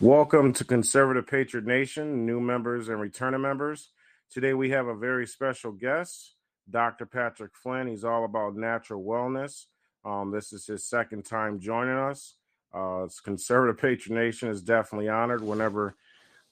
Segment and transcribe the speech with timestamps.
[0.00, 3.90] Welcome to Conservative Patriot Nation, new members and returning members.
[4.30, 6.36] Today we have a very special guest,
[6.70, 7.04] Dr.
[7.04, 7.86] Patrick Flynn.
[7.86, 9.66] He's all about natural wellness.
[10.02, 12.36] Um, this is his second time joining us.
[12.72, 15.96] Uh, Conservative Patriot Nation is definitely honored whenever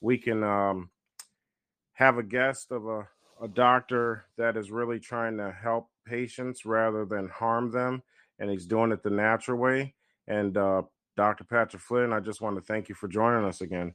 [0.03, 0.91] we can um,
[1.95, 3.09] have a guest of a,
[3.43, 8.03] a doctor that is really trying to help patients rather than harm them,
[8.39, 9.95] and he's doing it the natural way.
[10.27, 10.83] And uh,
[11.19, 11.43] Dr.
[11.43, 13.93] Patrick Flynn, I just want to thank you for joining us again.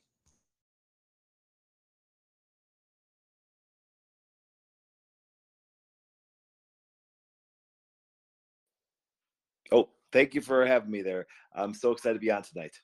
[9.72, 11.28] Oh, thank you for having me there.
[11.56, 12.76] I'm so excited to be on tonight.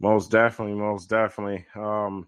[0.00, 1.66] Most definitely, most definitely.
[1.76, 2.26] Um,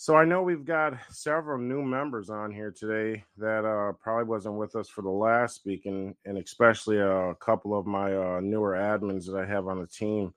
[0.00, 4.54] so I know we've got several new members on here today that uh, probably wasn't
[4.54, 9.26] with us for the last speaking, and especially a couple of my uh, newer admins
[9.26, 10.32] that I have on the team.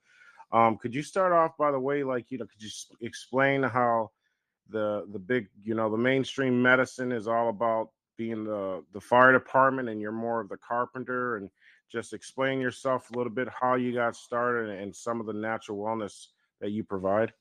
[0.52, 4.12] Um, could you start off by the way, like you know, could you explain how
[4.68, 9.32] the the big, you know, the mainstream medicine is all about being the the fire
[9.32, 11.50] department, and you're more of the carpenter, and
[11.90, 15.78] just explain yourself a little bit how you got started and some of the natural
[15.78, 16.26] wellness
[16.60, 17.32] that you provide.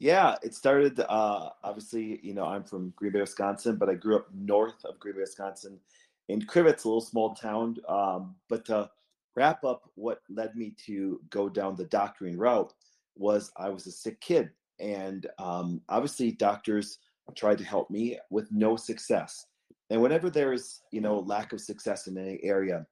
[0.00, 4.16] Yeah, it started uh, obviously, you know, I'm from Green Bay, Wisconsin, but I grew
[4.16, 5.80] up north of Green Bay, Wisconsin
[6.28, 7.76] in Crivitz, a little small town.
[7.88, 8.90] Um, but to
[9.34, 12.72] wrap up what led me to go down the doctoring route
[13.16, 14.50] was I was a sick kid.
[14.78, 16.98] And um, obviously, doctors
[17.36, 19.46] tried to help me with no success.
[19.90, 22.86] And whenever there's, you know, lack of success in any area,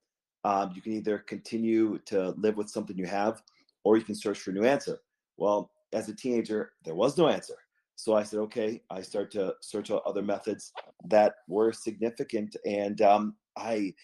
[0.45, 3.43] um, you can either continue to live with something you have
[3.85, 4.99] or you can search for a new answer.
[5.37, 7.57] Well, as a teenager, there was no answer.
[7.97, 10.73] So I said, okay, I start to search out other methods
[11.07, 12.55] that were significant.
[12.67, 13.95] And um, I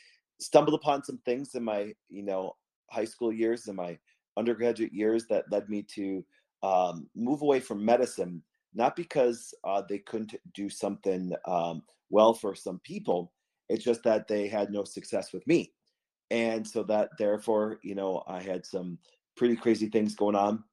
[0.40, 2.56] stumbled upon some things in my, you know,
[2.90, 3.98] high school years and my
[4.36, 6.24] undergraduate years that led me to
[6.62, 8.42] um, move away from medicine,
[8.74, 13.32] not because uh, they couldn't do something um, well for some people.
[13.68, 15.72] It's just that they had no success with me.
[16.30, 18.98] And so that therefore, you know, I had some
[19.36, 20.64] pretty crazy things going on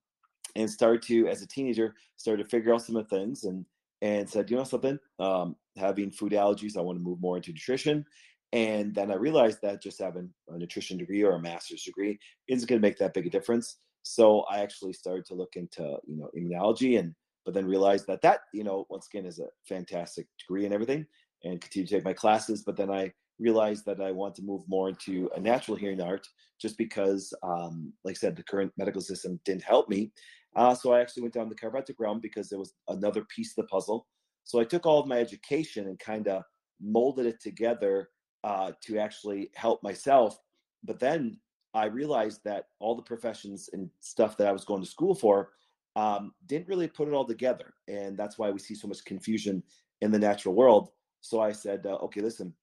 [0.56, 3.66] and started to as a teenager started to figure out some of the things and
[4.02, 7.52] and said you know something um, having food allergies i want to move more into
[7.52, 8.06] nutrition.
[8.52, 12.68] And then i realized that just having a nutrition degree or a master's degree isn't
[12.68, 13.78] going to make that big a difference.
[14.04, 17.14] So i actually started to look into you know immunology and
[17.46, 21.06] but then realized that that you know once again is a fantastic degree and everything
[21.44, 24.62] and continue to take my classes but then i realized that i want to move
[24.68, 26.28] more into a natural hearing art
[26.62, 30.12] just because um, like i said the current medical system didn't help me
[30.56, 33.64] uh, so I actually went down the chiropractic realm because there was another piece of
[33.64, 34.08] the puzzle.
[34.44, 36.44] So I took all of my education and kind of
[36.82, 38.10] molded it together
[38.44, 40.40] uh, to actually help myself.
[40.84, 41.40] But then
[41.74, 45.52] I realized that all the professions and stuff that I was going to school for
[45.96, 47.74] um, didn't really put it all together.
[47.88, 49.62] And that's why we see so much confusion
[50.02, 50.90] in the natural world.
[51.22, 52.54] So I said, uh, okay, listen,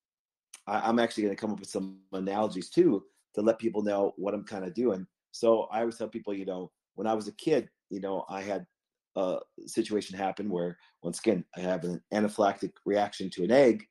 [0.65, 3.05] I- I'm actually going to come up with some analogies too
[3.35, 5.05] to let people know what I'm kind of doing.
[5.31, 8.41] So I always tell people, you know, when I was a kid, you know, I
[8.41, 8.65] had
[9.15, 13.85] a situation happen where once again I have an anaphylactic reaction to an egg,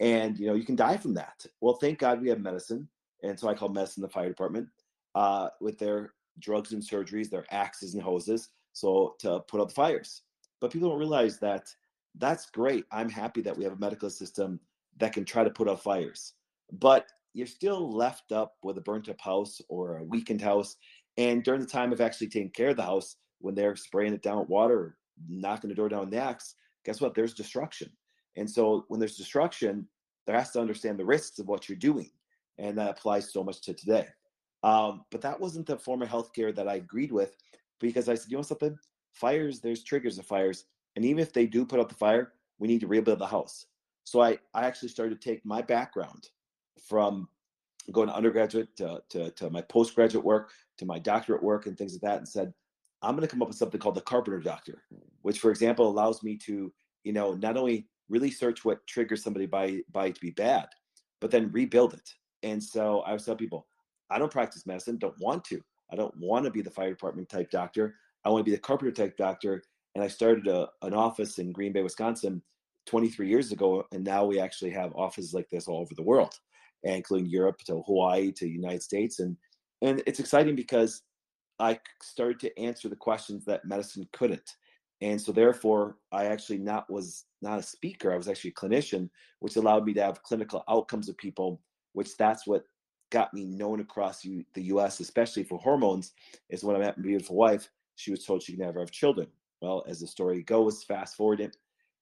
[0.00, 1.44] and you know you can die from that.
[1.60, 2.88] Well, thank God we have medicine,
[3.22, 4.68] and so I call medicine the fire department
[5.14, 9.74] uh, with their drugs and surgeries, their axes and hoses, so to put out the
[9.74, 10.22] fires.
[10.60, 11.68] But people don't realize that
[12.16, 12.84] that's great.
[12.92, 14.60] I'm happy that we have a medical system
[14.98, 16.34] that can try to put out fires,
[16.72, 20.76] but you're still left up with a burnt up house or a weakened house.
[21.16, 24.22] And during the time of actually taking care of the house, when they're spraying it
[24.22, 24.96] down with water,
[25.28, 26.54] knocking the door down axe,
[26.84, 27.14] guess what?
[27.14, 27.90] There's destruction.
[28.36, 29.86] And so when there's destruction,
[30.26, 32.10] there has to understand the risks of what you're doing.
[32.58, 34.06] And that applies so much to today.
[34.62, 37.36] Um, but that wasn't the form of healthcare that I agreed with
[37.80, 38.76] because I said, you know something?
[39.12, 40.64] Fires, there's triggers of fires.
[40.96, 43.66] And even if they do put out the fire, we need to rebuild the house.
[44.04, 46.28] So I, I actually started to take my background
[46.88, 47.28] from
[47.92, 51.92] going to undergraduate to, to, to my postgraduate work to my doctorate work and things
[51.92, 52.52] like that and said,
[53.02, 54.82] I'm going to come up with something called the Carpenter Doctor,
[55.22, 56.72] which, for example, allows me to,
[57.04, 60.66] you know, not only really search what triggers somebody by by to be bad,
[61.20, 62.10] but then rebuild it.
[62.42, 63.66] And so I was tell people,
[64.10, 65.60] I don't practice medicine, don't want to.
[65.92, 67.94] I don't want to be the fire department type doctor.
[68.24, 69.62] I want to be the carpenter type doctor.
[69.94, 72.42] And I started a, an office in Green Bay, Wisconsin,
[72.86, 76.34] 23 years ago, and now we actually have offices like this all over the world,
[76.84, 79.36] including Europe to Hawaii to United States, and
[79.82, 81.02] and it's exciting because
[81.58, 84.56] I started to answer the questions that medicine couldn't.
[85.00, 89.08] And so therefore, I actually not was not a speaker, I was actually a clinician,
[89.38, 91.60] which allowed me to have clinical outcomes of people,
[91.92, 92.64] which that's what
[93.10, 96.12] got me known across the US, especially for hormones,
[96.50, 97.70] is when I met my beautiful wife.
[97.96, 99.28] she was told she could never have children.
[99.60, 101.56] Well, as the story goes, fast forward it,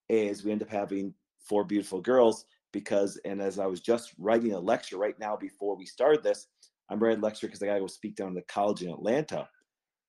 [0.08, 4.52] is we end up having four beautiful girls because, and as I was just writing
[4.52, 6.48] a lecture right now before we started this,
[6.88, 8.90] I'm writing a lecture because I got to go speak down to the college in
[8.90, 9.48] Atlanta.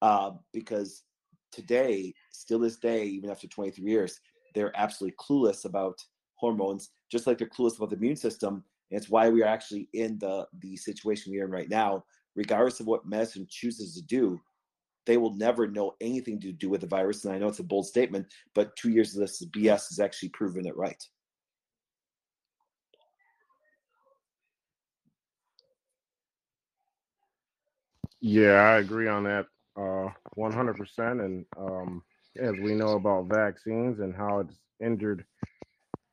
[0.01, 1.03] Uh, because
[1.51, 4.19] today, still this day, even after 23 years,
[4.53, 5.97] they're absolutely clueless about
[6.35, 8.63] hormones, just like they're clueless about the immune system.
[8.91, 12.05] And it's why we are actually in the the situation we're in right now.
[12.35, 14.39] Regardless of what medicine chooses to do,
[15.07, 17.25] they will never know anything to do with the virus.
[17.25, 20.29] And I know it's a bold statement, but two years of this BS has actually
[20.29, 21.03] proven it right.
[28.21, 29.45] Yeah, I agree on that
[29.77, 31.23] uh, 100%.
[31.23, 32.03] And um,
[32.39, 35.25] as we know about vaccines and how it's injured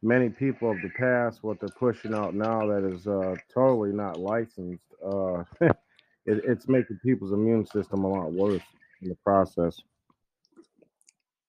[0.02, 4.18] many people of the past, what they're pushing out now that is uh, totally not
[4.18, 8.62] licensed, uh, it, it's making people's immune system a lot worse
[9.02, 9.80] in the process.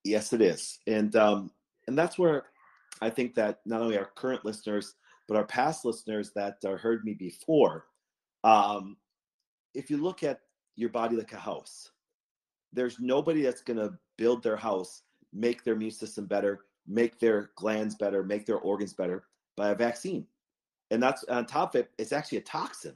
[0.04, 1.52] Yes, it is, and um,
[1.88, 2.44] and that's where
[3.02, 4.94] I think that not only our current listeners
[5.28, 7.86] but our past listeners that uh, heard me before,
[8.44, 8.98] um,
[9.74, 10.42] if you look at
[10.75, 11.92] your body like a house,
[12.74, 17.51] there's nobody that's going to build their house, make their immune system better, make their
[17.56, 19.24] glands better, make their organs better
[19.56, 20.25] by a vaccine.
[20.92, 22.94] And that's on top of it, it's actually a toxin.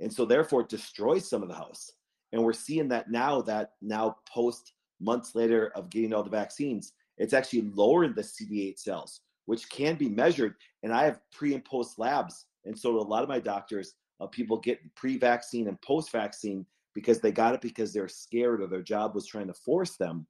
[0.00, 1.92] And so therefore it destroys some of the house.
[2.32, 6.92] And we're seeing that now that now post months later of getting all the vaccines,
[7.16, 10.54] it's actually lowering the CD8 cells, which can be measured.
[10.82, 12.46] And I have pre and post labs.
[12.64, 16.66] And so a lot of my doctors, uh, people get pre-vaccine and post-vaccine
[16.98, 20.26] because they got it because they're scared or their job was trying to force them.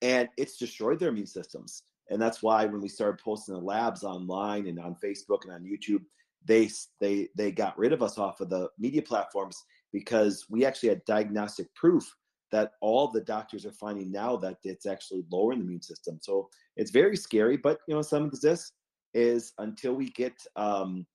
[0.00, 1.82] And it's destroyed their immune systems.
[2.08, 5.64] And that's why when we started posting the labs online and on Facebook and on
[5.64, 6.04] YouTube,
[6.44, 6.70] they
[7.00, 9.60] they they got rid of us off of the media platforms
[9.92, 12.14] because we actually had diagnostic proof
[12.52, 16.20] that all the doctors are finding now that it's actually lowering the immune system.
[16.22, 17.56] So it's very scary.
[17.56, 18.70] But you know, some of this
[19.14, 21.06] is until we get um,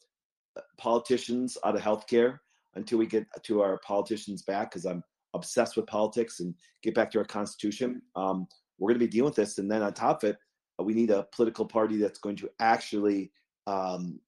[0.77, 2.39] politicians out of healthcare,
[2.77, 5.03] until we get to our politicians back, because I'm
[5.33, 8.01] obsessed with politics and get back to our constitution.
[8.15, 8.47] Um,
[8.79, 10.37] we're going to be dealing with this, and then on top of it,
[10.79, 13.31] we need a political party that's going to actually
[13.65, 14.19] um,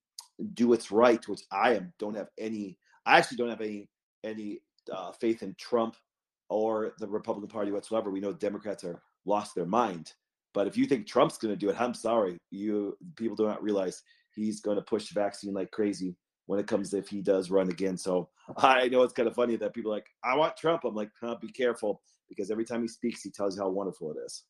[0.56, 2.78] do what's right, which I am don't have any.
[3.06, 3.88] I actually don't have any
[4.24, 4.60] any
[4.92, 5.96] uh, faith in Trump
[6.50, 8.10] or the Republican Party whatsoever.
[8.10, 10.14] We know Democrats are lost their mind.
[10.54, 12.38] But if you think Trump's going to do it, I'm sorry.
[12.50, 14.02] You people do not realize
[14.34, 16.16] he's going to push the vaccine like crazy
[16.50, 17.96] when it comes to if he does run again.
[17.96, 20.84] So I know it's kind of funny that people are like, I want Trump.
[20.84, 24.12] I'm like, huh, be careful because every time he speaks, he tells you how wonderful
[24.14, 24.46] it is.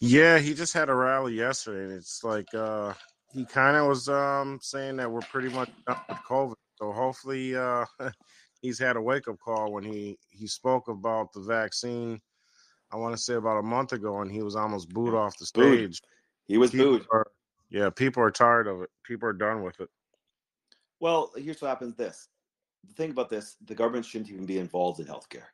[0.00, 2.92] Yeah, he just had a rally yesterday, and it's like uh,
[3.32, 6.54] he kind of was um, saying that we're pretty much done with COVID.
[6.76, 7.86] So hopefully, uh,
[8.60, 12.20] he's had a wake up call when he he spoke about the vaccine.
[12.92, 15.46] I want to say about a month ago, and he was almost booed off the
[15.46, 16.02] stage.
[16.02, 16.08] Booed.
[16.48, 17.06] He was people booed.
[17.12, 17.26] Are,
[17.70, 18.90] yeah, people are tired of it.
[19.04, 19.88] People are done with it.
[21.02, 21.96] Well, here's what happens.
[21.96, 22.28] This
[22.86, 25.50] the thing about this: the government shouldn't even be involved in healthcare.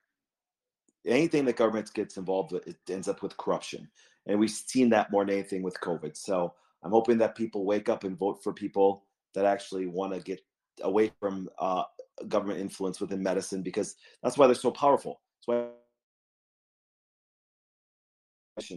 [1.06, 3.88] Anything that government gets involved with, it ends up with corruption
[4.28, 6.16] and we've seen that more than anything with COVID.
[6.16, 6.54] So
[6.84, 9.04] I'm hoping that people wake up and vote for people
[9.34, 10.40] that actually want to get
[10.82, 11.84] away from uh,
[12.28, 15.20] government influence within medicine because that's why they're so powerful.
[15.46, 15.68] That's why.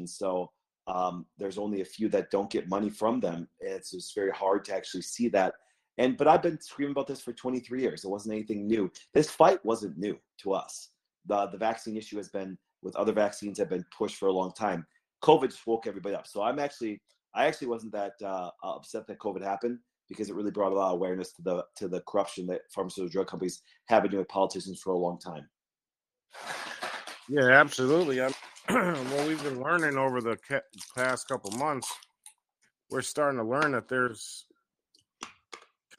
[0.05, 0.51] So
[0.85, 3.47] um, there's only a few that don't get money from them.
[3.59, 5.55] It's just very hard to actually see that.
[5.98, 8.03] And but I've been screaming about this for 23 years.
[8.03, 8.91] It wasn't anything new.
[9.13, 10.89] This fight wasn't new to us.
[11.27, 14.51] The the vaccine issue has been with other vaccines have been pushed for a long
[14.53, 14.86] time.
[15.24, 16.27] COVID just woke everybody up.
[16.27, 17.01] So I'm actually,
[17.36, 19.77] I actually wasn't that uh, upset that COVID happened
[20.10, 23.12] because it really brought a lot of awareness to the to the corruption that pharmaceutical
[23.12, 25.48] drug companies have been doing with politicians for a long time.
[27.29, 28.21] Yeah, absolutely.
[28.21, 28.33] I'm,
[28.69, 30.38] well, we've been learning over the
[30.95, 31.91] past couple months.
[32.89, 34.45] We're starting to learn that there's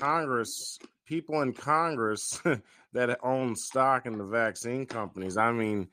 [0.03, 2.43] Congress, people in Congress
[2.93, 5.37] that own stock in the vaccine companies.
[5.37, 5.89] I mean,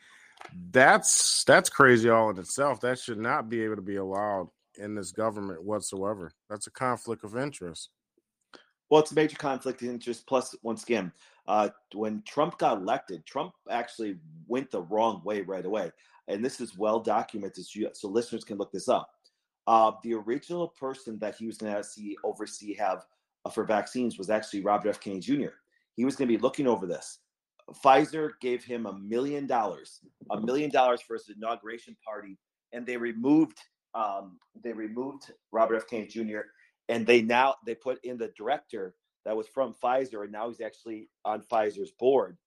[0.72, 2.82] that's that's crazy all in itself.
[2.82, 4.48] That should not be able to be allowed
[4.80, 6.32] in this government whatsoever.
[6.50, 7.90] That's a conflict of interest.
[8.90, 10.26] Well, it's a major conflict of interest.
[10.26, 11.12] Plus, once again,
[11.48, 15.92] uh, when Trump got elected, Trump actually went the wrong way right away,
[16.28, 17.64] and this is well documented,
[17.94, 19.12] so listeners can look this up.
[19.68, 23.06] Uh, the original person that he was going to see oversee have
[23.50, 25.00] for vaccines was actually Robert F.
[25.00, 25.54] Kennedy Jr.
[25.96, 27.20] He was going to be looking over this.
[27.84, 30.00] Pfizer gave him a million dollars,
[30.32, 32.38] a million dollars for his inauguration party,
[32.74, 33.58] and they removed
[33.96, 35.88] um, they removed Robert F.
[35.88, 36.42] Kennedy Jr.
[36.90, 40.62] and they now they put in the director that was from Pfizer, and now he's
[40.62, 42.38] actually on Pfizer's board.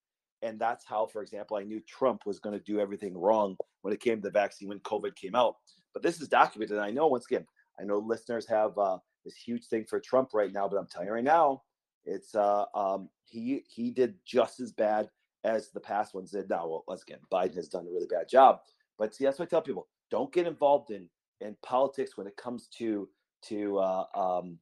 [0.41, 3.93] And that's how, for example, I knew Trump was going to do everything wrong when
[3.93, 5.55] it came to the vaccine when COVID came out.
[5.93, 6.75] But this is documented.
[6.75, 7.45] And I know, once again,
[7.79, 11.07] I know listeners have uh, this huge thing for Trump right now, but I'm telling
[11.07, 11.63] you right now,
[12.05, 15.09] it's uh, um, he he did just as bad
[15.43, 16.49] as the past ones did.
[16.49, 18.59] Now, well, again, Biden has done a really bad job.
[18.97, 21.09] But see, that's what I tell people: don't get involved in
[21.41, 23.07] in politics when it comes to
[23.43, 24.57] to uh, um,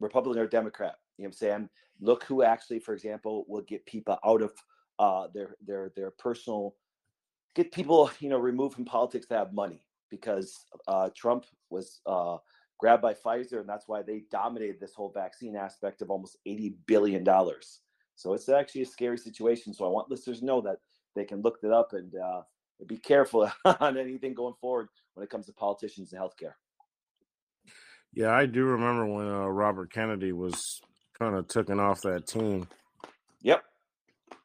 [0.00, 0.96] Republican or Democrat.
[1.18, 1.68] You know what I'm saying?
[2.00, 4.52] Look who actually, for example, will get people out of
[4.98, 6.74] uh, their their their personal
[7.54, 12.36] get people you know removed from politics that have money because uh, Trump was uh,
[12.78, 16.76] grabbed by Pfizer, and that's why they dominated this whole vaccine aspect of almost eighty
[16.86, 17.80] billion dollars.
[18.14, 19.74] So it's actually a scary situation.
[19.74, 20.78] So I want listeners to know that
[21.14, 22.42] they can look that up and uh,
[22.86, 26.54] be careful on anything going forward when it comes to politicians and healthcare.
[28.12, 30.80] Yeah, I do remember when uh, Robert Kennedy was
[31.18, 32.66] kind of taken off that team.
[33.42, 33.62] Yep,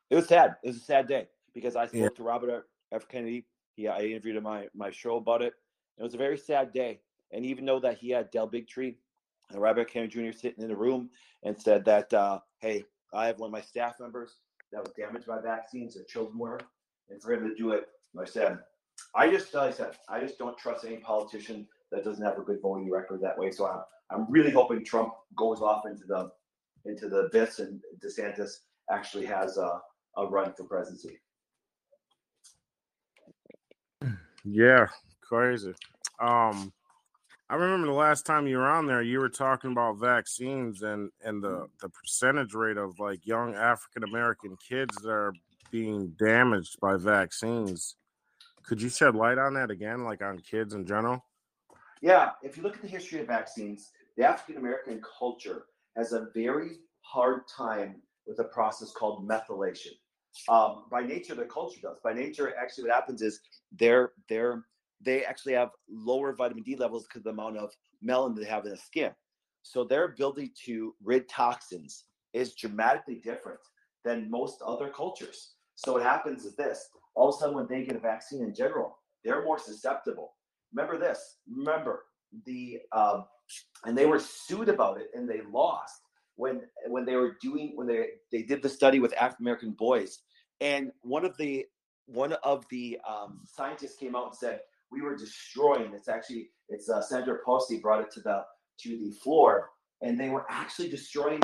[0.10, 0.56] it was sad.
[0.64, 2.10] It was a sad day because I spoke yeah.
[2.10, 3.08] to Robert F.
[3.08, 3.46] Kennedy.
[3.76, 5.54] He, I interviewed him on my, my show about it.
[5.98, 7.00] It was a very sad day.
[7.34, 8.96] And even though that he had Del Bigtree
[9.52, 10.38] and Robert Kennedy Jr.
[10.38, 11.10] sitting in the room
[11.44, 12.84] and said that, uh, hey,
[13.14, 14.38] I have one of my staff members
[14.72, 16.60] that was damaged by vaccines, their children were,
[17.10, 17.86] and for him to do it,
[18.20, 18.60] I said,
[19.16, 22.60] I just, I said, I just don't trust any politician that doesn't have a good
[22.62, 23.52] voting record that way.
[23.52, 26.32] So I'm, I'm really hoping Trump goes off into the,
[26.86, 28.52] into the abyss and DeSantis
[28.90, 29.80] actually has a,
[30.18, 31.20] a run for presidency.
[34.44, 34.88] Yeah,
[35.22, 35.72] crazy.
[36.20, 36.74] Um,
[37.52, 41.12] I remember the last time you were on there, you were talking about vaccines and
[41.22, 45.34] and the the percentage rate of like young African American kids that are
[45.70, 47.98] being damaged by vaccines.
[48.64, 51.26] Could you shed light on that again, like on kids in general?
[52.02, 55.66] Yeah, if you look at the history of vaccines, the African American culture
[55.98, 59.92] has a very hard time with a process called methylation.
[60.48, 61.98] Um, by nature, the culture does.
[62.02, 63.42] By nature, actually, what happens is
[63.74, 64.64] they're they're
[65.04, 67.72] they actually have lower vitamin D levels because of the amount of
[68.06, 69.12] melanin they have in the skin.
[69.64, 73.60] So their ability to rid toxins is dramatically different
[74.04, 75.54] than most other cultures.
[75.76, 78.54] So what happens is this: all of a sudden, when they get a vaccine in
[78.54, 80.34] general, they're more susceptible.
[80.74, 81.38] Remember this.
[81.50, 82.04] Remember
[82.46, 83.26] the um,
[83.86, 86.02] and they were sued about it and they lost
[86.36, 90.20] when when they were doing when they they did the study with African American boys.
[90.60, 91.66] And one of the
[92.06, 94.60] one of the um, scientists came out and said
[94.92, 95.92] we were destroying.
[95.94, 98.44] It's actually it's uh, Sandra brought it to the
[98.82, 99.70] to the floor,
[100.02, 101.42] and they were actually destroying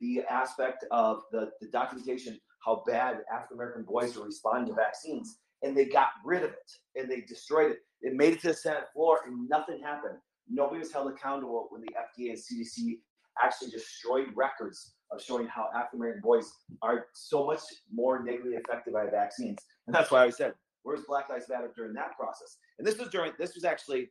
[0.00, 5.38] the aspect of the, the documentation how bad African American boys were responding to vaccines,
[5.62, 7.78] and they got rid of it and they destroyed it.
[8.02, 10.18] It made it to the Senate floor, and nothing happened.
[10.48, 12.98] Nobody was held accountable when the FDA and CDC
[13.42, 16.50] actually destroyed records of showing how African American boys
[16.82, 17.60] are so much
[17.92, 19.58] more negatively affected by vaccines.
[19.86, 22.56] And that's why I said Where's Black Lives Matter during that process?
[22.78, 24.10] And this was during this was actually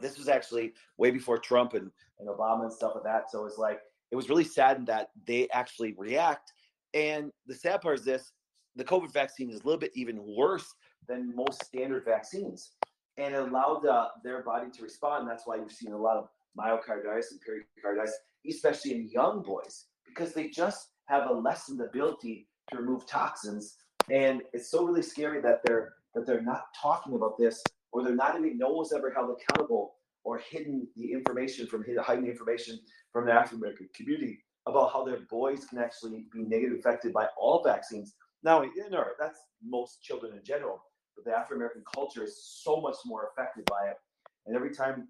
[0.00, 3.30] this was actually way before Trump and, and Obama and stuff like that.
[3.30, 6.52] So it's like it was really sad that they actually react.
[6.94, 8.32] And the sad part is this:
[8.76, 10.66] the COVID vaccine is a little bit even worse
[11.08, 12.72] than most standard vaccines,
[13.16, 15.28] and it allowed uh, their body to respond.
[15.28, 18.16] That's why you've seen a lot of myocarditis and pericarditis,
[18.48, 23.76] especially in young boys, because they just have a lessened ability to remove toxins.
[24.10, 27.62] And it's so really scary that they're that they're not talking about this
[27.92, 32.26] or they're not even no one's ever held accountable or hidden the information from hiding
[32.26, 32.78] information
[33.12, 37.26] from the African American community about how their boys can actually be negatively affected by
[37.38, 38.14] all vaccines.
[38.42, 40.82] Now, you know, that's most children in general,
[41.16, 43.96] but the African American culture is so much more affected by it.
[44.46, 45.08] And every time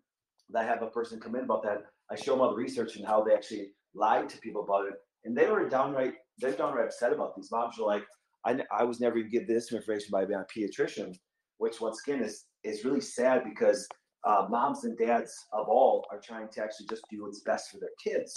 [0.51, 2.97] that I have a person come in about that, I show them all the research
[2.97, 4.95] and how they actually lied to people about it.
[5.25, 8.05] And they were downright, they're downright upset about these moms are like,
[8.45, 11.17] I, I was never even given this information by a pediatrician,
[11.59, 13.89] which once again is is really sad because
[14.27, 17.79] uh, moms and dads of all are trying to actually just do what's best for
[17.79, 18.33] their kids,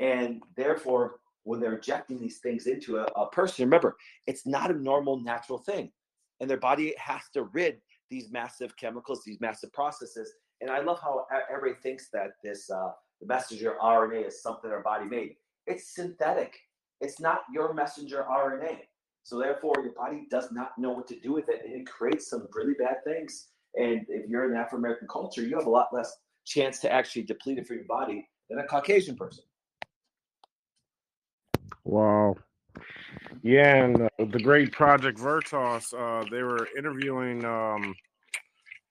[0.00, 3.96] and therefore when they're injecting these things into a, a person, remember
[4.26, 5.90] it's not a normal natural thing,
[6.40, 7.80] and their body has to rid
[8.10, 10.30] these massive chemicals, these massive processes.
[10.60, 14.82] And I love how everybody thinks that this uh, the messenger RNA is something our
[14.82, 15.34] body made.
[15.66, 16.56] It's synthetic.
[17.00, 18.78] It's not your messenger RNA.
[19.24, 22.28] So therefore, your body does not know what to do with it, and it creates
[22.28, 23.48] some really bad things.
[23.74, 27.22] And if you're in Afro American culture, you have a lot less chance to actually
[27.22, 29.44] deplete it for your body than a Caucasian person.
[31.84, 32.36] Wow.
[33.42, 37.94] Yeah, and uh, the great Project Veritas, uh, they were interviewing um,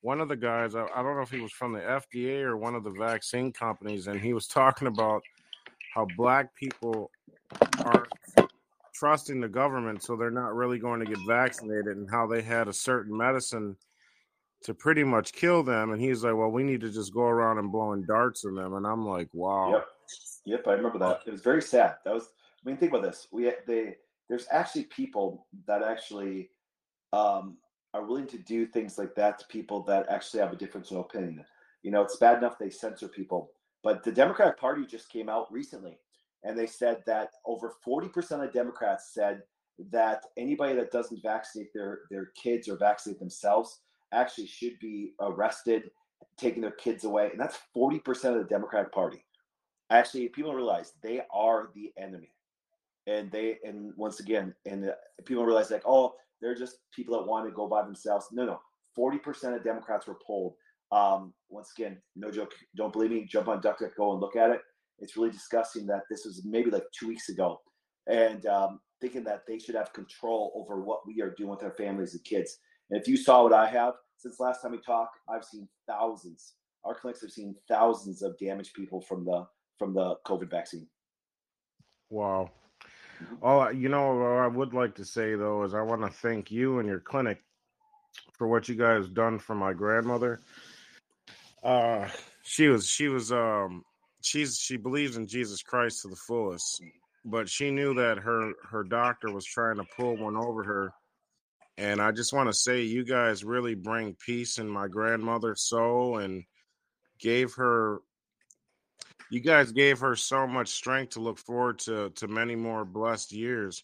[0.01, 0.75] one of the guys.
[0.75, 3.51] I, I, don't know if he was from the FDA or one of the vaccine
[3.51, 5.23] companies, and he was talking about
[5.93, 7.11] how black people
[7.85, 8.07] are
[9.01, 12.67] trusting the government, so they're not really going to get vaccinated, and how they had
[12.67, 13.75] a certain medicine
[14.63, 15.91] to pretty much kill them.
[15.91, 18.75] And he's like, "Well, we need to just go around and blowing darts in them."
[18.75, 19.87] And I'm like, "Wow." Yep,
[20.45, 21.21] yep, I remember that.
[21.25, 21.95] It was very sad.
[22.05, 22.29] That was.
[22.63, 23.27] I mean, think about this.
[23.31, 23.95] We they
[24.29, 26.51] there's actually people that actually
[27.11, 27.57] um,
[27.95, 30.97] are willing to do things like that to people that actually have a difference in
[30.97, 31.43] opinion.
[31.81, 33.49] You know, it's bad enough they censor people,
[33.81, 35.97] but the Democratic Party just came out recently
[36.43, 39.41] and they said that over 40% of Democrats said
[39.91, 43.81] that anybody that doesn't vaccinate their, their kids or vaccinate themselves
[44.11, 45.91] actually should be arrested,
[46.37, 47.29] taking their kids away.
[47.31, 49.23] And that's 40% of the Democratic Party.
[49.89, 52.31] Actually, people realize they are the enemy.
[53.07, 54.91] And they, and once again, and
[55.25, 58.27] people realize like, oh, they're just people that want to go by themselves.
[58.31, 58.59] No, no.
[58.97, 60.55] 40% of Democrats were polled.
[60.91, 62.53] Um, once again, no joke.
[62.75, 63.25] Don't believe me?
[63.25, 64.61] Jump on DuckDuckGo and look at it.
[65.01, 67.59] It's really disgusting that this was maybe like two weeks ago,
[68.07, 71.73] and um, thinking that they should have control over what we are doing with our
[71.73, 72.59] families and kids.
[72.89, 76.53] And if you saw what I have since last time we talked, I've seen thousands.
[76.85, 79.45] Our clinics have seen thousands of damaged people from the
[79.77, 80.87] from the COVID vaccine.
[82.09, 82.51] Wow.
[83.41, 86.51] Oh, you know, what I would like to say though is I want to thank
[86.51, 87.41] you and your clinic
[88.33, 90.39] for what you guys done for my grandmother.
[91.63, 92.07] Uh,
[92.43, 93.83] she was she was um
[94.21, 96.81] she's she believes in Jesus Christ to the fullest,
[97.25, 100.93] but she knew that her her doctor was trying to pull one over her.
[101.77, 106.19] And I just want to say, you guys really bring peace in my grandmother's soul
[106.19, 106.43] and
[107.19, 107.99] gave her.
[109.29, 113.31] You guys gave her so much strength to look forward to to many more blessed
[113.31, 113.83] years.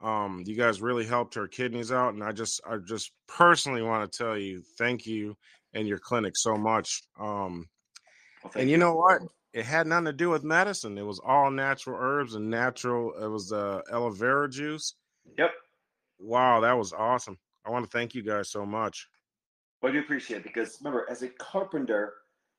[0.00, 4.10] Um, you guys really helped her kidneys out, and I just I just personally want
[4.10, 5.36] to tell you thank you
[5.74, 7.02] and your clinic so much.
[7.18, 7.68] Um,
[8.42, 9.22] well, and you, you know what?
[9.56, 10.98] It had nothing to do with medicine.
[10.98, 13.14] It was all natural herbs and natural.
[13.14, 14.96] It was uh, aloe vera juice.
[15.38, 15.50] Yep.
[16.18, 17.38] Wow, that was awesome.
[17.64, 19.08] I want to thank you guys so much.
[19.80, 22.12] Well, I do appreciate it because remember, as a carpenter,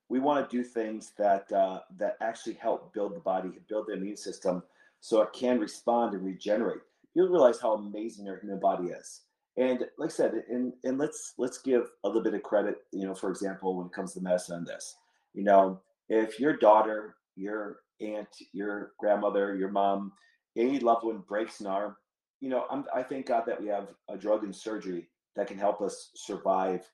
[0.09, 3.93] we want to do things that uh, that actually help build the body, build the
[3.93, 4.63] immune system,
[4.99, 6.81] so it can respond and regenerate.
[7.13, 9.21] You'll realize how amazing our human body is.
[9.55, 12.77] And like I said, and and let's let's give a little bit of credit.
[12.91, 14.95] You know, for example, when it comes to medicine on this,
[15.35, 20.11] you know, if your daughter, your aunt, your grandmother, your mom,
[20.55, 21.95] any loved one breaks an arm,
[22.39, 25.57] you know, I'm, I thank God that we have a drug and surgery that can
[25.57, 26.85] help us survive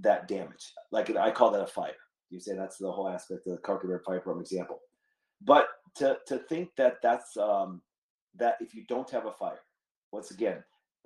[0.00, 0.72] that damage.
[0.90, 1.92] Like I call that a fire.
[2.30, 4.80] You say that's the whole aspect of the Carpenter Fire Program example.
[5.42, 7.82] But to to think that that's um,
[8.36, 9.60] that if you don't have a fire,
[10.12, 10.64] once again,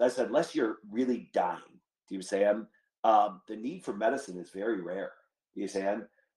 [0.09, 2.44] said, unless you're really dying, do you say
[3.05, 5.12] um, the need for medicine is very rare.
[5.55, 5.81] do You say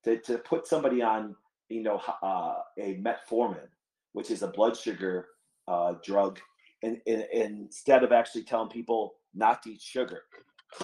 [0.03, 1.35] to, to put somebody on,
[1.69, 3.67] you know, uh, a metformin,
[4.13, 5.27] which is a blood sugar
[5.67, 6.39] uh, drug,
[6.81, 10.21] and, and, and, instead of actually telling people not to eat sugar,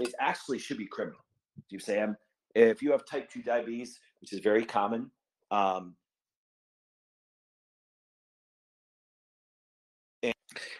[0.01, 1.19] it actually should be criminal.
[1.57, 2.05] Do you say,
[2.53, 5.09] if you have type 2 diabetes, which is very common,
[5.51, 5.95] um,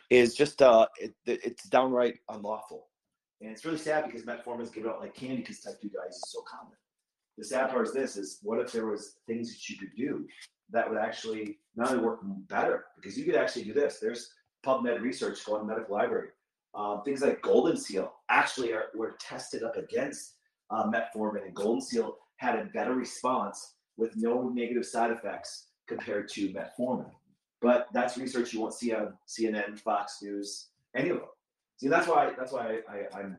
[0.10, 2.88] is just uh, it, it's downright unlawful.
[3.42, 6.18] And it's really sad because metformin is given out like candy because type 2 diabetes
[6.18, 6.76] is so common
[7.38, 10.26] the sad part is this is what if there was things that you could do
[10.72, 12.20] that would actually not only work
[12.50, 14.00] better because you could actually do this.
[14.00, 14.32] There's
[14.66, 16.30] pubmed research going to medical library.
[16.74, 20.34] Um, things like golden seal actually are, were tested up against
[20.72, 26.28] uh, metformin and golden seal had a better response with no negative side effects compared
[26.30, 27.12] to metformin.
[27.62, 31.28] But that's research you won't see on cnn fox news any of them.
[31.78, 33.38] See that's why that's why I, I, i'm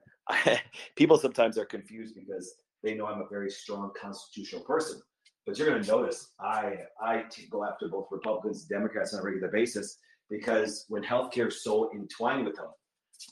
[0.97, 2.55] people sometimes are confused because
[2.87, 5.01] they know I'm a very strong constitutional person.
[5.45, 9.23] But you're going to notice I I go after both Republicans and Democrats on a
[9.23, 9.99] regular basis
[10.31, 12.69] because when healthcare is so entwined with them,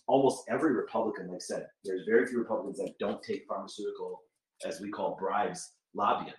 [0.07, 4.23] almost every Republican, like I said, there's very few Republicans that don't take pharmaceutical,
[4.65, 6.35] as we call bribes, lobbying,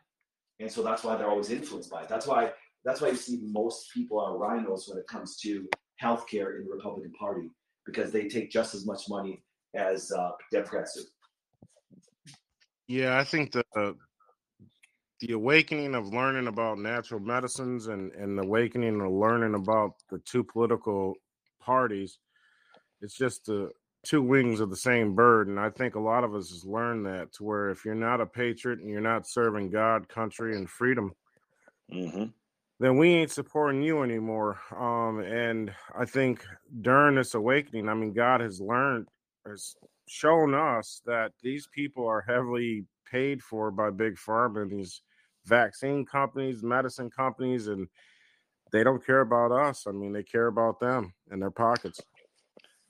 [0.60, 2.10] and so that's why they're always influenced by it.
[2.10, 2.51] That's why
[2.86, 5.67] that's why you see most people are RINOs when it comes to
[6.01, 7.49] healthcare in the Republican Party
[7.86, 11.04] because they take just as much money as uh, Democrats do.
[12.87, 13.95] Yeah, I think the
[15.21, 20.19] the awakening of learning about natural medicines and and the awakening of learning about the
[20.19, 21.15] two political
[21.59, 22.19] parties,
[23.01, 23.71] it's just the
[24.05, 25.47] two wings of the same bird.
[25.47, 28.21] And I think a lot of us has learned that to where if you're not
[28.21, 31.11] a patriot and you're not serving God, country, and freedom,
[31.91, 32.25] mm-hmm.
[32.79, 34.59] then we ain't supporting you anymore.
[34.77, 36.45] Um, and I think
[36.81, 39.07] during this awakening, I mean, God has learned
[39.47, 39.75] has
[40.07, 45.01] shown us that these people are heavily paid for by big pharma these
[45.45, 47.87] vaccine companies, medicine companies, and
[48.71, 49.85] they don't care about us.
[49.87, 52.01] I mean, they care about them and their pockets.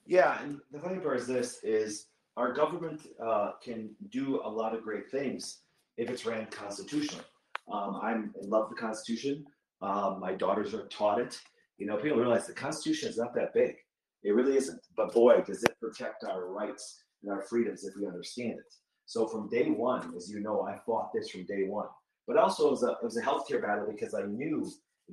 [0.05, 4.75] Yeah, and the funny part is this: is our government uh, can do a lot
[4.75, 5.59] of great things
[5.97, 7.25] if it's ran constitutionally.
[7.71, 9.45] Um, I'm in love with the Constitution.
[9.81, 11.39] Um, my daughters are taught it.
[11.77, 13.75] You know, people realize the Constitution is not that big.
[14.23, 14.81] It really isn't.
[14.95, 18.73] But boy, does it protect our rights and our freedoms if we understand it.
[19.05, 21.87] So from day one, as you know, I fought this from day one.
[22.27, 24.67] But also it was a it was a healthcare battle because I knew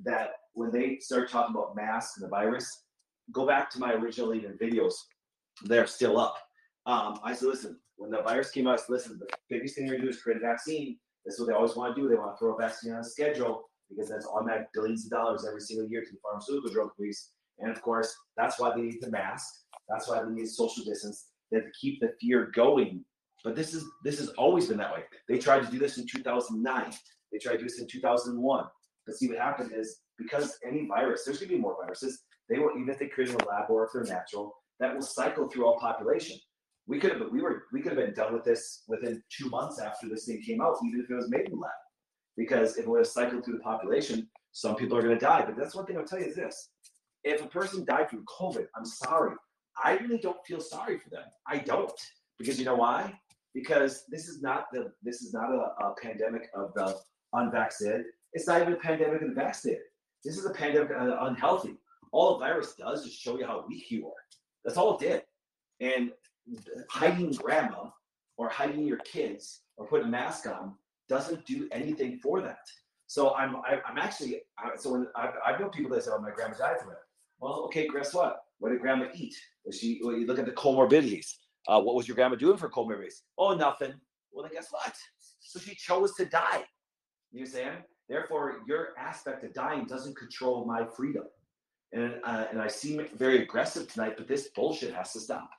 [0.04, 2.84] that when they started talking about masks and the virus,
[3.32, 4.94] go back to my original even videos.
[5.64, 6.36] They're still up.
[6.86, 9.86] Um, I said, listen, when the virus came out, I said, listen, the biggest thing
[9.86, 10.98] they're gonna do is create a vaccine.
[11.24, 12.08] That's what they always want to do.
[12.08, 15.46] They want to throw a vaccine on a schedule because that's automatic billions of dollars
[15.46, 17.30] every single year to the pharmaceutical drug companies.
[17.58, 19.46] And of course, that's why they need the mask.
[19.88, 21.28] That's why they need social distance.
[21.52, 23.04] To keep the fear going.
[23.44, 25.02] But this is this has always been that way.
[25.28, 26.92] They tried to do this in 2009.
[27.32, 28.64] They tried to do this in 2001.
[29.06, 32.22] But see what happened is because any virus, there's gonna be more viruses.
[32.48, 35.02] They will even if they create in a lab or if they're natural, that will
[35.02, 36.36] cycle through all population.
[36.86, 39.78] We could have we were we could have been done with this within two months
[39.78, 41.70] after this thing came out, even if it was made in lab.
[42.36, 45.44] Because if it would have cycled through the population, some people are gonna die.
[45.44, 46.70] But that's one thing I'll tell you is this.
[47.24, 49.36] If a person died from COVID, I'm sorry.
[49.82, 51.24] I really don't feel sorry for them.
[51.46, 51.92] I don't.
[52.38, 53.18] Because you know why?
[53.54, 56.98] Because this is not the this is not a, a pandemic of the
[57.32, 58.06] unvaccinated.
[58.32, 59.82] It's not even a pandemic of the vaccinated.
[60.24, 61.76] This is a pandemic of the unhealthy.
[62.12, 64.12] All a virus does is show you how weak you are.
[64.64, 65.22] That's all it did.
[65.80, 66.12] And
[66.90, 67.90] hiding grandma
[68.36, 70.74] or hiding your kids or putting a mask on
[71.08, 72.66] doesn't do anything for that.
[73.06, 74.40] So I'm I, am i am actually
[74.76, 76.96] so when I've, I've known people that say, "Oh, my grandma died from it."
[77.40, 78.40] Well, okay, guess what?
[78.58, 79.34] What did grandma eat?
[79.70, 80.00] She?
[80.02, 81.26] You look at the comorbidities.
[81.68, 83.22] Uh, what was your grandma doing for comorbidities?
[83.38, 83.92] Oh, nothing.
[84.32, 84.92] Well, then guess what?
[85.40, 86.64] So she chose to die.
[87.30, 87.78] You understand?
[88.08, 91.24] Therefore, your aspect of dying doesn't control my freedom.
[91.92, 95.50] And uh, and I seem very aggressive tonight, but this bullshit has to stop.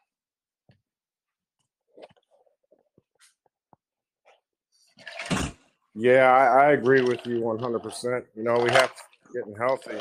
[5.95, 8.23] Yeah, I, I agree with you 100%.
[8.35, 9.01] You know, we have to
[9.33, 9.99] getting healthy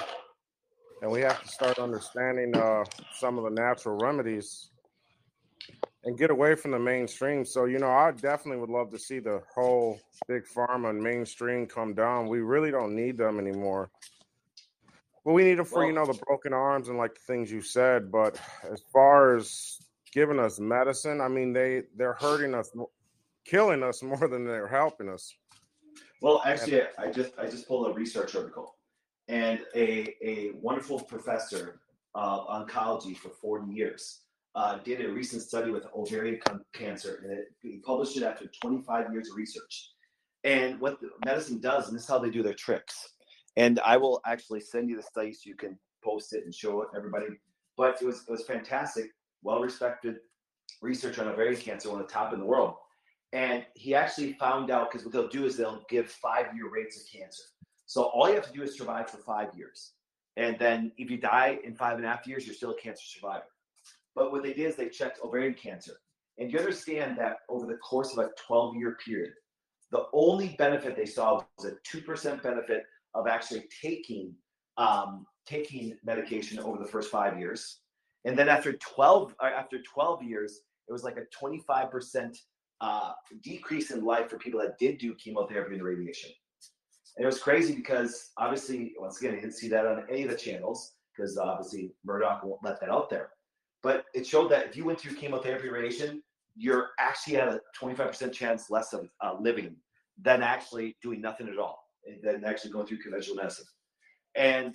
[1.03, 2.85] and we have to start understanding uh,
[3.19, 4.71] some of the natural remedies
[6.05, 7.45] and get away from the mainstream.
[7.45, 11.67] So, you know, I definitely would love to see the whole big pharma and mainstream
[11.67, 12.29] come down.
[12.29, 13.91] We really don't need them anymore.
[15.25, 17.51] Well, we need them for, well, you know, the broken arms and like the things
[17.51, 18.11] you said.
[18.11, 19.79] But as far as
[20.13, 22.71] giving us medicine, I mean, they, they're hurting us,
[23.45, 25.35] killing us more than they're helping us.
[26.21, 28.77] Well, actually, I just I just pulled a research article,
[29.33, 31.81] and a a wonderful professor
[32.15, 34.21] of oncology for 40 years
[34.55, 36.39] uh, did a recent study with ovarian
[36.75, 39.93] cancer, and it, he published it after 25 years of research.
[40.45, 43.15] And what medicine does, and this is how they do their tricks.
[43.57, 46.83] And I will actually send you the study so you can post it and show
[46.83, 47.29] it everybody.
[47.79, 49.07] But it was it was fantastic,
[49.43, 50.17] well respected
[50.83, 52.75] research on ovarian cancer, of the top in the world.
[53.33, 57.01] And he actually found out because what they'll do is they'll give five year rates
[57.01, 57.45] of cancer.
[57.93, 59.93] So all you have to do is survive for five years.
[60.39, 63.05] And then if you die in five and a half years, you're still a cancer
[63.05, 63.45] survivor.
[64.15, 65.93] But what they did is they checked ovarian cancer.
[66.39, 69.33] And you understand that over the course of a 12 year period,
[69.91, 74.33] the only benefit they saw was a 2% benefit of actually taking
[74.79, 77.81] um, taking medication over the first five years.
[78.25, 82.39] And then after 12 uh, after 12 years, it was like a 25%
[82.81, 86.31] uh, decrease in life for people that did do chemotherapy and radiation.
[87.17, 90.31] And it was crazy because obviously, once again, I didn't see that on any of
[90.31, 93.31] the channels because obviously Murdoch won't let that out there.
[93.83, 96.23] But it showed that if you went through chemotherapy radiation,
[96.57, 99.77] you're actually at a 25% chance less of uh, living
[100.21, 101.83] than actually doing nothing at all,
[102.23, 103.67] than actually going through conventional medicine.
[104.35, 104.75] And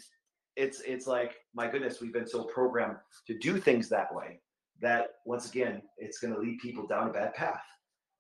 [0.56, 2.97] it's it's like my goodness, we've been so programmed
[3.28, 4.41] to do things that way
[4.82, 7.62] that once again, it's going to lead people down a bad path.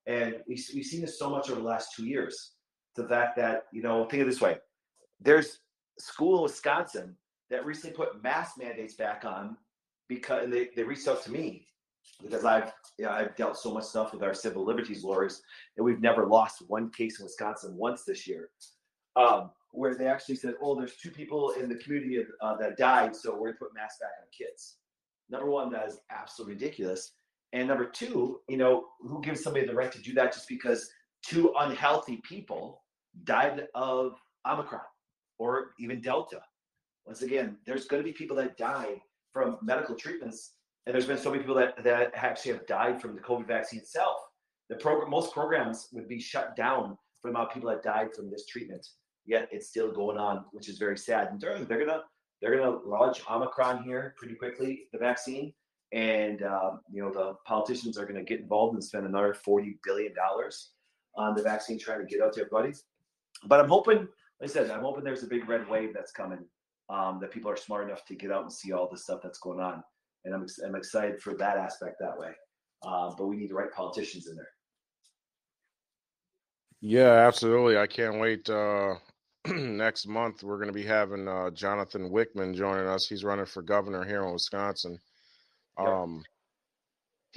[0.05, 2.53] And we, we've seen this so much over the last two years.
[2.97, 4.57] The fact that, you know, think of this way
[5.19, 5.59] there's
[5.97, 7.15] school in Wisconsin
[7.49, 9.57] that recently put mask mandates back on
[10.07, 11.67] because they, they reached out to me
[12.21, 15.41] because I've you know, I've dealt so much stuff with our civil liberties lawyers
[15.75, 18.49] and we've never lost one case in Wisconsin once this year.
[19.15, 23.15] Um, where they actually said, "Oh, there's two people in the community uh, that died,
[23.15, 24.77] so we're gonna put masks back on kids."
[25.29, 27.13] Number one, that is absolutely ridiculous.
[27.53, 30.89] And number two, you know, who gives somebody the right to do that just because
[31.23, 32.83] two unhealthy people
[33.23, 34.81] died of Omicron
[35.39, 36.41] or even Delta?
[37.05, 39.01] Once again, there's going to be people that die
[39.31, 40.53] from medical treatments,
[40.85, 43.79] and there's been so many people that, that actually have died from the COVID vaccine
[43.79, 44.17] itself.
[44.69, 48.13] The program, most programs would be shut down for the amount of people that died
[48.13, 48.85] from this treatment.
[49.25, 51.29] Yet it's still going on, which is very sad.
[51.31, 52.03] And they're, they're gonna
[52.41, 55.53] they're gonna launch Omicron here pretty quickly, the vaccine,
[55.91, 60.13] and uh, you know the politicians are to get involved and spend another forty billion
[60.13, 60.71] dollars
[61.15, 62.73] on the vaccine, trying to get out to everybody.
[63.45, 64.09] But I'm hoping, like
[64.43, 66.39] I said, I'm hoping there's a big red wave that's coming.
[66.89, 69.39] Um, that people are smart enough to get out and see all the stuff that's
[69.39, 69.83] going on,
[70.23, 72.29] and I'm I'm excited for that aspect that way.
[72.81, 74.47] Uh, but we need the right politicians in there.
[76.79, 77.77] Yeah, absolutely.
[77.77, 78.49] I can't wait.
[78.49, 78.95] Uh,
[79.47, 83.07] next month, we're going to be having uh, Jonathan Wichmann joining us.
[83.07, 84.99] He's running for governor here in Wisconsin.
[85.77, 86.23] Um,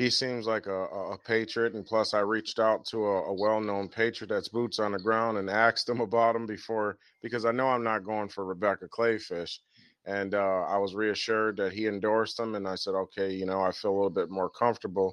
[0.00, 3.88] he seems like a, a, patriot, and plus, I reached out to a, a well-known
[3.88, 7.68] patriot that's boots on the ground and asked him about him before because I know
[7.68, 9.58] I'm not going for Rebecca Kleefisch.
[10.06, 13.60] and uh, I was reassured that he endorsed him, and I said, okay, you know,
[13.60, 15.12] I feel a little bit more comfortable,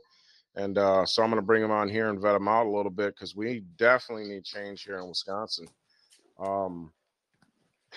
[0.56, 2.71] and uh, so I'm going to bring him on here and vet him out a
[2.71, 5.67] little bit because we definitely need change here in Wisconsin.
[6.39, 6.93] Um,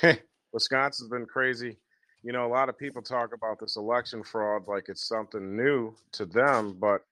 [0.53, 1.77] Wisconsin's been crazy
[2.23, 5.95] you know, a lot of people talk about this election fraud like it's something new
[6.13, 7.03] to them, but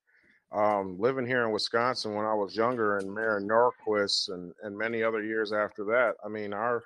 [0.53, 5.03] um, living here in Wisconsin when I was younger and Mayor Norquist and, and many
[5.03, 6.85] other years after that, I mean, our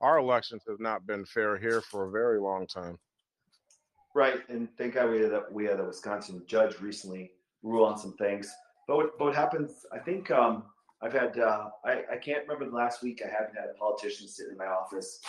[0.00, 2.98] our elections have not been fair here for a very long time.
[4.14, 7.32] Right, and thank God we had a, we had a Wisconsin judge recently
[7.62, 8.52] rule on some things.
[8.86, 9.86] But what, but what happens?
[9.92, 10.64] I think um,
[11.00, 14.28] I've had uh, I, I can't remember the last week I haven't had a politician
[14.28, 15.20] sit in my office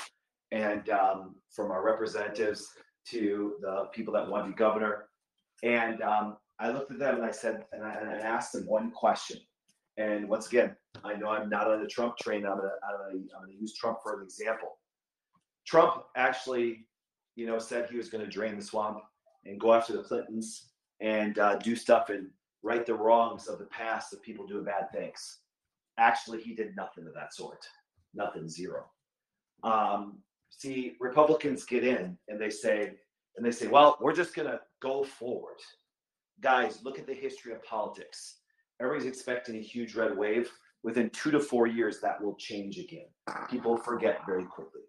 [0.52, 2.70] and um, from our representatives
[3.10, 5.08] to the people that want to be governor.
[5.64, 8.66] And um, I looked at them and I said, and I, and I, asked them
[8.68, 9.40] one question.
[9.98, 12.46] And once again, I know I'm not on the Trump train.
[12.46, 12.72] I'm gonna,
[13.60, 14.78] use Trump for an example.
[15.66, 16.86] Trump actually,
[17.36, 19.00] you know, said he was going to drain the swamp
[19.46, 20.70] and go after the Clintons
[21.02, 22.28] and uh, do stuff and
[22.64, 25.40] right the wrongs of the past of people doing bad things.
[25.98, 27.66] Actually, he did nothing of that sort.
[28.14, 28.86] Nothing, zero.
[29.64, 30.20] Um,
[30.58, 32.94] see Republicans get in and they say,
[33.38, 35.58] and they say, well, we're just to go forward.
[36.42, 38.38] Guys, look at the history of politics.
[38.82, 40.52] Everybody's expecting a huge red wave.
[40.84, 43.08] Within two to four years, that will change again.
[43.50, 44.82] People forget very quickly.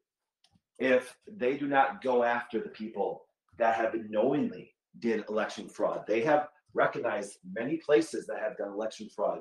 [0.79, 3.23] If they do not go after the people
[3.59, 9.09] that have knowingly did election fraud, they have recognized many places that have done election
[9.15, 9.41] fraud,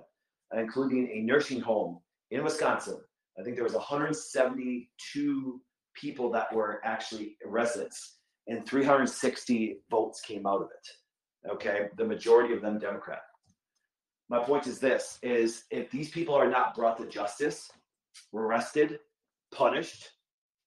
[0.56, 2.00] including a nursing home
[2.32, 3.02] in Wisconsin.
[3.38, 5.62] I think there was 172
[5.96, 11.52] people that were actually residents, and 360 votes came out of it.
[11.52, 13.22] Okay, the majority of them Democrat.
[14.30, 17.72] My point is this: is if these people are not brought to justice,
[18.34, 19.00] arrested,
[19.52, 20.10] punished,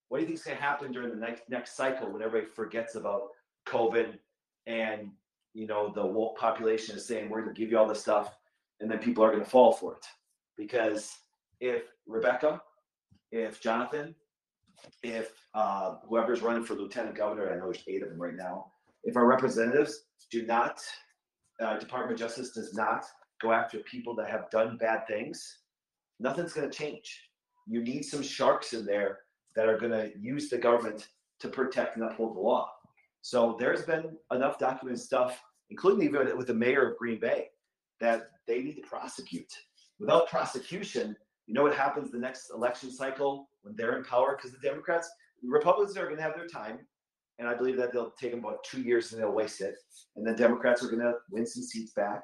[0.08, 2.50] what do you think is going to happen during the next next cycle when everybody
[2.50, 3.28] forgets about
[3.66, 4.18] COVID
[4.66, 5.10] and
[5.54, 8.36] you know the woke population is saying we're going to give you all this stuff,
[8.80, 10.06] and then people are going to fall for it
[10.56, 11.16] because
[11.60, 12.60] if Rebecca,
[13.32, 14.14] if Jonathan,
[15.02, 18.72] if uh, whoever's running for lieutenant governor, I know there's eight of them right now,
[19.04, 20.80] if our representatives do not,
[21.60, 23.04] uh, Department of Justice does not
[23.40, 25.60] go after people that have done bad things,
[26.20, 27.22] nothing's going to change.
[27.66, 29.18] You need some sharks in there
[29.54, 31.08] that are going to use the government
[31.40, 32.70] to protect and uphold the law.
[33.22, 37.48] So there's been enough documented stuff, including even with the mayor of Green Bay,
[38.00, 39.52] that they need to prosecute.
[39.98, 41.16] Without prosecution,
[41.48, 44.36] you know what happens the next election cycle when they're in power?
[44.36, 45.10] Because the Democrats,
[45.42, 46.78] the Republicans are going to have their time,
[47.38, 49.74] and I believe that they'll take them about two years and they'll waste it,
[50.14, 52.22] and the Democrats are going to win some seats back.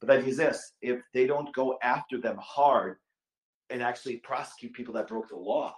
[0.00, 2.96] But the idea this: if they don't go after them hard
[3.70, 5.72] and actually prosecute people that broke the law,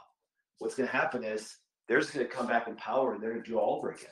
[0.59, 1.55] what's going to happen is
[1.87, 3.91] they're just going to come back in power and they're going to do all over
[3.91, 4.09] again.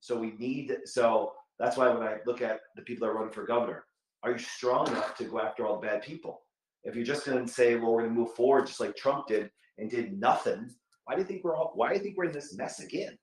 [0.00, 3.32] So we need so that's why when I look at the people that are running
[3.32, 3.84] for governor,
[4.24, 6.42] are you strong enough to go after all the bad people?
[6.84, 9.26] If you're just going to say, well, we're going to move forward just like Trump
[9.26, 10.70] did and did nothing,
[11.04, 13.16] why do you think we're all, why do you think we're in this mess again?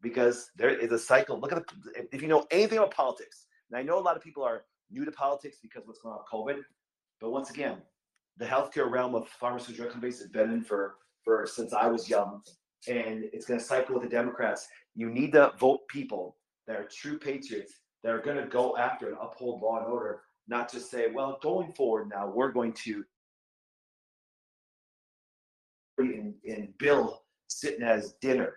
[0.00, 1.38] Because there is a cycle.
[1.38, 4.22] Look at the, if you know anything about politics, and I know a lot of
[4.22, 6.62] people are new to politics because what's going on with COVID,
[7.20, 7.78] but once again,
[8.38, 12.42] the healthcare realm of pharmaceutical companies has been in for, for since I was young,
[12.88, 14.66] and it's going to cycle with the Democrats.
[14.94, 19.08] You need to vote people that are true patriots that are going to go after
[19.08, 23.04] and uphold law and order not to say, well, going forward now, we're going to
[25.98, 28.56] and, in Bill sitting as dinner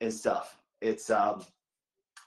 [0.00, 0.58] and stuff.
[0.80, 1.44] It's um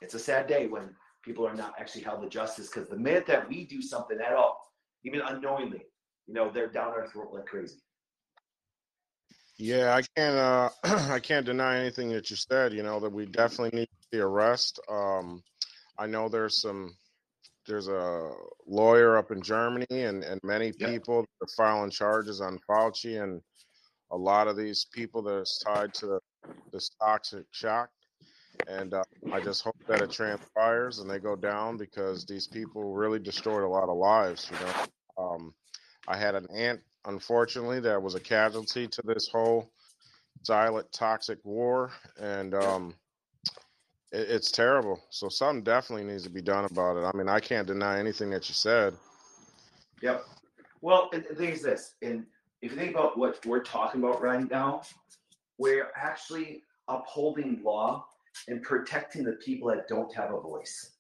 [0.01, 0.89] it's a sad day when
[1.23, 4.33] people are not actually held to justice because the minute that we do something at
[4.33, 4.71] all,
[5.03, 5.86] even unknowingly,
[6.27, 7.79] you know, they're down our throat like crazy.
[9.57, 10.69] Yeah, I can't uh
[11.12, 14.79] I can't deny anything that you said, you know, that we definitely need the arrest.
[14.89, 15.43] Um
[15.99, 16.95] I know there's some
[17.67, 18.32] there's a
[18.65, 23.41] lawyer up in Germany and, and many people are filing charges on Fauci and
[24.12, 26.19] a lot of these people that is tied to
[26.71, 27.89] this toxic shock.
[28.67, 32.93] And uh, I just hope that it transpires and they go down because these people
[32.93, 34.49] really destroyed a lot of lives.
[34.51, 35.53] You know, um,
[36.08, 39.69] I had an aunt, unfortunately, that was a casualty to this whole
[40.43, 42.95] silent toxic war, and um,
[44.11, 45.01] it, it's terrible.
[45.09, 47.03] So something definitely needs to be done about it.
[47.03, 48.93] I mean, I can't deny anything that you said.
[50.01, 50.25] Yep.
[50.81, 52.25] Well, the thing is this, and
[52.61, 54.83] if you think about what we're talking about right now,
[55.57, 58.05] we're actually upholding law
[58.47, 60.91] and protecting the people that don't have a voice.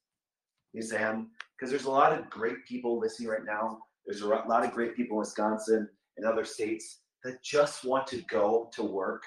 [0.73, 3.79] You see, um, because there's a lot of great people listening right now.
[4.05, 8.21] There's a lot of great people in Wisconsin and other states that just want to
[8.29, 9.23] go to work,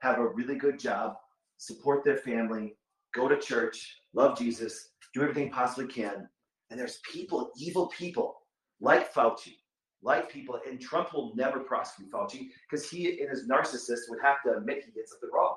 [0.00, 1.16] have a really good job,
[1.58, 2.76] support their family,
[3.14, 6.28] go to church, love Jesus, do everything possibly can.
[6.70, 8.36] And there's people, evil people
[8.80, 9.56] like Fauci,
[10.02, 14.42] like people, and Trump will never prosecute Fauci because he, and his narcissist, would have
[14.44, 15.56] to admit he did something wrong.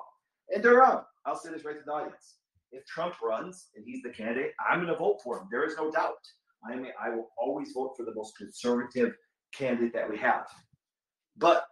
[0.54, 1.02] And they're wrong.
[1.24, 2.36] I'll say this right to the audience.
[2.70, 5.48] If Trump runs and he's the candidate, I'm going to vote for him.
[5.50, 6.14] There is no doubt.
[6.68, 9.12] I mean, I will always vote for the most conservative
[9.54, 10.46] candidate that we have.
[11.36, 11.64] But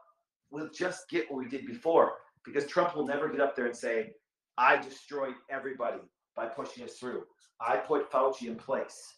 [0.50, 3.76] we'll just get what we did before because Trump will never get up there and
[3.76, 4.10] say,
[4.58, 5.98] I destroyed everybody
[6.36, 7.24] by pushing us through.
[7.60, 9.14] I put Fauci in place.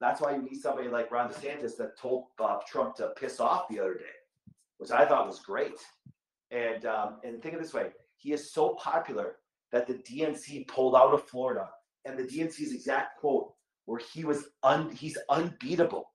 [0.00, 3.68] That's why you need somebody like Ron DeSantis that told uh, Trump to piss off
[3.68, 5.78] the other day, which I thought was great.
[6.50, 9.36] And um, and think of this way: he is so popular
[9.72, 11.68] that the DNC pulled out of Florida,
[12.04, 13.52] and the DNC's exact quote
[13.86, 16.10] where he was un, he's unbeatable.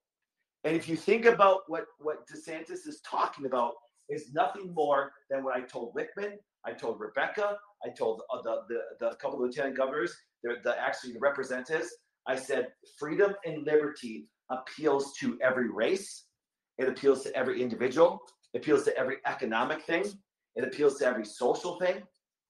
[0.63, 3.73] And if you think about what what DeSantis is talking about,
[4.09, 6.33] is nothing more than what I told Wichmann,
[6.65, 11.13] I told Rebecca, I told uh, the, the the couple lieutenant governors, the, the actually
[11.13, 11.89] the representatives.
[12.27, 16.25] I said freedom and liberty appeals to every race.
[16.77, 18.21] It appeals to every individual.
[18.53, 20.05] It appeals to every economic thing.
[20.55, 22.03] It appeals to every social thing.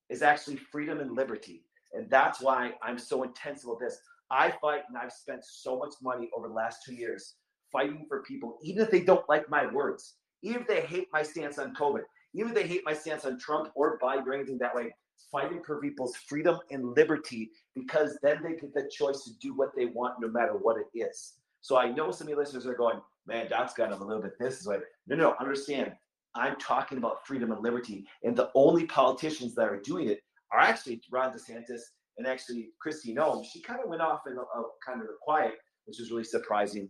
[0.10, 1.64] Is actually freedom and liberty,
[1.94, 4.00] and that's why I'm so intense about this.
[4.32, 7.36] I fight, and I've spent so much money over the last two years
[7.72, 11.22] fighting for people, even if they don't like my words, even if they hate my
[11.22, 12.02] stance on COVID,
[12.34, 14.94] even if they hate my stance on Trump or Biden or anything that way,
[15.32, 19.70] fighting for people's freedom and liberty because then they get the choice to do what
[19.76, 21.34] they want no matter what it is.
[21.62, 24.22] So I know some of your listeners are going, man, that's kind of a little
[24.22, 25.94] bit this is like, no, no, understand.
[26.36, 28.06] I'm talking about freedom and liberty.
[28.24, 31.82] And the only politicians that are doing it are actually Ron DeSantis
[32.18, 33.44] and actually Kristi Noem.
[33.46, 35.54] She kind of went off in a, a kind of a quiet,
[35.86, 36.90] which was really surprising.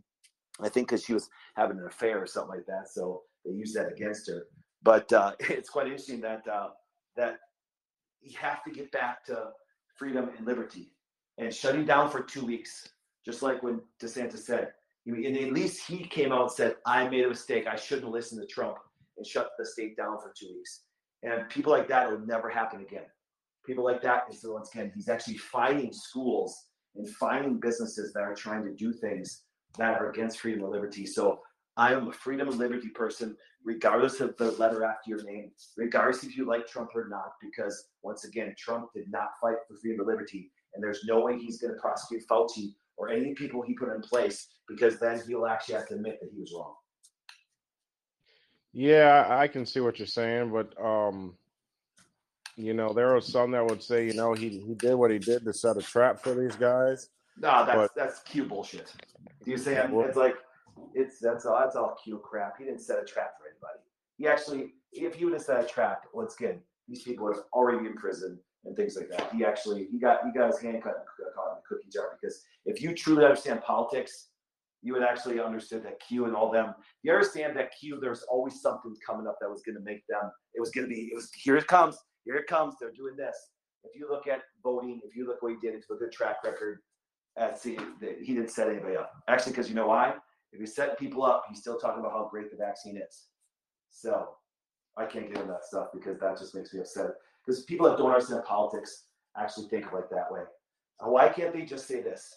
[0.62, 2.90] I think because she was having an affair or something like that.
[2.92, 4.46] So they used that against her.
[4.84, 6.70] But uh, it's quite interesting that uh,
[7.16, 7.40] that
[8.22, 9.50] you have to get back to
[9.96, 10.92] freedom and liberty.
[11.38, 12.90] And shutting down for two weeks,
[13.26, 14.74] just like when DeSantis said,
[15.06, 17.66] and at least he came out and said, I made a mistake.
[17.68, 18.78] I shouldn't listen to Trump
[19.18, 20.84] and shut the state down for two weeks.
[21.24, 23.06] And people like that will never happen again.
[23.66, 26.56] People like that is the once again, he's actually fighting schools
[26.96, 29.44] and finding businesses that are trying to do things
[29.78, 31.06] that are against freedom and liberty.
[31.06, 31.42] So
[31.80, 36.26] I am a freedom and liberty person, regardless of the letter after your name, regardless
[36.26, 40.02] if you like Trump or not, because once again, Trump did not fight for freedom
[40.02, 40.52] and liberty.
[40.76, 44.02] And there's no way he's going to prosecute Fauci or any people he put in
[44.02, 46.76] place because then he'll actually have to admit that he was wrong.
[48.74, 51.38] Yeah, I can see what you're saying, but um,
[52.58, 55.18] you know, there are some that would say, you know, he he did what he
[55.18, 57.10] did to set a trap for these guys.
[57.38, 58.92] No, that's but, that's Q bullshit.
[59.46, 60.36] Do you say it's like
[60.94, 62.58] it's that's all that's all cute crap.
[62.58, 63.80] He didn't set a trap for anybody.
[64.18, 67.86] He actually, if he would have set a trap, once again, these people are already
[67.88, 69.34] in prison and things like that.
[69.34, 72.44] He actually he got he got his hand cut caught in the cookie jar because
[72.66, 74.30] if you truly understand politics,
[74.82, 76.74] you would actually understand that Q and all them.
[77.04, 80.32] You understand that Q, there's always something coming up that was going to make them.
[80.54, 81.10] It was going to be.
[81.12, 81.58] It was here.
[81.58, 81.98] It comes.
[82.26, 82.76] Here it comes.
[82.80, 83.36] They're doing this.
[83.84, 86.38] If you look at voting, if you look what he did, you look at track
[86.44, 86.80] record,
[87.40, 87.78] uh, see
[88.22, 89.12] he didn't set anybody up.
[89.28, 90.16] Actually, because you know why?
[90.52, 93.26] If he's setting people up, he's still talking about how great the vaccine is.
[93.90, 94.30] So
[94.98, 97.12] I can't get into that stuff because that just makes me upset.
[97.46, 99.06] Because people that don't understand politics
[99.38, 100.42] actually think like that way.
[101.00, 102.34] Why can't they just say this?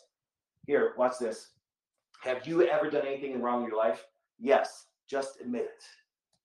[0.66, 1.48] Here, watch this.
[2.22, 4.04] Have you ever done anything wrong in your life?
[4.38, 4.86] Yes.
[5.10, 5.82] Just admit it.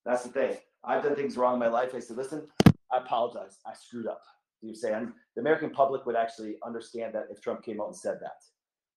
[0.05, 0.57] That's the thing.
[0.83, 1.93] I've done things wrong in my life.
[1.93, 3.59] I said, listen, I apologize.
[3.65, 4.21] I screwed up.
[4.61, 4.89] You say,
[5.35, 8.41] the American public would actually understand that if Trump came out and said that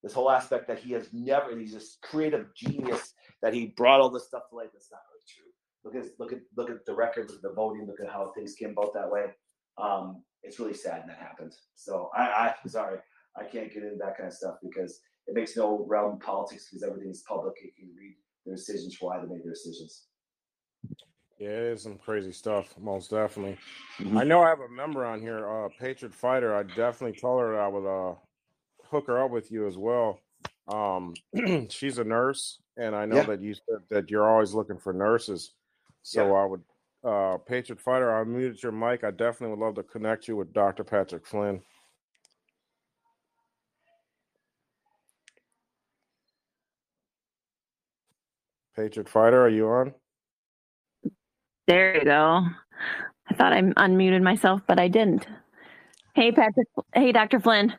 [0.02, 4.10] this whole aspect that he has never he's this creative genius that he brought all
[4.10, 5.50] this stuff to light that's not really true.
[5.84, 7.86] Look at look at look at the records, look at the voting.
[7.86, 9.26] Look at how things came about that way.
[9.78, 11.52] Um, it's really sad that happened.
[11.74, 12.22] So i
[12.64, 12.98] i sorry
[13.36, 16.82] i can't get into that kind of stuff because it makes no realm politics because
[16.82, 17.54] everything is public.
[17.62, 20.06] You can read their decisions for why they made their decisions.
[21.38, 23.56] Yeah, it is some crazy stuff, most definitely.
[23.98, 24.18] Mm-hmm.
[24.18, 26.54] I know I have a member on here, uh, Patriot Fighter.
[26.54, 28.14] I definitely told her I would uh,
[28.90, 30.20] hook her up with you as well.
[30.68, 31.14] Um,
[31.68, 33.22] she's a nurse, and I know yeah.
[33.24, 35.52] that you said that you're always looking for nurses.
[36.02, 36.32] So yeah.
[36.32, 36.62] I would,
[37.04, 39.04] uh, Patriot Fighter, I muted your mic.
[39.04, 40.84] I definitely would love to connect you with Dr.
[40.84, 41.60] Patrick Flynn.
[48.76, 49.94] Patriot Fighter, are you on?
[51.66, 52.46] There you go.
[53.28, 55.26] I thought I unmuted myself, but I didn't.
[56.14, 56.66] Hey, Patrick.
[56.94, 57.40] Hey, Dr.
[57.40, 57.74] Flynn.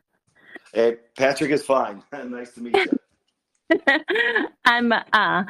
[0.74, 2.04] Hey, Patrick is fine.
[2.14, 3.00] nice to meet you.
[4.66, 5.44] I'm uh,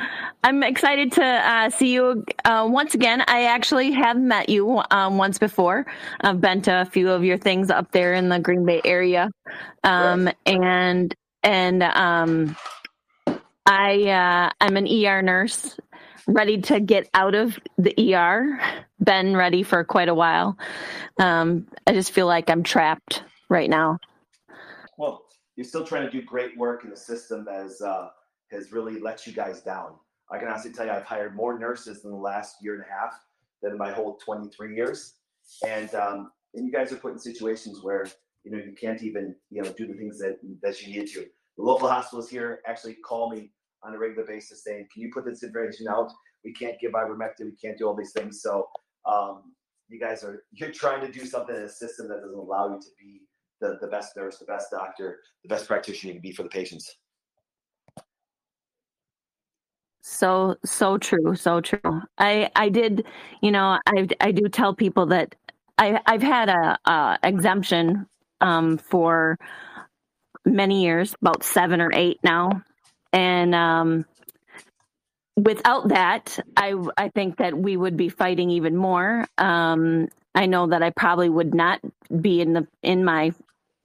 [0.44, 3.24] I'm excited to uh, see you uh, once again.
[3.28, 5.86] I actually have met you um, once before.
[6.22, 9.32] I've been to a few of your things up there in the Green Bay area,
[9.84, 10.36] um, right.
[10.46, 12.56] and and um,
[13.66, 15.78] I uh, I'm an ER nurse
[16.28, 18.60] ready to get out of the ER.
[19.04, 20.58] Been ready for quite a while.
[21.18, 24.00] Um, I just feel like I'm trapped right now.
[25.56, 28.10] You're still trying to do great work in the system that has, uh,
[28.52, 29.96] has really let you guys down.
[30.32, 32.88] I can honestly tell you, I've hired more nurses in the last year and a
[32.88, 33.14] half
[33.62, 35.16] than in my whole 23 years.
[35.68, 38.08] And, um, and you guys are put in situations where,
[38.44, 41.26] you know, you can't even, you know, do the things that, that you need to.
[41.58, 43.52] The local hospitals here actually call me
[43.84, 46.12] on a regular basis saying, can you put this information out?
[46.44, 47.46] We can't give ivermectin.
[47.46, 48.42] We can't do all these things.
[48.42, 48.70] So
[49.06, 49.54] um,
[49.90, 52.80] you guys are, you're trying to do something in a system that doesn't allow you
[52.80, 53.22] to be
[53.62, 56.50] the, the best nurse, the best doctor, the best practitioner you can be for the
[56.50, 56.98] patients.
[60.02, 61.36] So, so true.
[61.36, 62.02] So true.
[62.18, 63.06] I, I did,
[63.42, 65.36] you know, I, I do tell people that
[65.78, 68.08] I, I've had a, a exemption
[68.42, 69.38] um, for
[70.44, 72.64] many years, about seven or eight now
[73.14, 74.06] and um,
[75.36, 79.26] without that, I I think that we would be fighting even more.
[79.38, 81.82] Um, I know that I probably would not
[82.22, 83.34] be in the in my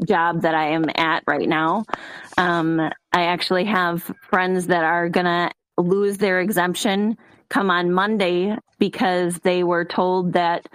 [0.05, 1.85] job that I am at right now.
[2.37, 7.17] Um, I actually have friends that are gonna lose their exemption
[7.49, 10.69] come on Monday because they were told that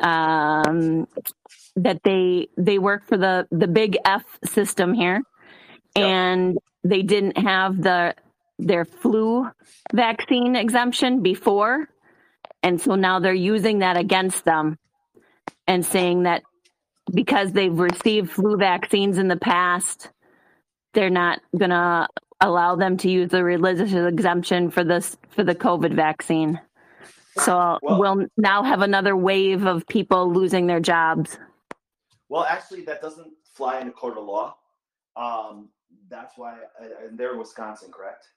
[0.00, 1.06] um,
[1.76, 5.22] that they they work for the the big F system here,
[5.96, 6.04] yep.
[6.04, 8.14] and they didn't have the
[8.58, 9.48] their flu
[9.92, 11.88] vaccine exemption before
[12.62, 14.78] and so now they're using that against them
[15.66, 16.42] and saying that
[17.12, 20.10] because they've received flu vaccines in the past
[20.94, 22.06] they're not going to
[22.40, 26.60] allow them to use the religious exemption for this for the covid vaccine
[27.38, 31.38] so well, we'll now have another wave of people losing their jobs
[32.28, 34.54] well actually that doesn't fly in a court of law
[35.16, 35.68] um,
[36.08, 38.28] that's why, and they're in Wisconsin, correct?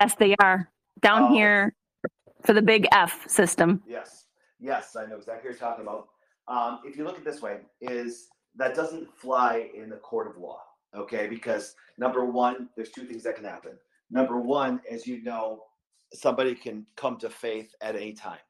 [0.00, 0.70] Yes, they are
[1.00, 1.74] down oh, here
[2.44, 3.82] for the big F system.
[3.86, 4.26] Yes,
[4.58, 6.08] yes, I know exactly what you're talking about.
[6.50, 10.36] Um, if you look at this way, is that doesn't fly in the court of
[10.36, 10.60] law,
[10.96, 11.28] okay?
[11.28, 13.72] Because number one, there's two things that can happen.
[14.10, 15.62] Number one, as you know,
[16.12, 18.40] somebody can come to faith at any time.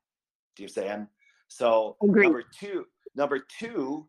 [0.56, 1.08] Do you understand?
[1.48, 2.24] So Agreed.
[2.24, 4.08] number two, number two,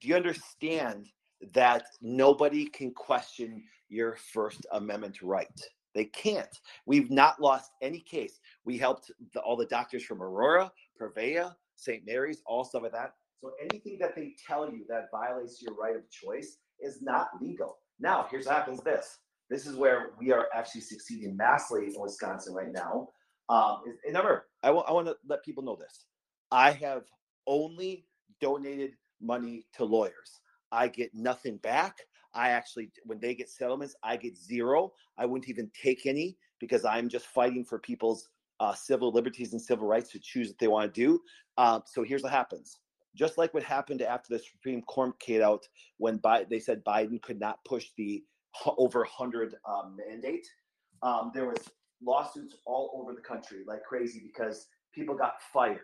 [0.00, 1.08] do you understand
[1.52, 5.48] that nobody can question your First Amendment right.
[5.94, 6.60] They can't.
[6.86, 8.40] We've not lost any case.
[8.64, 10.70] We helped the, all the doctors from Aurora,
[11.00, 12.02] Prevea, St.
[12.04, 13.12] Mary's, all stuff like that.
[13.40, 17.78] So anything that they tell you that violates your right of choice is not legal.
[18.00, 19.18] Now, here's what happens this.
[19.48, 23.08] This is where we are actually succeeding massively in Wisconsin right now.
[23.48, 26.04] Um, and remember, I, w- I want to let people know this.
[26.50, 27.04] I have
[27.46, 28.04] only
[28.40, 30.40] donated money to lawyers.
[30.72, 31.96] I get nothing back.
[32.34, 34.92] I actually, when they get settlements, I get zero.
[35.16, 38.28] I wouldn't even take any because I'm just fighting for people's
[38.60, 41.20] uh, civil liberties and civil rights to choose what they want to do.
[41.56, 42.78] Uh, so here's what happens.
[43.14, 47.20] Just like what happened after the Supreme Court came out when Bi- they said Biden
[47.22, 48.22] could not push the
[48.66, 50.46] over 100 uh, mandate,
[51.02, 51.58] um, there was
[52.02, 55.80] lawsuits all over the country like crazy because people got fired.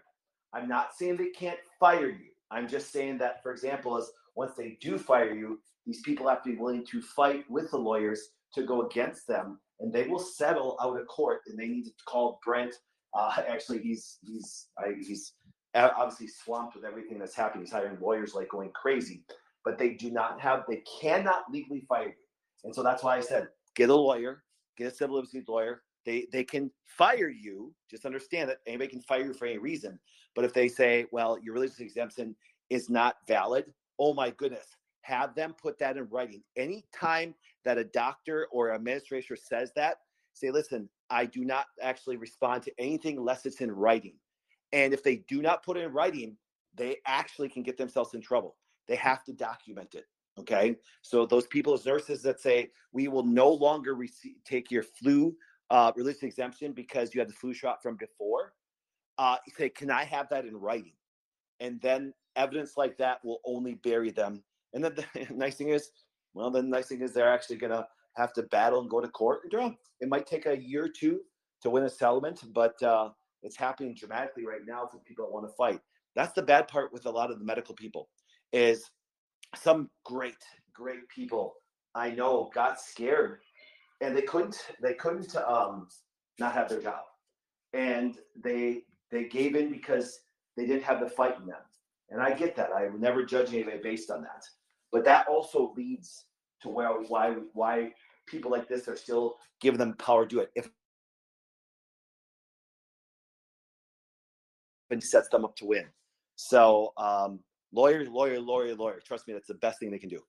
[0.52, 2.30] I'm not saying they can't fire you.
[2.50, 6.42] I'm just saying that, for example, as once they do fire you, these people have
[6.44, 10.18] to be willing to fight with the lawyers to go against them, and they will
[10.18, 11.40] settle out of court.
[11.46, 12.74] And they need to call Brent.
[13.14, 15.34] Uh, actually, he's he's I, he's
[15.74, 17.64] obviously swamped with everything that's happening.
[17.64, 19.24] He's hiring lawyers like going crazy,
[19.64, 22.12] but they do not have they cannot legally fire you.
[22.64, 24.42] And so that's why I said get a lawyer,
[24.76, 25.82] get a civil liberties lawyer.
[26.06, 27.74] They they can fire you.
[27.90, 29.98] Just understand that anybody can fire you for any reason.
[30.34, 32.34] But if they say, well, your religious exemption
[32.70, 33.66] is not valid,
[33.98, 34.66] oh my goodness,
[35.02, 36.42] have them put that in writing.
[36.56, 37.34] Anytime
[37.64, 39.98] that a doctor or administrator says that,
[40.32, 44.14] say, listen, I do not actually respond to anything unless it's in writing.
[44.72, 46.36] And if they do not put it in writing,
[46.74, 48.56] they actually can get themselves in trouble.
[48.88, 50.06] They have to document it.
[50.38, 50.76] Okay.
[51.02, 55.36] So those people as nurses that say we will no longer receive, take your flu
[55.70, 58.52] uh, religious exemption because you had the flu shot from before,
[59.18, 60.94] uh, say, can I have that in writing?
[61.60, 64.42] And then evidence like that will only bury them.
[64.72, 65.90] And then the nice thing is,
[66.34, 69.08] well, the nice thing is they're actually going to have to battle and go to
[69.08, 69.70] court and draw.
[70.00, 71.20] It might take a year or two
[71.62, 73.10] to win a settlement, but uh,
[73.42, 75.80] it's happening dramatically right now for people that want to fight.
[76.14, 78.08] That's the bad part with a lot of the medical people
[78.52, 78.90] is
[79.56, 80.36] some great,
[80.72, 81.54] great people
[81.94, 83.40] I know got scared
[84.00, 85.88] and they couldn't they couldn't um,
[86.38, 87.02] not have their job,
[87.72, 90.20] and they they gave in because
[90.56, 91.62] they didn't have the fight in them.
[92.10, 92.70] And I get that.
[92.76, 94.44] I never judge anybody based on that.
[94.94, 96.24] But that also leads
[96.62, 97.90] to where why why
[98.28, 100.50] people like this are still giving them power to do it.
[100.54, 100.70] If
[104.90, 105.86] and sets them up to win.
[106.36, 107.40] So um,
[107.72, 109.00] lawyer, lawyer, lawyer, lawyer.
[109.04, 110.20] Trust me, that's the best thing they can do.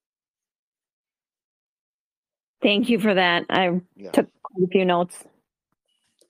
[2.64, 3.46] Thank you for that.
[3.52, 4.10] I yeah.
[4.10, 4.28] took
[4.64, 5.26] a few notes.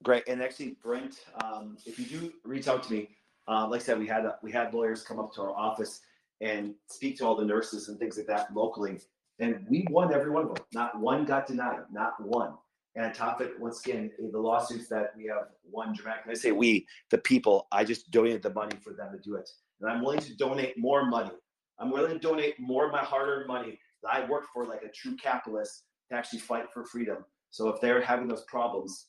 [0.03, 3.11] Great, and actually, Brent, um, if you do reach out to me,
[3.47, 6.01] uh, like I said, we had we had lawyers come up to our office
[6.41, 8.99] and speak to all the nurses and things like that locally,
[9.39, 10.65] and we won every one of them.
[10.73, 12.53] Not one got denied, not one.
[12.95, 16.31] And on top of it, once again, the lawsuits that we have won dramatically.
[16.31, 17.67] I say we, the people.
[17.71, 19.49] I just donated the money for them to do it,
[19.81, 21.31] and I'm willing to donate more money.
[21.77, 24.89] I'm willing to donate more of my hard-earned money that I work for, like a
[24.89, 27.25] true capitalist, to actually fight for freedom.
[27.49, 29.07] So if they're having those problems,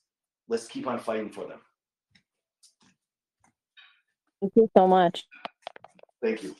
[0.49, 1.61] let's keep on fighting for them.
[4.41, 5.25] Thank you so much.
[6.23, 6.57] Thank you.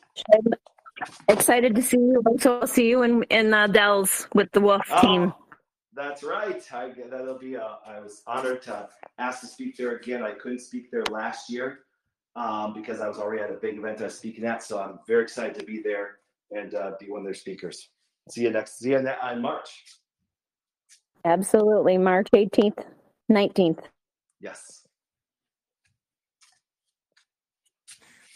[1.27, 2.23] excited to see you.
[2.39, 5.33] So I'll see you in in uh, Dells with the Wolf oh, team.
[5.93, 6.61] That's right.
[6.71, 7.55] I, that'll be.
[7.55, 8.87] A, uh, I was honored to
[9.17, 10.23] ask to speak there again.
[10.23, 11.79] I couldn't speak there last year
[12.35, 14.63] um, because I was already at a big event I was speaking at.
[14.63, 16.19] So I'm very excited to be there
[16.51, 17.89] and uh, be one of their speakers.
[18.29, 18.79] See you next.
[18.79, 19.83] See you in, in March.
[21.25, 21.97] Absolutely.
[21.97, 22.85] March 18th,
[23.31, 23.79] 19th.
[24.39, 24.86] Yes.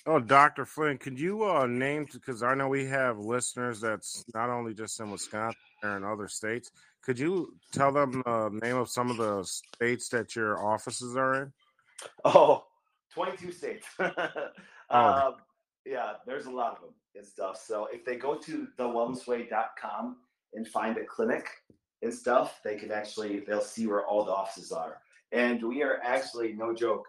[0.06, 0.66] Oh, Dr.
[0.66, 5.00] Flynn, could you uh, name, because I know we have listeners that's not only just
[5.00, 6.72] in Wisconsin or in other states.
[7.04, 11.44] Could you tell them the name of some of the states that your offices are
[11.44, 11.54] in?
[12.26, 12.64] Oh,
[13.14, 13.88] 22 states.
[14.00, 14.12] oh.
[14.90, 15.36] um,
[15.86, 17.62] yeah, there's a lot of them and stuff.
[17.64, 20.18] So if they go to thewellnessway.com
[20.54, 21.48] and find a clinic,
[22.02, 24.98] and stuff, they can actually they'll see where all the offices are.
[25.32, 27.08] And we are actually no joke.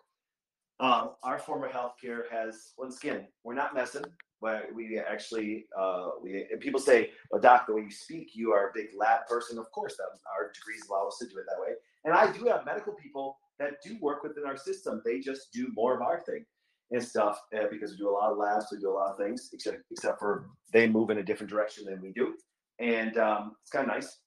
[0.82, 4.02] Um, our former healthcare has once again we're not messing,
[4.40, 8.70] but we actually uh, we and people say, "Well, doctor, way you speak, you are
[8.70, 10.06] a big lab person." Of course, that
[10.36, 11.74] our degrees allow us to do it that way.
[12.04, 15.00] And I do have medical people that do work within our system.
[15.04, 16.44] They just do more of our thing
[16.90, 19.18] and stuff uh, because we do a lot of labs, we do a lot of
[19.18, 22.34] things, except except for they move in a different direction than we do,
[22.80, 24.18] and um, it's kind of nice.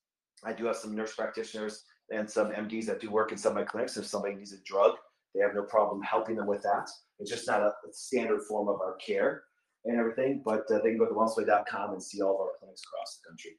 [0.45, 1.83] I do have some nurse practitioners
[2.13, 3.97] and some MDs that do work in some of my clinics.
[3.97, 4.93] If somebody needs a drug,
[5.35, 6.89] they have no problem helping them with that.
[7.19, 9.43] It's just not a, a standard form of our care
[9.83, 12.81] and everything, but uh, they can go to wellnessway.com and see all of our clinics
[12.83, 13.51] across the country.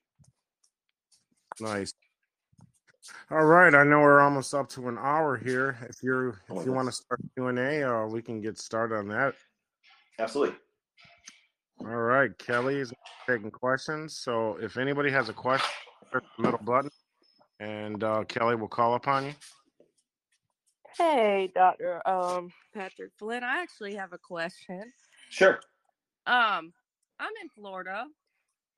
[1.61, 1.93] Nice.
[3.31, 5.79] All right, I know we're almost up to an hour here.
[5.89, 8.59] If you're if oh, you want to start Q and A, uh, we can get
[8.59, 9.35] started on that.
[10.19, 10.57] Absolutely.
[11.81, 12.93] All right, Kelly is
[13.29, 14.19] taking questions.
[14.19, 15.71] So if anybody has a question,
[16.11, 16.91] press the middle button,
[17.61, 19.35] and uh, Kelly will call upon you.
[20.97, 23.45] Hey, Doctor um, Patrick Flynn.
[23.45, 24.93] I actually have a question.
[25.29, 25.61] Sure.
[26.27, 26.73] Um,
[27.21, 28.07] I'm in Florida.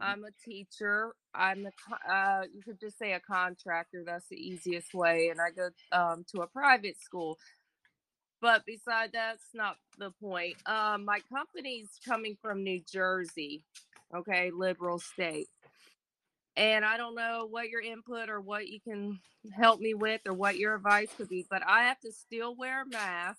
[0.00, 1.14] I'm a teacher.
[1.34, 4.02] I'm a, uh, you could just say a contractor.
[4.04, 5.28] That's the easiest way.
[5.28, 7.38] And I go um, to a private school.
[8.40, 10.56] But beside that's not the point.
[10.66, 13.64] Um, my company's coming from New Jersey.
[14.14, 15.48] Okay, liberal state
[16.58, 19.20] and I don't know what your input or what you can
[19.54, 22.82] help me with or what your advice could be, but I have to still wear
[22.82, 23.38] a mask.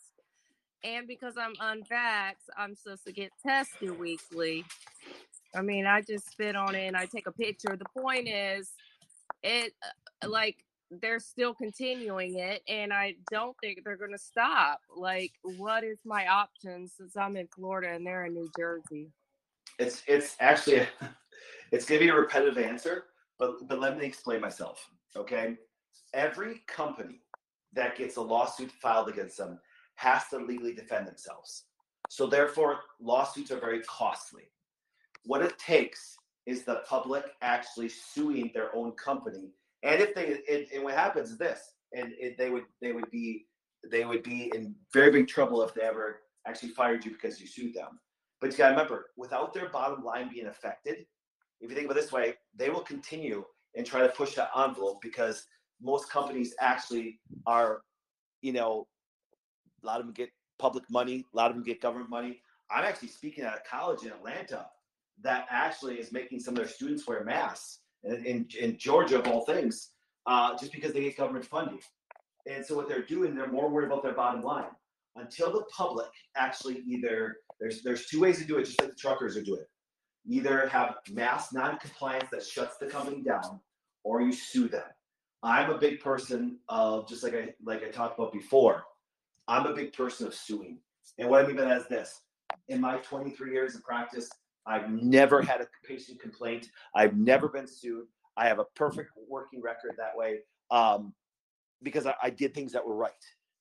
[0.85, 4.63] And because I'm unvaxxed, I'm supposed to get tested weekly.
[5.53, 7.75] I mean, I just spit on it and I take a picture.
[7.75, 8.71] The point is,
[9.43, 9.73] it
[10.23, 14.79] uh, like they're still continuing it, and I don't think they're going to stop.
[14.95, 19.11] Like, what is my option since I'm in Florida and they're in New Jersey?
[19.77, 20.87] It's it's actually
[21.71, 23.05] it's going to be a repetitive answer,
[23.37, 24.89] but but let me explain myself.
[25.15, 25.57] Okay,
[26.13, 27.21] every company
[27.73, 29.59] that gets a lawsuit filed against them
[29.95, 31.65] has to legally defend themselves.
[32.09, 34.43] So therefore, lawsuits are very costly.
[35.25, 36.15] What it takes
[36.45, 39.51] is the public actually suing their own company.
[39.83, 43.09] And if they, and, and what happens is this: and it, they would they would
[43.11, 43.45] be
[43.89, 47.47] they would be in very big trouble if they ever actually fired you because you
[47.47, 47.99] sued them.
[48.41, 51.05] But you got to remember, without their bottom line being affected,
[51.61, 53.43] if you think about it this way, they will continue
[53.75, 55.45] and try to push that envelope because
[55.81, 57.81] most companies actually are,
[58.41, 58.87] you know,
[59.83, 62.41] a lot of them get public money, a lot of them get government money.
[62.71, 64.67] I'm actually speaking at a college in Atlanta
[65.21, 69.27] that actually is making some of their students wear masks in, in, in Georgia, of
[69.27, 69.91] all things,
[70.27, 71.79] uh, just because they get government funding.
[72.49, 74.69] And so what they're doing, they're more worried about their bottom line.
[75.15, 78.95] Until the public actually either there's there's two ways to do it, just like the
[78.95, 79.65] truckers are doing.
[80.29, 83.59] Either have mass non-compliance that shuts the company down,
[84.03, 84.83] or you sue them.
[85.41, 88.83] I'm a big person of just like I like I talked about before.
[89.47, 90.77] I'm a big person of suing.
[91.17, 92.21] And what I mean by that is this.
[92.67, 94.29] In my 23 years of practice,
[94.67, 96.69] I've never had a patient complaint.
[96.95, 98.05] I've never been sued.
[98.37, 100.39] I have a perfect working record that way
[100.71, 101.13] um,
[101.81, 103.11] because I, I did things that were right.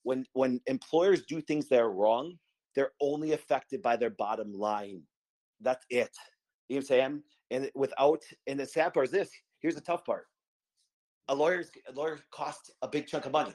[0.02, 2.34] When when employers do things that are wrong,
[2.74, 5.02] they're only affected by their bottom line.
[5.60, 6.14] That's it.
[6.68, 7.22] You know what I'm saying?
[7.50, 10.26] And without, and the sad part is this here's the tough part.
[11.28, 13.54] A lawyer's a lawyer costs a big chunk of money.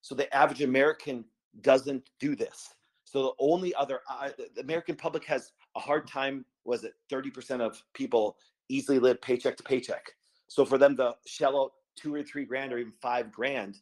[0.00, 1.24] So the average American
[1.60, 2.68] doesn't do this.
[3.04, 6.44] So the only other uh, the American public has a hard time.
[6.64, 8.36] Was it thirty percent of people
[8.68, 10.04] easily live paycheck to paycheck?
[10.48, 13.78] So for them to shell out two or three grand or even five grand,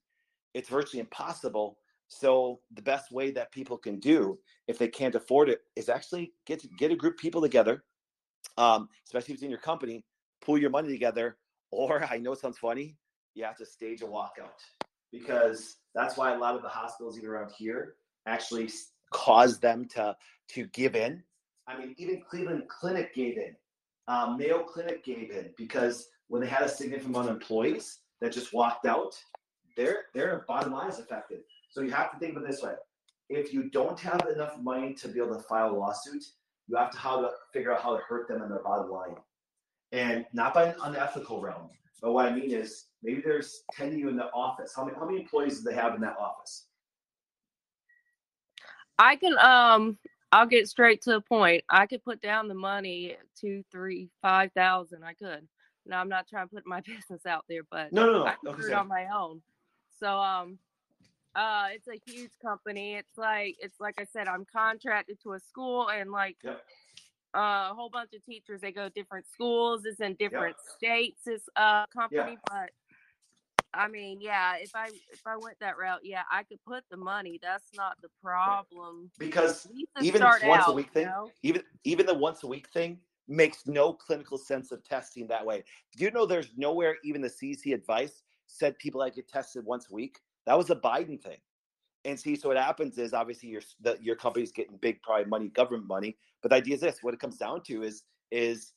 [0.54, 1.78] it's virtually impossible
[2.10, 6.32] so the best way that people can do if they can't afford it is actually
[6.44, 7.84] get get a group of people together,
[8.60, 10.04] um, especially if it's in your company,
[10.42, 11.36] pull your money together.
[11.70, 12.96] Or I know it sounds funny,
[13.34, 14.60] you have to stage a walkout
[15.12, 17.94] because that's why a lot of the hospitals even around here
[18.26, 18.70] actually
[19.12, 20.16] cause them to
[20.48, 21.22] to give in.
[21.66, 23.54] I mean, even Cleveland Clinic gave in,
[24.08, 28.32] um, Mayo Clinic gave in because when they had a significant amount of employees that
[28.32, 29.18] just walked out,
[29.76, 31.40] their their bottom line is affected.
[31.70, 32.74] So you have to think of it this way.
[33.28, 36.24] If you don't have enough money to be able to file a lawsuit,
[36.70, 39.16] you have to how to figure out how to hurt them in their bottom line.
[39.92, 41.68] And not by an unethical realm.
[42.00, 44.72] But what I mean is maybe there's 10 of you in the office.
[44.74, 46.66] How many how many employees do they have in that office?
[48.98, 49.98] I can um
[50.32, 51.64] I'll get straight to the point.
[51.68, 55.02] I could put down the money two, three, five thousand.
[55.02, 55.46] I could.
[55.86, 58.26] Now I'm not trying to put my business out there, but no, no, no.
[58.26, 59.42] I can do it on my own.
[59.98, 60.58] So um
[61.34, 62.94] uh, it's a huge company.
[62.94, 66.62] It's like it's like I said, I'm contracted to a school and like yep.
[67.34, 68.60] uh, a whole bunch of teachers.
[68.60, 69.82] They go to different schools.
[69.84, 70.76] It's in different yep.
[70.76, 71.22] states.
[71.26, 72.70] It's a company, but
[73.72, 76.96] I mean, yeah, if I if I went that route, yeah, I could put the
[76.96, 77.38] money.
[77.40, 79.10] That's not the problem.
[79.18, 79.68] Because
[80.02, 81.30] even once out, a week thing, you know?
[81.42, 85.62] even even the once a week thing makes no clinical sense of testing that way.
[85.96, 89.86] Do you know there's nowhere even the CDC advice said people to get tested once
[89.90, 90.18] a week?
[90.46, 91.38] That was a Biden thing.
[92.04, 95.48] And see, so what happens is obviously your the, your company's getting big private money,
[95.48, 96.16] government money.
[96.42, 98.72] But the idea is this: what it comes down to is is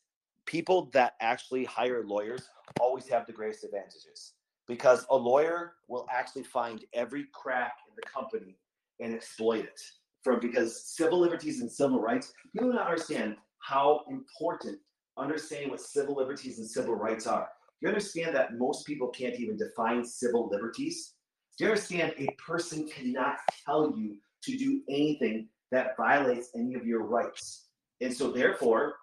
[0.45, 2.49] people that actually hire lawyers
[2.81, 4.33] always have the greatest advantages
[4.67, 8.57] because a lawyer will actually find every crack in the company
[8.99, 9.79] and exploit it.
[10.23, 14.79] From because civil liberties and civil rights, people don't understand how important
[15.17, 17.49] understanding what civil liberties and civil rights are.
[17.81, 21.12] You understand that most people can't even define civil liberties
[21.57, 22.13] do you understand?
[22.17, 27.67] A person cannot tell you to do anything that violates any of your rights.
[28.01, 28.95] And so, therefore,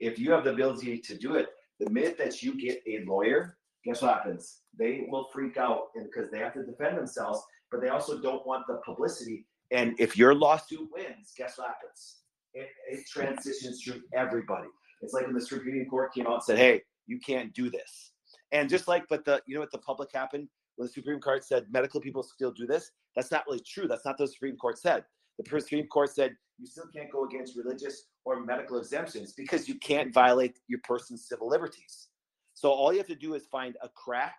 [0.00, 1.48] if you have the ability to do it,
[1.80, 4.60] the minute that you get a lawyer, guess what happens?
[4.78, 8.66] They will freak out because they have to defend themselves, but they also don't want
[8.66, 9.46] the publicity.
[9.70, 12.16] And if your lawsuit wins, guess what happens?
[12.54, 14.68] It, it transitions through everybody.
[15.02, 18.12] It's like when the Supreme Court came out and said, "Hey, you can't do this."
[18.50, 20.48] And just like, but the you know what the public happened
[20.78, 22.92] when the Supreme Court said medical people still do this.
[23.16, 23.88] That's not really true.
[23.88, 25.04] That's not the Supreme Court said.
[25.38, 29.74] The Supreme Court said you still can't go against religious or medical exemptions because you
[29.80, 32.08] can't violate your person's civil liberties.
[32.54, 34.36] So all you have to do is find a crack,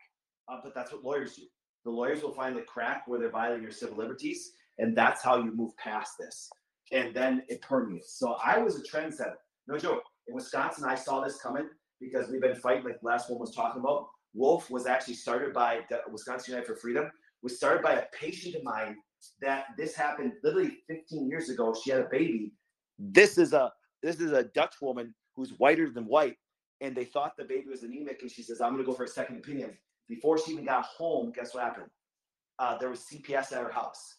[0.49, 1.43] uh, but that's what lawyers do.
[1.85, 5.37] The lawyers will find the crack where they're violating your civil liberties, and that's how
[5.37, 6.49] you move past this.
[6.91, 8.17] And then it permeates.
[8.17, 9.35] So I was a trendsetter.
[9.67, 10.03] No joke.
[10.27, 11.69] In Wisconsin, I saw this coming
[11.99, 14.07] because we've been fighting, like last one was talking about.
[14.33, 17.09] Wolf was actually started by Wisconsin United for Freedom,
[17.41, 18.95] was started by a patient of mine
[19.41, 21.75] that this happened literally 15 years ago.
[21.83, 22.53] She had a baby.
[22.97, 23.71] This is a
[24.01, 26.37] this is a Dutch woman who's whiter than white,
[26.81, 29.03] and they thought the baby was anemic, and she says, "I'm going to go for
[29.03, 29.77] a second opinion."
[30.07, 31.89] Before she even got home, guess what happened?
[32.57, 34.15] Uh, there was CPS at her house.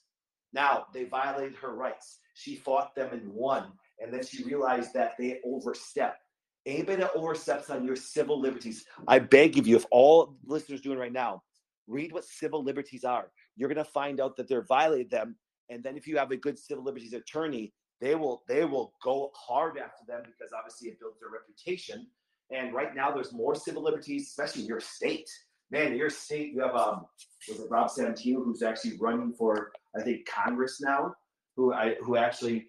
[0.53, 2.19] Now they violated her rights.
[2.35, 6.23] She fought them and won, and then she realized that they overstepped
[6.67, 10.99] anybody that oversteps on your civil liberties, I beg of you, if all listeners doing
[10.99, 11.43] right now,
[11.87, 13.31] read what civil liberties are.
[13.57, 15.37] you're going to find out that they're violated them.
[15.69, 19.31] And then if you have a good civil liberties attorney, they will they will go
[19.35, 22.07] hard after them because obviously it builds their reputation.
[22.51, 25.29] And right now, there's more civil liberties, especially in your state.
[25.71, 27.07] Man, your state, you have um,
[27.49, 31.15] was it Rob Santino who's actually running for I think Congress now,
[31.57, 32.69] who I who actually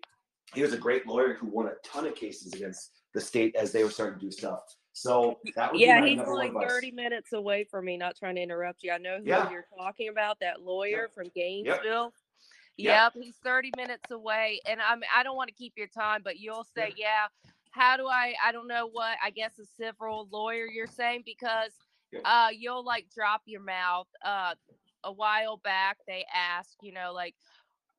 [0.53, 3.71] he was a great lawyer who won a ton of cases against the state as
[3.71, 4.61] they were starting to do stuff.
[4.93, 6.71] So that would yeah, he's number only one advice.
[6.75, 7.97] 30 minutes away from me.
[7.97, 8.91] Not trying to interrupt you.
[8.91, 9.49] I know who Yeah.
[9.49, 10.39] you're talking about.
[10.41, 12.13] That lawyer from Gainesville.
[12.77, 13.13] Yep.
[13.13, 15.01] Yep, he's 30 minutes away, and I'm.
[15.15, 17.27] I don't want to keep your time, but you'll say, yeah.
[17.71, 18.33] How do I?
[18.43, 19.17] I don't know what.
[19.23, 20.65] I guess a civil lawyer.
[20.65, 21.71] You're saying because
[22.11, 22.19] Yeah.
[22.25, 24.07] uh, you'll like drop your mouth.
[24.23, 24.55] Uh,
[25.03, 27.33] a while back, they asked, you know, like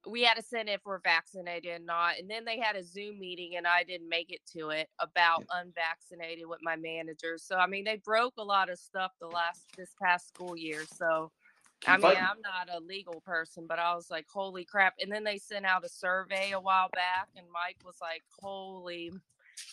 [0.07, 2.19] we had to send if we're vaccinated or not.
[2.19, 5.45] And then they had a Zoom meeting and I didn't make it to it about
[5.53, 7.39] unvaccinated with my manager.
[7.39, 10.85] So I mean they broke a lot of stuff the last this past school year.
[10.97, 11.31] So
[11.87, 12.23] I mean, fighting.
[12.23, 14.95] I'm not a legal person, but I was like, holy crap.
[15.01, 19.13] And then they sent out a survey a while back and Mike was like, Holy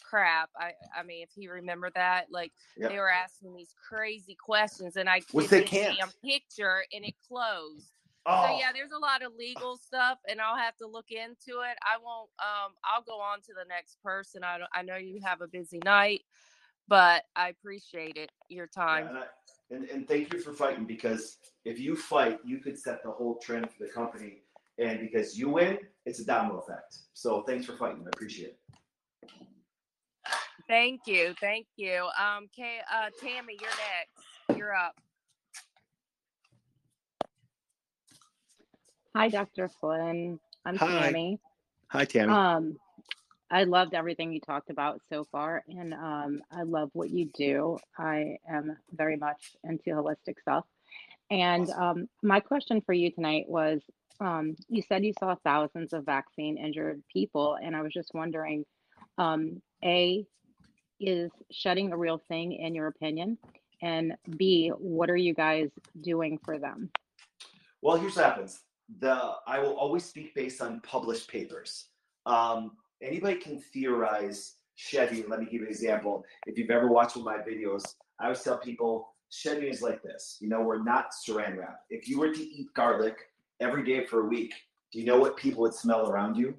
[0.04, 0.50] crap.
[0.58, 2.92] I I mean if you remember that, like Yep.
[2.92, 6.22] they were asking these crazy questions and I did they damn can't.
[6.24, 7.92] picture and it closed.
[8.32, 11.62] Oh, So yeah, there's a lot of legal stuff, and I'll have to look into
[11.62, 11.78] it.
[11.82, 12.30] I won't.
[12.40, 14.44] Um, I'll go on to the next person.
[14.44, 16.22] I don't, I know you have a busy night,
[16.88, 18.30] but I appreciate it.
[18.48, 19.08] Your Yeah, time.
[19.08, 19.24] and, I,
[19.72, 23.40] and, and thank you for fighting because if you fight, you could set the whole
[23.40, 24.44] trend for the company.
[24.78, 26.98] And because you win, it's a domino effect.
[27.14, 28.04] So thanks for fighting.
[28.06, 28.60] I appreciate it.
[30.68, 32.08] Thank you, thank you.
[32.20, 34.58] Um, Kay, uh, Tammy, you're next.
[34.58, 34.96] You're up.
[39.16, 39.70] Hi, Dr.
[39.70, 40.40] Flynn.
[40.66, 40.88] I'm Hi.
[40.88, 41.40] Tammy.
[41.88, 42.32] Hi, Tammy.
[42.32, 42.78] Um,
[43.50, 47.80] I loved everything you talked about so far, and um, I love what you do.
[47.98, 50.66] I am very much into holistic stuff.
[51.32, 51.82] And Awesome.
[51.82, 53.82] um, my question for you tonight was
[54.20, 58.64] um, you said you saw thousands of vaccine injured people, and I was just wondering
[59.18, 60.24] um, A,
[61.00, 63.40] is shedding a real thing in your opinion?
[63.82, 66.92] And B, what are you guys doing for them?
[67.82, 68.62] Well, here's what happens.
[68.98, 71.90] The I will always speak based on published papers.
[72.26, 72.72] Um,
[73.02, 75.26] anybody can theorize shedding.
[75.30, 76.24] Let me give you an example.
[76.48, 77.84] If you've ever watched one of my videos,
[78.20, 80.38] I always tell people shedding is like this.
[80.42, 81.82] You know, we're not saran wrap.
[81.90, 83.18] If you were to eat garlic
[83.60, 84.54] every day for a week,
[84.92, 86.56] do you know what people would smell around you?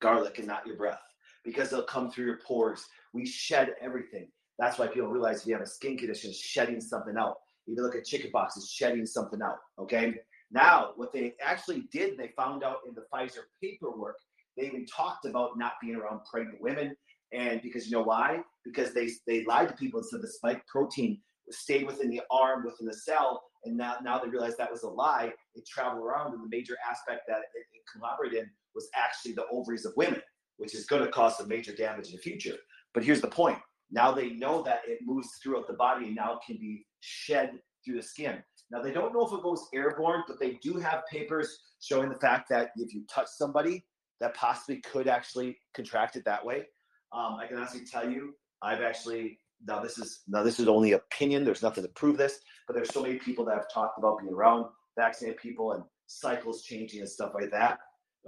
[0.00, 1.02] Garlic and not your breath,
[1.44, 2.86] because they'll come through your pores.
[3.12, 4.28] We shed everything.
[4.58, 7.36] That's why people realize if you have a skin condition, shedding something out.
[7.66, 9.58] If you look at chickenpox, it's shedding something out.
[9.78, 10.14] Okay.
[10.50, 14.16] Now, what they actually did, they found out in the Pfizer paperwork,
[14.56, 16.96] they even talked about not being around pregnant women.
[17.32, 18.40] And because you know why?
[18.64, 21.20] Because they they lied to people and said the spike protein
[21.50, 24.88] stayed within the arm, within the cell, and now now they realized that was a
[24.88, 25.32] lie.
[25.54, 29.46] It traveled around, and the major aspect that it, it collaborated in was actually the
[29.52, 30.20] ovaries of women,
[30.56, 32.56] which is going to cause some major damage in the future.
[32.94, 33.58] But here's the point:
[33.90, 37.52] now they know that it moves throughout the body and now can be shed
[37.84, 38.42] through the skin.
[38.70, 42.16] Now they don't know if it goes airborne, but they do have papers showing the
[42.16, 43.84] fact that if you touch somebody,
[44.20, 46.66] that possibly could actually contract it that way.
[47.12, 50.92] Um, I can honestly tell you, I've actually now this is now this is only
[50.92, 51.44] opinion.
[51.44, 54.32] There's nothing to prove this, but there's so many people that have talked about being
[54.32, 54.66] around
[54.96, 57.78] vaccinated people and cycles changing and stuff like that.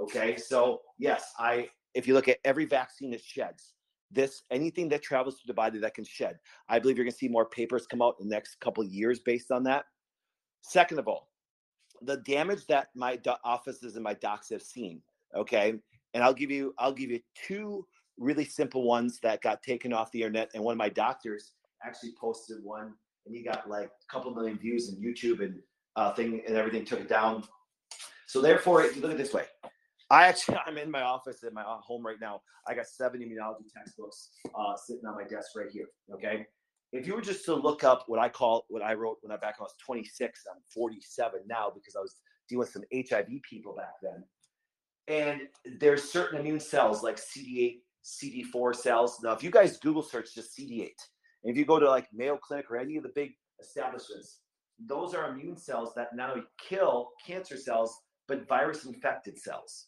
[0.00, 3.74] Okay, so yes, I if you look at every vaccine it sheds
[4.12, 6.38] this anything that travels through the body that can shed.
[6.68, 9.20] I believe you're going to see more papers come out in the next couple years
[9.20, 9.84] based on that.
[10.62, 11.28] Second of all,
[12.00, 15.02] the damage that my do- offices and my docs have seen.
[15.34, 15.74] Okay,
[16.14, 17.86] and I'll give you I'll give you two
[18.18, 21.52] really simple ones that got taken off the internet, and one of my doctors
[21.84, 22.92] actually posted one,
[23.26, 25.60] and he got like a couple million views in YouTube and
[25.96, 27.44] uh, thing and everything took it down.
[28.26, 29.44] So therefore, look at this way,
[30.10, 32.42] I actually I'm in my office at my uh, home right now.
[32.66, 35.86] I got seven immunology textbooks uh, sitting on my desk right here.
[36.14, 36.46] Okay,
[36.92, 39.36] if you were just to look up what I call what I wrote when I
[39.36, 42.16] back when I was 26, I'm 47 now because I was
[42.48, 44.24] dealing with some HIV people back then.
[45.08, 45.40] And
[45.80, 49.18] there's certain immune cells like CD8, CD4 cells.
[49.22, 50.90] Now, if you guys Google search just CD8,
[51.44, 53.30] and if you go to like Mayo Clinic or any of the big
[53.60, 54.40] establishments,
[54.86, 57.96] those are immune cells that only kill cancer cells
[58.28, 59.86] but virus infected cells.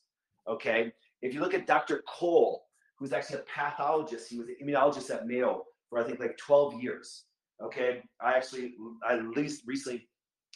[0.48, 0.92] Okay.
[1.22, 2.02] If you look at Dr.
[2.09, 2.64] Cole,
[2.98, 5.64] who's actually a pathologist, he was an immunologist at Mayo
[5.95, 7.24] for I think like 12 years.
[7.62, 8.03] Okay.
[8.20, 8.74] I actually,
[9.09, 10.09] I at least recently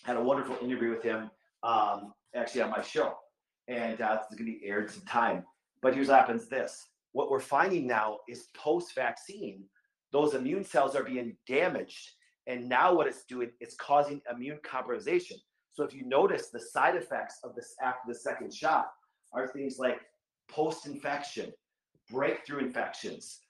[0.04, 1.30] had a wonderful interview with him
[1.62, 3.14] um, actually on my show.
[3.68, 5.44] And uh, it's going to be aired some time.
[5.80, 9.64] But here's what happens this what we're finding now is post vaccine,
[10.12, 12.10] those immune cells are being damaged.
[12.46, 15.36] And now what it's doing, it's causing immune compromisation.
[15.72, 18.88] So if you notice, the side effects of this after the second shot
[19.32, 20.00] are things like
[20.50, 21.52] post-infection,
[22.10, 23.40] breakthrough infections,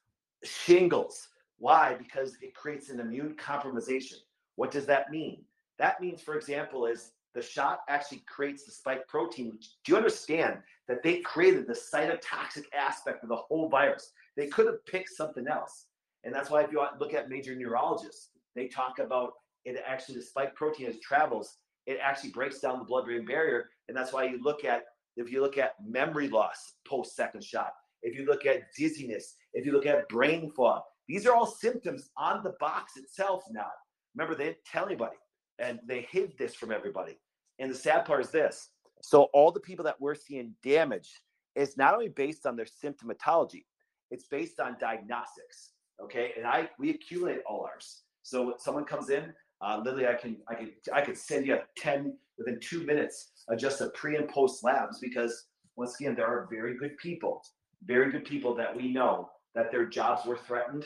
[0.44, 1.28] shingles.
[1.58, 1.94] Why?
[1.94, 4.16] Because it creates an immune compromisation.
[4.56, 5.44] What does that mean?
[5.78, 9.58] That means, for example, is the shot actually creates the spike protein.
[9.84, 14.12] Do you understand that they created the cytotoxic aspect of the whole virus?
[14.36, 15.86] They could have picked something else.
[16.24, 19.32] And that's why if you look at major neurologists, they talk about
[19.64, 23.68] it actually the spike protein as it travels, it actually breaks down the blood-brain barrier.
[23.88, 24.82] And that's why you look at
[25.16, 29.66] if you look at memory loss post second shot, if you look at dizziness, if
[29.66, 33.70] you look at brain fog, these are all symptoms on the box itself now.
[34.14, 35.16] Remember, they didn't tell anybody
[35.58, 37.18] and they hid this from everybody.
[37.58, 38.70] And the sad part is this
[39.02, 41.12] so, all the people that we're seeing damaged
[41.54, 43.64] is not only based on their symptomatology,
[44.10, 45.70] it's based on diagnostics.
[46.02, 46.32] Okay.
[46.36, 48.02] And I, we accumulate all ours.
[48.22, 52.16] So, someone comes in, uh, literally, I can, I can, I could send you 10
[52.38, 55.46] within two minutes of just a pre and post labs because
[55.76, 57.42] once again, there are very good people,
[57.84, 60.84] very good people that we know that their jobs were threatened,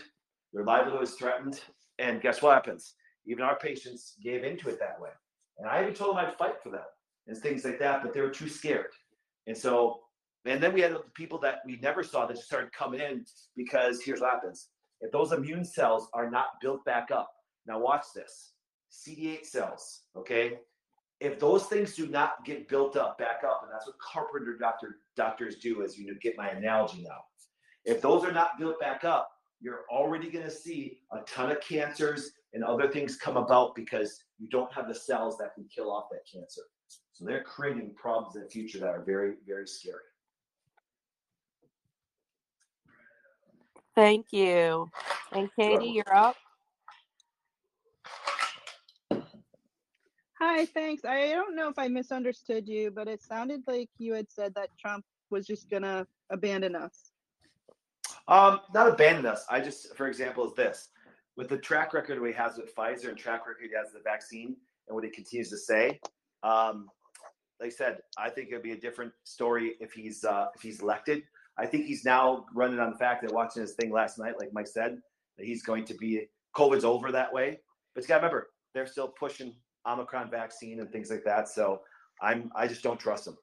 [0.53, 1.61] their livelihood is threatened,
[1.99, 2.95] and guess what happens?
[3.27, 5.11] Even our patients gave into it that way.
[5.59, 6.85] And I even told them I'd fight for them
[7.27, 8.93] and things like that, but they were too scared.
[9.47, 10.01] And so,
[10.45, 13.25] and then we had people that we never saw that just started coming in
[13.57, 14.69] because here's what happens.
[15.01, 17.31] If those immune cells are not built back up,
[17.67, 18.53] now watch this
[18.91, 20.59] CD8 cells, okay?
[21.21, 24.97] If those things do not get built up, back up, and that's what carpenter doctor
[25.17, 27.21] doctors do, as you get my analogy now.
[27.85, 29.31] If those are not built back up,
[29.63, 34.25] you're already going to see a ton of cancers and other things come about because
[34.39, 36.63] you don't have the cells that can kill off that cancer.
[37.13, 40.01] So they're creating problems in the future that are very, very scary.
[43.95, 44.91] Thank you.
[45.33, 46.37] And Katie, you're up.
[50.41, 51.05] Hi, thanks.
[51.05, 54.71] I don't know if I misunderstood you, but it sounded like you had said that
[54.77, 57.12] Trump was just going to abandon us.
[58.29, 59.45] Um, not abandon us.
[59.51, 60.89] I just, for example, is this
[61.37, 64.09] with the track record he has with Pfizer and track record he has with the
[64.09, 64.57] vaccine
[64.89, 66.01] and what he continues to say.
[66.43, 66.89] Um,
[67.61, 70.81] like I said, I think it'd be a different story if he's uh, if he's
[70.81, 71.23] elected.
[71.59, 74.53] I think he's now running on the fact that watching his thing last night, like
[74.53, 74.99] Mike said,
[75.39, 77.61] that he's going to be COVID's over that way.
[77.95, 79.55] But you got to remember, they're still pushing
[79.87, 81.49] Omicron vaccine and things like that.
[81.49, 81.83] So
[82.21, 83.37] I'm I just don't trust him.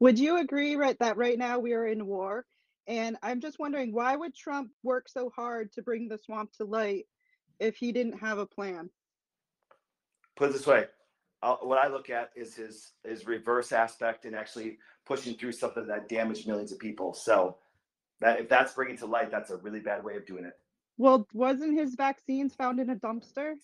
[0.00, 2.44] Would you agree right that right now we are in war
[2.86, 6.64] and I'm just wondering why would Trump work so hard to bring the swamp to
[6.64, 7.06] light
[7.60, 8.90] if he didn't have a plan?
[10.36, 10.86] Put it this way,
[11.42, 15.86] I'll, what I look at is his his reverse aspect and actually pushing through something
[15.86, 17.12] that damaged millions of people.
[17.12, 17.56] So
[18.20, 20.58] that if that's bringing to light, that's a really bad way of doing it.
[20.98, 23.54] Well, wasn't his vaccines found in a dumpster?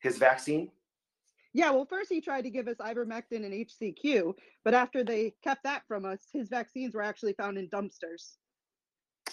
[0.00, 0.70] His vaccine?
[1.58, 4.32] Yeah, well, first he tried to give us ivermectin and HCQ,
[4.64, 8.36] but after they kept that from us, his vaccines were actually found in dumpsters.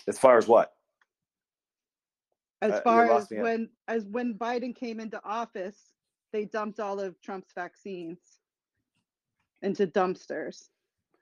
[0.08, 0.74] As far as what?
[2.64, 5.80] As uh, far as when as when Biden came into office,
[6.34, 8.18] they dumped all of Trump's vaccines
[9.62, 10.70] into dumpsters.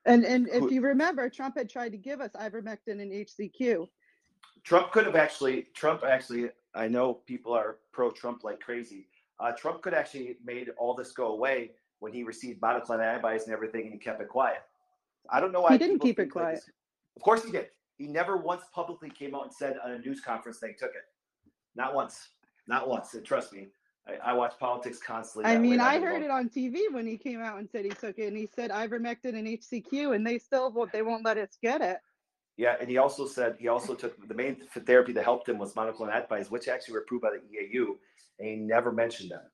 [0.05, 3.89] And and if you remember, Trump had tried to give us ivermectin and HCQ.
[4.63, 9.07] Trump could have actually Trump actually I know people are pro Trump like crazy
[9.39, 13.53] uh, Trump could actually made all this go away when he received monoclonal antibodies and
[13.53, 14.61] everything, and he kept it quiet.
[15.29, 16.55] I don't know why he didn't keep it quiet.
[16.55, 16.63] Like
[17.15, 17.67] of course he did.
[17.97, 21.03] He never once publicly came out and said on a news conference they took it.
[21.75, 22.29] Not once.
[22.67, 23.13] Not once.
[23.13, 23.67] And trust me,
[24.07, 25.51] I, I watch politics constantly.
[25.51, 28.17] I mean, I heard it on TV when he came out and said he took
[28.19, 30.91] it, and he said ivermectin and HCQ, and they still won't.
[30.91, 31.97] They won't let us get it.
[32.57, 35.73] Yeah, and he also said he also took the main therapy that helped him was
[35.73, 37.95] monoclonal antibodies, which actually were approved by the EAU,
[38.39, 39.49] and he never mentioned that.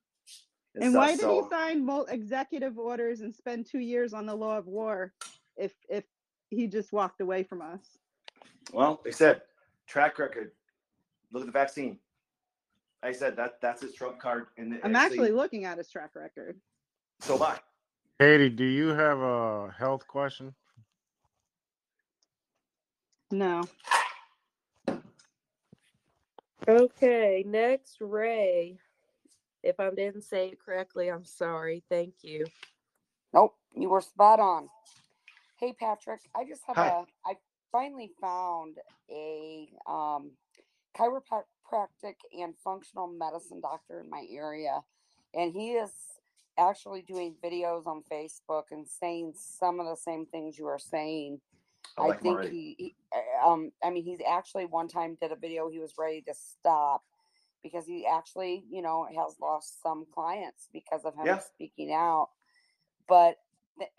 [0.76, 4.36] And, and why did so, he sign executive orders and spend two years on the
[4.36, 5.14] law of war
[5.56, 6.04] if if
[6.50, 7.98] he just walked away from us?
[8.74, 9.42] Well, they said
[9.88, 10.52] track record.
[11.32, 12.00] Look at the vaccine.
[13.02, 14.48] I said that that's his trump card.
[14.58, 16.60] And I'm actually, actually looking at his track record.
[17.22, 17.60] So am I.
[18.20, 20.54] Katie, do you have a health question?
[23.32, 23.64] No.
[26.68, 28.80] Okay, next, Ray.
[29.64, 31.84] If I didn't say it correctly, I'm sorry.
[31.90, 32.46] Thank you.
[33.34, 34.70] Nope, you were spot on.
[35.60, 36.88] Hey, Patrick, I just have Hi.
[36.88, 37.06] a.
[37.26, 37.36] I
[37.72, 38.78] finally found
[39.12, 40.32] a um,
[40.98, 44.82] chiropractic and functional medicine doctor in my area,
[45.36, 45.92] and he is
[46.60, 51.40] actually doing videos on Facebook and saying some of the same things you are saying.
[51.98, 52.96] I, like I think he, he,
[53.46, 55.70] um, I mean, he's actually one time did a video.
[55.70, 57.04] He was ready to stop
[57.64, 61.40] because he actually, you know, has lost some clients because of him yeah.
[61.40, 62.30] speaking out.
[63.08, 63.38] but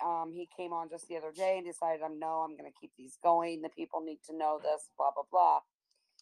[0.04, 2.78] um, he came on just the other day and decided, I'm no, I'm going to
[2.78, 3.62] keep these going.
[3.62, 5.60] The people need to know this, blah, blah, blah.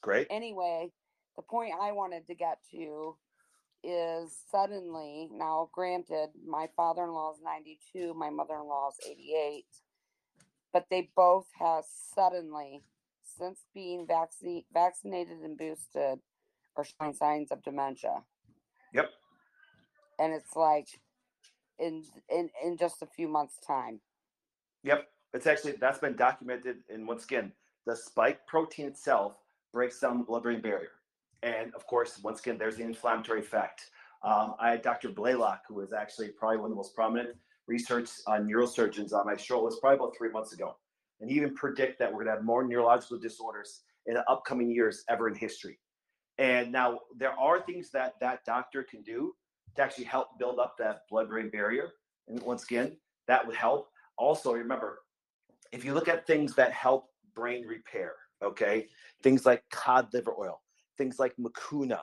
[0.00, 0.26] Great.
[0.30, 0.92] Anyway,
[1.36, 3.16] the point I wanted to get to
[3.82, 9.08] is suddenly, now granted, my father in law is 92, my mother in law is
[9.08, 9.64] 88,
[10.72, 12.82] but they both have suddenly,
[13.22, 16.20] since being vaccine, vaccinated and boosted,
[16.76, 18.22] are showing signs of dementia.
[18.94, 19.10] Yep.
[20.18, 20.88] And it's like,
[21.78, 24.00] in in in just a few months time
[24.82, 27.52] yep it's actually that's been documented and once again
[27.86, 29.36] the spike protein itself
[29.72, 30.90] breaks down the blood brain barrier
[31.42, 33.90] and of course once again there's the inflammatory effect
[34.22, 37.36] um, i had dr blaylock who is actually probably one of the most prominent
[37.68, 40.76] research on neurosurgeons on my show it was probably about three months ago
[41.20, 45.04] and even predict that we're going to have more neurological disorders in the upcoming years
[45.08, 45.78] ever in history
[46.38, 49.34] and now there are things that that doctor can do
[49.74, 51.92] to actually help build up that blood brain barrier.
[52.28, 52.96] And once again,
[53.26, 53.88] that would help.
[54.16, 55.00] Also, remember,
[55.72, 58.12] if you look at things that help brain repair,
[58.42, 58.88] okay,
[59.22, 60.62] things like cod liver oil,
[60.96, 62.00] things like mucuna,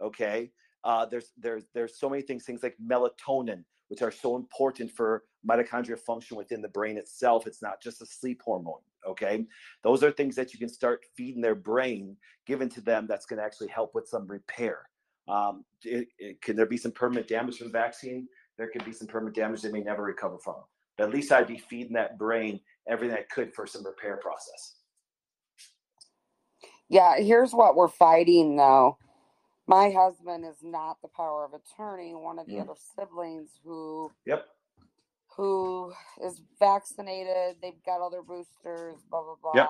[0.00, 0.50] okay,
[0.84, 5.24] uh, there's there's there's so many things, things like melatonin, which are so important for
[5.46, 7.46] mitochondrial function within the brain itself.
[7.46, 8.80] It's not just a sleep hormone.
[9.06, 9.44] Okay,
[9.84, 12.16] those are things that you can start feeding their brain,
[12.46, 13.06] given to them.
[13.06, 14.88] That's going to actually help with some repair.
[15.28, 18.26] Um, it, it, can there be some permanent damage from the vaccine?
[18.56, 20.62] There could be some permanent damage they may never recover from.
[20.96, 24.76] But at least I'd be feeding that brain everything I could for some repair process.
[26.88, 28.96] Yeah, here's what we're fighting though.
[29.66, 32.14] My husband is not the power of attorney.
[32.14, 32.62] One of the mm.
[32.62, 34.46] other siblings who yep
[35.36, 35.92] who
[36.22, 39.52] is vaccinated, they've got all their boosters, blah blah blah.
[39.54, 39.68] Yep.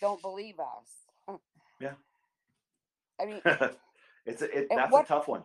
[0.00, 1.38] Don't believe us.
[1.80, 1.92] yeah.
[3.20, 3.42] I mean
[4.28, 5.42] It's a, it, that's what, a tough one.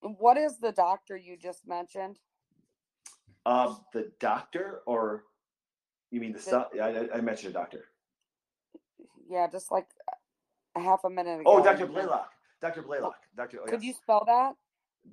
[0.00, 2.18] What is the doctor you just mentioned?
[3.44, 5.24] Um, the doctor, or
[6.10, 6.80] you mean the, the?
[6.80, 7.84] I, I mentioned a doctor.
[9.28, 9.88] Yeah, just like
[10.74, 11.50] a half a minute ago.
[11.50, 11.86] Oh, Dr.
[11.86, 12.30] Blaylock.
[12.64, 12.80] Dr.
[12.80, 13.18] Blaylock.
[13.36, 13.58] Dr.
[13.62, 14.54] Oh, Could you spell that?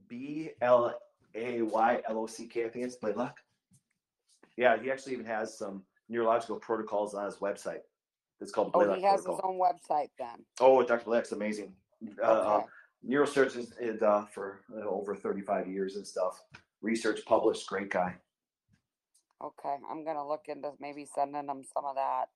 [0.07, 0.97] B L
[1.35, 2.63] A Y L O C K.
[2.63, 3.39] I think it's Blaylock.
[4.55, 7.81] Yeah, he actually even has some neurological protocols on his website.
[8.39, 8.95] It's called Blaylock.
[8.95, 9.35] Oh, he has protocol.
[9.35, 10.45] his own website then.
[10.61, 11.03] Oh, Dr.
[11.03, 11.73] Blaylock's amazing.
[12.23, 12.47] Uh, uh okay.
[12.47, 12.61] uh,
[13.05, 16.41] neurosurgeons and uh, for uh, over 35 years and stuff.
[16.81, 18.15] Research published, great guy.
[19.43, 22.27] Okay, I'm gonna look into maybe sending him some of that.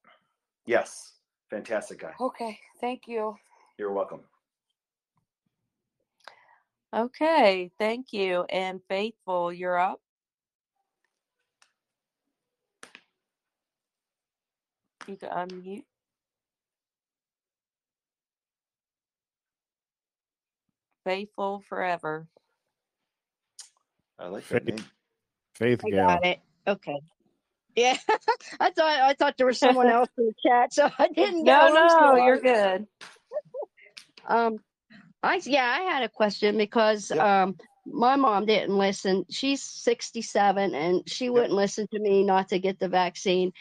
[0.66, 1.14] Yes,
[1.50, 2.12] fantastic guy.
[2.20, 3.38] Okay, thank you.
[3.78, 4.20] You're welcome.
[6.96, 8.46] Okay, thank you.
[8.50, 10.02] And Faithful, you're up.
[15.08, 15.86] You can unmute.
[21.06, 22.28] Faithful forever.
[24.20, 24.86] I like that name.
[25.56, 26.08] Faith I Gal.
[26.08, 26.40] got it.
[26.68, 27.00] Okay.
[27.76, 27.98] Yeah,
[28.60, 31.68] I thought I thought there was someone else in the chat, so I didn't know.
[31.68, 32.88] No, no, you're good.
[34.28, 34.60] um,
[35.26, 37.20] I yeah, I had a question because yep.
[37.20, 37.56] um
[37.86, 39.26] my mom didn't listen.
[39.30, 43.54] She's 67 and she wouldn't listen to me not to get the vaccine.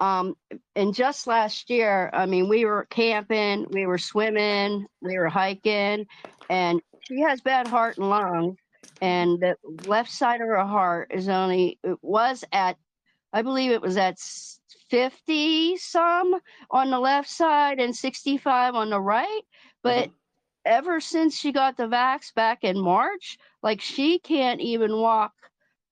[0.00, 0.34] Um,
[0.74, 6.06] and just last year, I mean, we were camping, we were swimming, we were hiking,
[6.48, 8.56] and she has bad heart and lungs.
[9.02, 9.56] And the
[9.86, 12.76] left side of her heart is only, it was at,
[13.32, 14.18] I believe it was at
[14.90, 16.34] 50 some
[16.70, 19.42] on the left side and 65 on the right.
[19.82, 20.14] But mm-hmm.
[20.64, 25.32] Ever since she got the vax back in March, like she can't even walk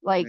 [0.02, 0.26] like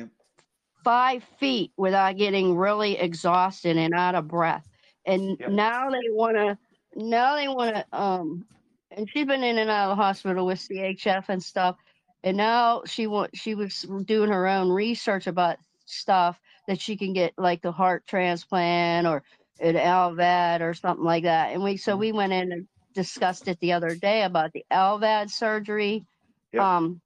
[0.83, 4.67] five feet without getting really exhausted and out of breath.
[5.05, 5.49] And yep.
[5.51, 6.57] now they want to,
[6.95, 8.45] now they want to, um,
[8.91, 11.75] and she's been in and out of the hospital with CHF and stuff.
[12.23, 17.13] And now she want she was doing her own research about stuff that she can
[17.13, 19.23] get like the heart transplant or
[19.59, 21.53] an LVAD or something like that.
[21.53, 21.99] And we so mm-hmm.
[22.01, 26.05] we went in and discussed it the other day about the LVAD surgery.
[26.53, 26.61] Yep.
[26.61, 27.01] Um,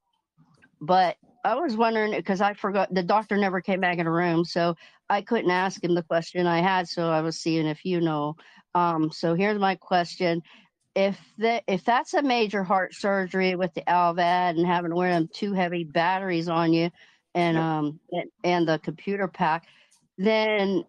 [0.80, 4.44] but I was wondering because I forgot the doctor never came back in the room,
[4.44, 4.76] so
[5.10, 6.88] I couldn't ask him the question I had.
[6.88, 8.36] So I was seeing if you know.
[8.74, 10.42] Um, so here's my question:
[10.94, 15.12] If that if that's a major heart surgery with the LVAD and having to wear
[15.12, 16.90] them two heavy batteries on you,
[17.34, 19.66] and um and, and the computer pack,
[20.16, 20.84] then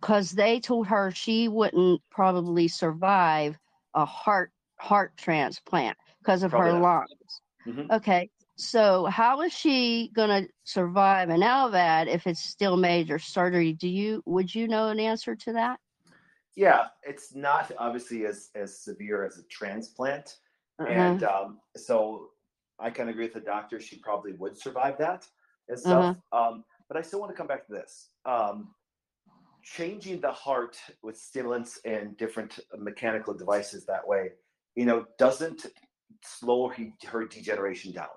[0.00, 3.58] because they told her she wouldn't probably survive
[3.94, 6.82] a heart heart transplant because of probably her not.
[6.82, 7.40] lungs.
[7.66, 7.92] Mm-hmm.
[7.92, 13.72] Okay, so how is she going to survive an LVAD if it's still major surgery?
[13.72, 15.78] Do you would you know an answer to that?
[16.56, 20.36] Yeah, it's not obviously as as severe as a transplant,
[20.78, 20.90] uh-huh.
[20.90, 22.28] and um, so
[22.78, 23.80] I can agree with the doctor.
[23.80, 25.26] She probably would survive that
[25.68, 26.16] and stuff.
[26.32, 26.48] Uh-huh.
[26.48, 28.10] Um, But I still want to come back to this.
[28.26, 28.74] Um,
[29.62, 34.30] changing the heart with stimulants and different mechanical devices that way,
[34.74, 35.66] you know, doesn't
[36.24, 36.72] slow
[37.06, 38.08] her degeneration down.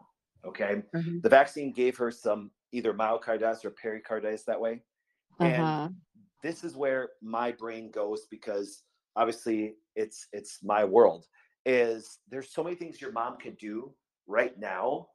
[0.46, 0.84] Okay.
[0.96, 1.20] Mm-hmm.
[1.22, 4.82] The vaccine gave her some either myocarditis or pericarditis that way.
[5.40, 5.88] Uh-huh.
[5.88, 5.96] And
[6.42, 8.84] this is where my brain goes because
[9.16, 11.26] obviously it's it's my world
[11.66, 13.94] is there's so many things your mom can do
[14.28, 15.08] right now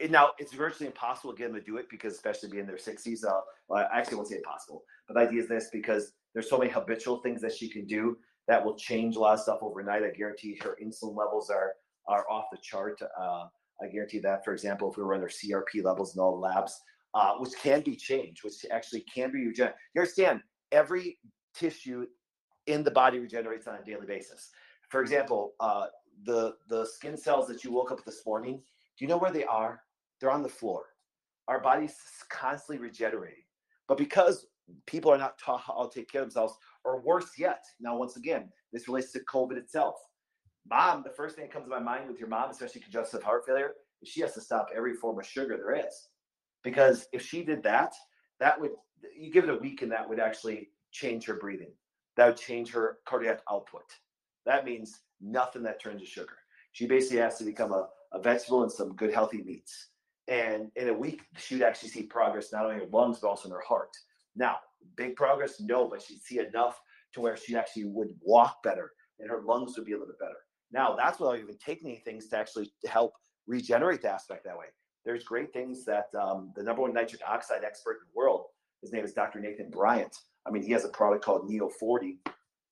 [0.00, 2.66] and now it's virtually impossible to get them to do it because especially being in
[2.66, 6.12] their 60s uh, well, i actually won't say impossible but the idea is this because
[6.32, 8.16] there's so many habitual things that she can do
[8.48, 10.02] that will change a lot of stuff overnight.
[10.02, 11.72] I guarantee her insulin levels are
[12.06, 13.00] are off the chart.
[13.18, 13.46] Uh,
[13.82, 16.80] i guarantee that for example if we run their crp levels in all the labs
[17.14, 20.40] uh, which can be changed which actually can be regenerated you understand?
[20.70, 21.18] Every
[21.54, 22.06] tissue
[22.66, 24.50] in the body regenerates on a daily basis.
[24.90, 25.86] For example uh,
[26.24, 28.62] the the skin cells that you woke up this morning
[28.98, 29.80] do you know where they are?
[30.20, 30.84] They're on the floor.
[31.48, 31.96] Our body's
[32.30, 33.44] constantly regenerating.
[33.88, 34.46] But because
[34.86, 38.16] people are not taught how to take care of themselves, or worse yet, now, once
[38.16, 39.96] again, this relates to COVID itself.
[40.68, 43.44] Mom, the first thing that comes to my mind with your mom, especially congestive heart
[43.46, 46.08] failure, is she has to stop every form of sugar there is.
[46.62, 47.92] Because if she did that,
[48.40, 48.70] that would,
[49.16, 51.72] you give it a week and that would actually change her breathing.
[52.16, 53.84] That would change her cardiac output.
[54.46, 56.36] That means nothing that turns to sugar.
[56.72, 59.88] She basically has to become a, a vegetable and some good healthy meats.
[60.28, 63.48] And in a week, she'd actually see progress not only in her lungs but also
[63.48, 63.90] in her heart.
[64.36, 64.56] Now,
[64.96, 66.80] big progress, no, but she'd see enough
[67.12, 70.18] to where she actually would walk better and her lungs would be a little bit
[70.18, 70.38] better.
[70.72, 73.12] Now, that's without even taking any things to actually help
[73.46, 74.66] regenerate the aspect that way.
[75.04, 78.46] There's great things that um, the number one nitric oxide expert in the world,
[78.80, 79.38] his name is Dr.
[79.38, 80.08] Nathan Bryan.
[80.46, 82.18] I mean, he has a product called Neo 40,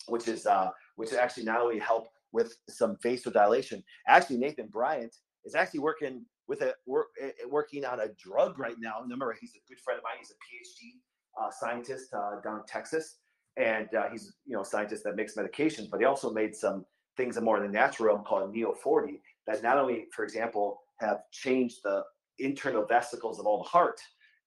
[0.09, 3.83] which is uh, which actually not only help with some vasodilation.
[4.07, 5.11] Actually, Nathan Bryan
[5.45, 9.01] is actually working with a work, eh, eh, working on a drug right now.
[9.01, 10.15] Remember, he's a good friend of mine.
[10.19, 11.01] He's a PhD
[11.41, 13.19] uh, scientist uh, down in Texas,
[13.57, 16.85] and uh, he's you know a scientist that makes medications, but he also made some
[17.17, 21.21] things more in the natural realm called Neo 40 that not only, for example, have
[21.31, 22.03] changed the
[22.39, 24.01] internal vesicles of all the heart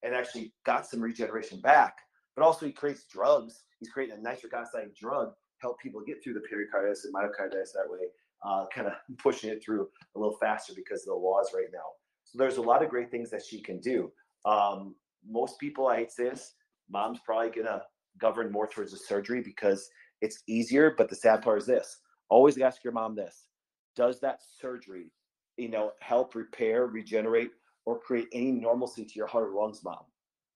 [0.04, 1.96] and actually got some regeneration back,
[2.36, 3.64] but also he creates drugs.
[3.80, 7.90] He's creating a nitric oxide drug help people get through the pericarditis and myocarditis that
[7.90, 8.08] way,
[8.46, 11.80] uh, kind of pushing it through a little faster because of the laws right now.
[12.24, 14.12] So there's a lot of great things that she can do.
[14.46, 14.96] Um,
[15.28, 16.54] most people, I hate this,
[16.90, 17.82] mom's probably gonna
[18.20, 19.90] govern more towards the surgery because
[20.22, 20.94] it's easier.
[20.98, 22.00] But the sad part is this:
[22.30, 23.48] always ask your mom this:
[23.96, 25.12] Does that surgery,
[25.58, 27.52] you know, help repair, regenerate,
[27.86, 30.06] or create any normalcy to your heart or lungs, mom?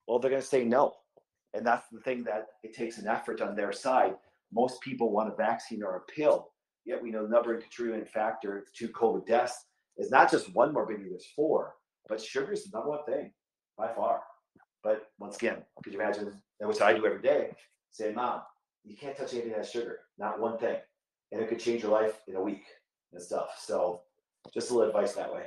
[0.07, 0.93] Well, they're gonna say no,
[1.53, 4.15] and that's the thing that it takes an effort on their side
[4.51, 6.49] most people want a vaccine or a pill.
[6.85, 9.65] Yet we know the number and contributing factor to COVID deaths
[9.97, 11.75] is not just one morbidity, there's four.
[12.07, 13.31] But sugar is the number one thing
[13.77, 14.21] by far.
[14.83, 17.51] But once again, could you imagine, that which I do every day,
[17.91, 18.41] say, Mom,
[18.83, 20.77] you can't touch anything that has sugar, not one thing.
[21.31, 22.63] And it could change your life in a week
[23.13, 23.49] and stuff.
[23.59, 24.01] So
[24.53, 25.43] just a little advice that way.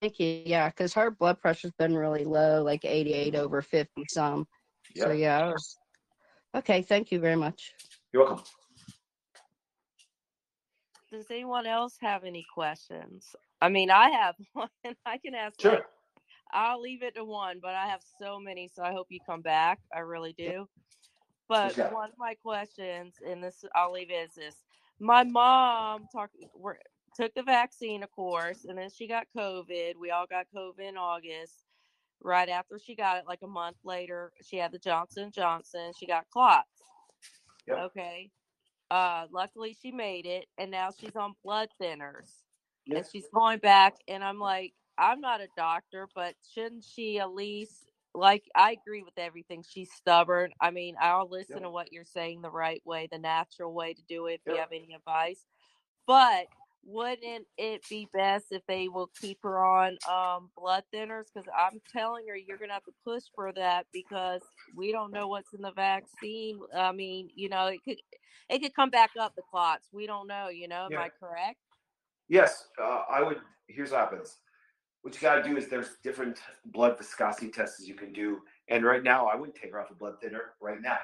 [0.00, 0.42] Thank you.
[0.46, 4.46] Yeah, because her blood pressure's been really low, like 88 over 50 some.
[4.94, 5.06] Yep.
[5.06, 5.76] So yeah, I was
[6.54, 7.74] Okay, thank you very much.
[8.12, 8.44] You're welcome.
[11.12, 13.34] Does anyone else have any questions?
[13.60, 14.68] I mean, I have one.
[15.06, 15.60] I can ask.
[15.60, 15.72] Sure.
[15.72, 15.84] Like,
[16.52, 19.40] I'll leave it to one, but I have so many, so I hope you come
[19.40, 19.78] back.
[19.94, 20.66] I really do.
[21.48, 24.56] But one of my questions, and this I'll leave it as this:
[24.98, 26.36] My mom talked
[27.16, 29.94] took the vaccine, of course, and then she got COVID.
[30.00, 31.64] We all got COVID in August
[32.22, 36.06] right after she got it like a month later she had the johnson johnson she
[36.06, 36.66] got clots
[37.66, 37.78] yep.
[37.78, 38.30] okay
[38.90, 42.30] uh luckily she made it and now she's on blood thinners
[42.86, 42.98] yep.
[42.98, 47.32] and she's going back and i'm like i'm not a doctor but shouldn't she at
[47.32, 51.62] least like i agree with everything she's stubborn i mean i'll listen yep.
[51.62, 54.58] to what you're saying the right way the natural way to do it if you
[54.58, 55.44] have any advice
[56.06, 56.46] but
[56.84, 61.24] wouldn't it be best if they will keep her on um, blood thinners?
[61.32, 64.42] Because I'm telling her you're gonna have to push for that because
[64.74, 66.58] we don't know what's in the vaccine.
[66.76, 67.98] I mean, you know, it could
[68.48, 69.88] it could come back up the clots.
[69.92, 70.48] We don't know.
[70.48, 71.00] You know, am yeah.
[71.00, 71.58] I correct?
[72.28, 73.38] Yes, uh, I would.
[73.68, 74.38] Here's what happens.
[75.02, 78.84] What you got to do is there's different blood viscosity tests you can do, and
[78.84, 80.98] right now I wouldn't take her off a blood thinner right now.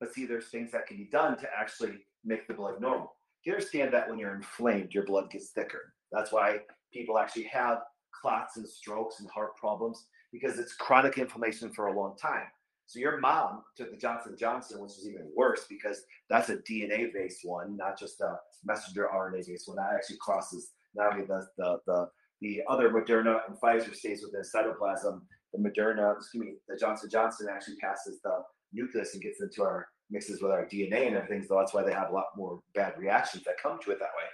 [0.00, 3.15] But see, there's things that can be done to actually make the blood normal
[3.46, 5.94] you understand that when you're inflamed, your blood gets thicker.
[6.10, 6.60] That's why
[6.92, 7.78] people actually have
[8.20, 12.46] clots and strokes and heart problems because it's chronic inflammation for a long time.
[12.86, 17.12] So your mom took the Johnson Johnson, which is even worse because that's a DNA
[17.12, 19.76] based one, not just a messenger RNA based one.
[19.76, 22.08] That actually crosses not only the the the,
[22.40, 25.20] the other Moderna and Pfizer stays within cytoplasm,
[25.52, 28.42] the Moderna, excuse me, the Johnson Johnson actually passes the
[28.72, 31.44] nucleus and gets into our mixes with our DNA and everything.
[31.46, 34.16] So that's why they have a lot more bad reactions that come to it that
[34.16, 34.28] way.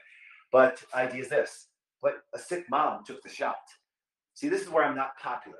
[0.50, 1.68] But idea is this:
[2.02, 3.56] but a sick mom took the shot.
[4.34, 5.58] See, this is where I'm not popular.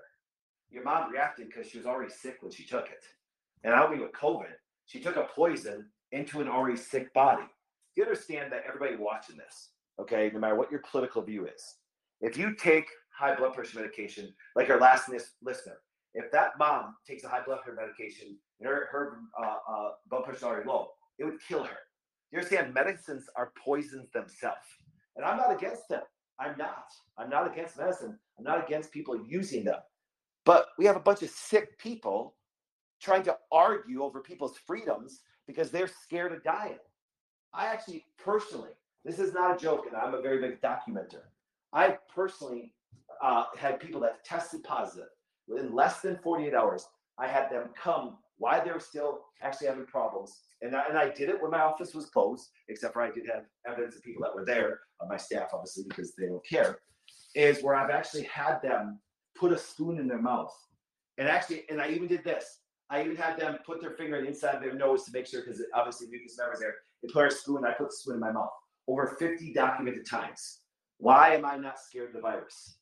[0.71, 3.05] Your mom reacted because she was already sick when she took it.
[3.65, 4.55] And I mean with COVID,
[4.87, 7.45] she took a poison into an already sick body.
[7.95, 9.71] You understand that everybody watching this,
[10.01, 11.63] okay, no matter what your political view is,
[12.21, 12.87] if you take
[13.17, 15.11] high blood pressure medication, like our last
[15.43, 15.77] listener,
[16.15, 20.37] if that mom takes a high blood pressure medication her, her uh, uh, blood pressure
[20.39, 21.79] is already low, it would kill her.
[22.31, 22.75] You understand?
[22.75, 24.67] Medicines are poisons themselves.
[25.17, 26.03] And I'm not against them.
[26.39, 26.87] I'm not.
[27.19, 28.19] I'm not against medicine.
[28.39, 29.81] I'm not against people using them.
[30.45, 32.35] But we have a bunch of sick people
[33.01, 36.79] trying to argue over people's freedoms because they're scared of dying.
[37.53, 38.71] I actually, personally,
[39.05, 41.23] this is not a joke, and I'm a very big documenter.
[41.73, 42.73] I personally
[43.23, 45.09] uh, had people that tested positive
[45.49, 46.87] within less than 48 hours.
[47.19, 50.41] I had them come while they're still actually having problems.
[50.63, 53.25] And I, and I did it when my office was closed, except for I did
[53.33, 56.81] have evidence of people that were there, uh, my staff, obviously, because they don't care,
[57.37, 58.99] is where I've actually had them
[59.37, 60.53] put a spoon in their mouth.
[61.19, 62.63] And actually, and I even did this.
[62.91, 66.09] I even had them put their finger inside their nose to make sure, because obviously
[66.09, 66.75] mucus membranes there.
[67.01, 68.51] They put a spoon, I put the spoon in my mouth.
[68.89, 70.63] Over 50 documented times.
[70.99, 72.77] Why am I not scared of the virus?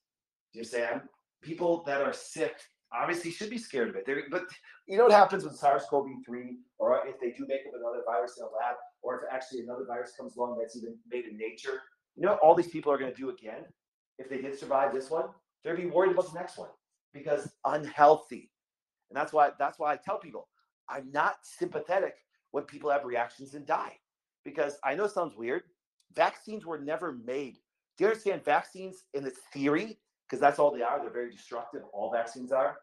[0.54, 1.02] Do you understand?
[1.42, 2.54] People that are sick
[2.92, 4.04] obviously should be scared of it.
[4.06, 4.44] They're, but
[4.86, 8.44] you know what happens with SARS-CoV-3, or if they do make up another virus in
[8.44, 11.82] a lab, or if actually another virus comes along that's even made in nature.
[12.16, 13.64] You know all these people are going to do again
[14.18, 15.26] if they did survive this one?
[15.62, 16.68] They're going to be worried about the next one
[17.12, 18.50] because unhealthy.
[19.10, 20.48] And that's why that's why I tell people
[20.88, 22.14] I'm not sympathetic
[22.50, 23.96] when people have reactions and die.
[24.44, 25.62] Because I know it sounds weird.
[26.14, 27.58] Vaccines were never made.
[27.96, 29.98] Do you understand vaccines in its theory?
[30.30, 31.00] Because that's all they are.
[31.00, 31.82] They're very destructive.
[31.92, 32.76] All vaccines are.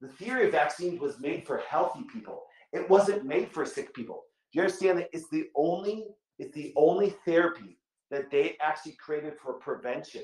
[0.00, 2.44] The theory of vaccines was made for healthy people.
[2.72, 4.24] It wasn't made for sick people.
[4.52, 6.06] Do you understand that it's the only
[6.38, 7.78] it's the only therapy
[8.10, 10.22] that they actually created for prevention.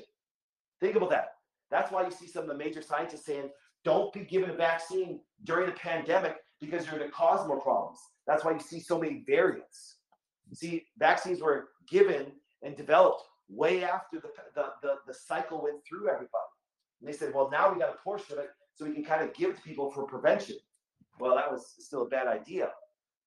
[0.79, 1.29] Think about that.
[1.71, 3.49] That's why you see some of the major scientists saying,
[3.83, 7.99] don't be given a vaccine during a pandemic because you're going to cause more problems.
[8.27, 9.97] That's why you see so many variants.
[10.49, 12.27] You see, vaccines were given
[12.61, 16.29] and developed way after the, the, the, the cycle went through everybody.
[17.03, 19.21] And they said, well, now we got a portion of it so we can kind
[19.21, 20.55] of give it to people for prevention.
[21.19, 22.69] Well, that was still a bad idea.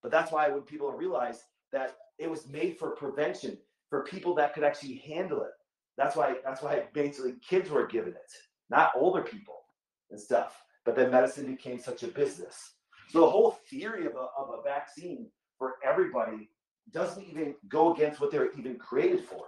[0.01, 3.55] But that's why when people realize that it was made for prevention,
[3.91, 5.51] for people that could actually handle it.
[5.95, 8.31] That's why that's why basically kids were given it,
[8.69, 9.65] not older people
[10.09, 10.63] and stuff.
[10.85, 12.73] But then medicine became such a business.
[13.09, 16.49] So the whole theory of a, of a vaccine for everybody
[16.91, 19.45] doesn't even go against what they're even created for.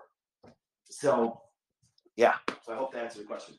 [0.86, 1.42] So
[2.16, 2.36] yeah.
[2.64, 3.56] So I hope that answered the question.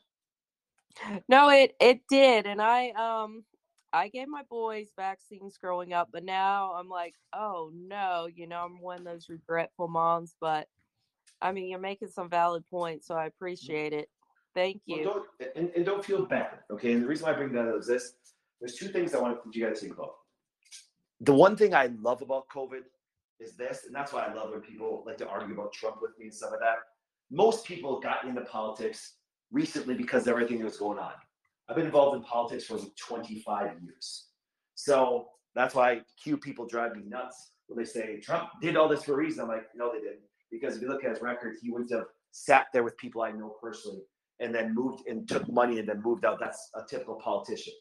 [1.27, 3.43] No, it it did, and I um
[3.93, 8.63] I gave my boys vaccines growing up, but now I'm like, oh no, you know,
[8.63, 10.35] I'm one of those regretful moms.
[10.39, 10.67] But
[11.41, 13.27] I mean, you're making some valid points, so I mm-hmm.
[13.27, 14.09] appreciate it.
[14.53, 15.05] Thank you.
[15.05, 16.93] Well, don't, and, and don't feel bad, okay?
[16.93, 18.13] And the reason why I bring that up is this:
[18.59, 20.15] there's two things I want you guys to think about.
[21.21, 22.83] The one thing I love about COVID
[23.39, 26.11] is this, and that's why I love when people like to argue about Trump with
[26.17, 26.77] me and stuff like that.
[27.29, 29.15] Most people got into politics
[29.51, 31.13] recently because of everything that was going on.
[31.69, 34.27] I've been involved in politics for 25 years.
[34.75, 39.03] So that's why Q people drive me nuts when they say Trump did all this
[39.03, 39.43] for a reason.
[39.43, 40.19] I'm like, no, they didn't.
[40.51, 43.31] Because if you look at his record, he wouldn't have sat there with people I
[43.31, 44.01] know personally
[44.39, 46.39] and then moved and took money and then moved out.
[46.39, 47.73] That's a typical politician.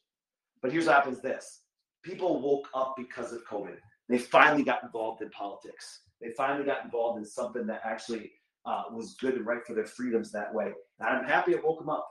[0.63, 1.63] But here's what happens this
[2.05, 3.77] people woke up because of COVID.
[4.09, 6.01] They finally got involved in politics.
[6.21, 8.33] They finally got involved in something that actually
[8.67, 10.73] uh, was good and right for their freedoms that way.
[10.99, 12.09] And I'm happy it woke them up.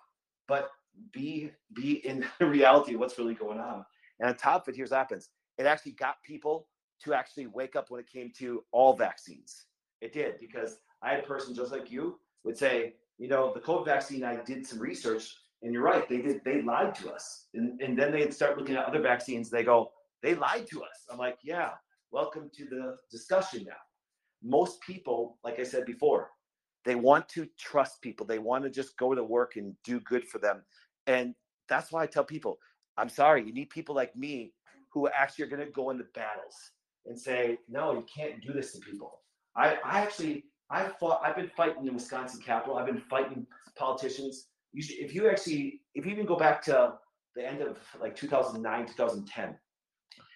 [0.47, 0.69] But
[1.13, 3.85] be be in reality what's really going on.
[4.19, 5.29] And on top of it, here's what happens.
[5.57, 6.67] It actually got people
[7.03, 9.65] to actually wake up when it came to all vaccines.
[10.01, 13.59] It did because I had a person just like you would say, you know, the
[13.59, 17.47] COVID vaccine, I did some research and you're right, they did, they lied to us.
[17.53, 19.49] And, and then they'd start looking at other vaccines.
[19.49, 19.91] They go,
[20.23, 21.05] they lied to us.
[21.11, 21.71] I'm like, yeah,
[22.11, 23.73] welcome to the discussion now.
[24.41, 26.29] Most people, like I said before,
[26.85, 28.25] they want to trust people.
[28.25, 30.63] They want to just go to work and do good for them.
[31.07, 31.35] And
[31.67, 32.59] that's why I tell people,
[32.97, 34.53] I'm sorry, you need people like me
[34.91, 36.55] who actually are going to go into battles
[37.05, 39.21] and say, no, you can't do this to people.
[39.55, 42.77] I, I actually, I fought, I've been fighting in Wisconsin Capitol.
[42.77, 43.45] I've been fighting
[43.75, 44.47] politicians.
[44.73, 46.93] You should, if you actually, if you even go back to
[47.35, 49.55] the end of like 2009, 2010,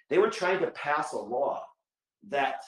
[0.10, 1.64] they were trying to pass a law
[2.30, 2.64] that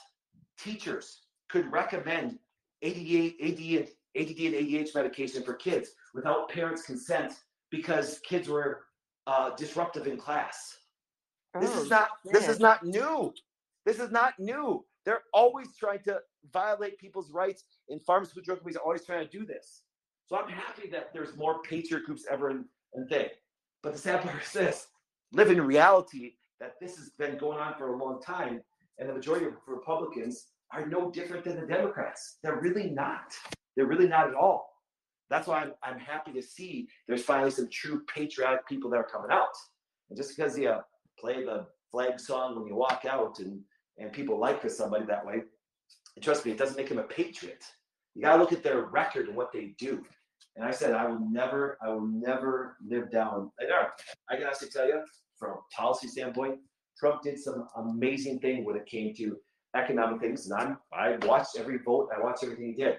[0.58, 2.38] teachers could recommend
[2.84, 7.34] ADD, ADD, ADD and ADH medication for kids without parents' consent
[7.70, 8.84] because kids were
[9.28, 10.78] uh, disruptive in class.
[11.56, 12.34] Oh, this is not man.
[12.34, 13.34] this is not new.
[13.86, 14.86] This is not new.
[15.06, 16.20] They're always trying to
[16.52, 17.64] violate people's rights.
[17.90, 19.82] In pharmaceutical companies are always trying to do this.
[20.28, 22.66] So I'm happy that there's more patriot groups ever in,
[22.96, 23.28] in thing.
[23.84, 24.88] But the sad part is this:
[25.32, 28.62] live in reality that this has been going on for a long time,
[28.98, 32.38] and the majority of Republicans are no different than the Democrats.
[32.44, 33.34] They're really not.
[33.76, 34.70] They're really not at all.
[35.30, 39.08] That's why I'm, I'm happy to see there's finally some true patriotic people that are
[39.12, 39.56] coming out.
[40.10, 40.76] And just because you
[41.20, 43.60] play the flag song when you walk out and,
[43.98, 45.42] and people like somebody that way,
[46.22, 47.64] trust me, it doesn't make them a patriot.
[48.14, 50.04] You got to look at their record and what they do.
[50.56, 53.52] And I said, I will never, I will never live down.
[53.62, 53.88] Uh,
[54.30, 55.02] I can honestly tell you,
[55.38, 56.60] from a policy standpoint,
[56.98, 59.38] Trump did some amazing thing when it came to
[59.76, 60.50] economic things.
[60.50, 62.98] And I'm, I watched every vote, I watched everything he did.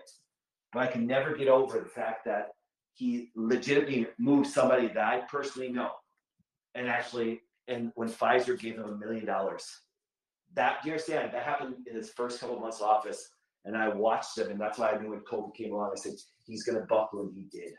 [0.73, 2.49] But I can never get over the fact that
[2.95, 5.91] he legitimately moved somebody that I personally know.
[6.75, 9.67] And actually, and when Pfizer gave him a million dollars,
[10.55, 13.29] that do you understand that happened in his first couple of months of office.
[13.65, 16.13] And I watched him, and that's why I knew when COVID came along, I said
[16.47, 17.73] he's gonna buckle, and he did,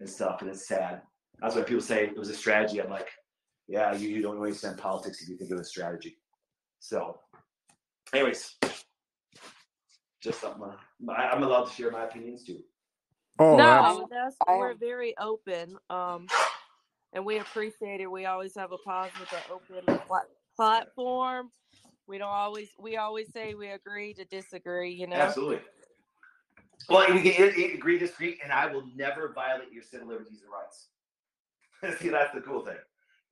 [0.00, 0.42] and stuff.
[0.42, 1.00] And it's sad.
[1.40, 2.82] That's why people say it was a strategy.
[2.82, 3.08] I'm like,
[3.66, 6.18] yeah, you, you don't understand politics if you think it was strategy.
[6.80, 7.18] So,
[8.16, 8.56] anyways,
[10.22, 10.62] just something
[11.08, 12.60] I, am allowed to share my opinions too.
[13.38, 16.26] Oh, no, that's we're very open, um,
[17.12, 18.10] and we appreciate it.
[18.10, 20.00] We always have a positive, open
[20.56, 21.50] platform.
[22.08, 24.92] We don't always we always say we agree to disagree.
[24.92, 25.60] You know, absolutely.
[26.88, 31.98] Well, we can agree, disagree, and I will never violate your civil liberties and rights.
[32.00, 32.76] See, that's the cool thing,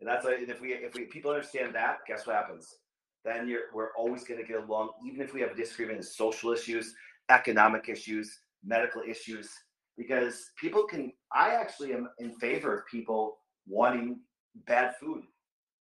[0.00, 2.76] and that's why if we if we people understand that, guess what happens?
[3.24, 6.52] Then we're always going to get along, even if we have a disagreement in social
[6.52, 6.94] issues,
[7.30, 9.50] economic issues, medical issues,
[9.96, 11.12] because people can.
[11.32, 14.20] I actually am in favor of people wanting
[14.66, 15.22] bad food,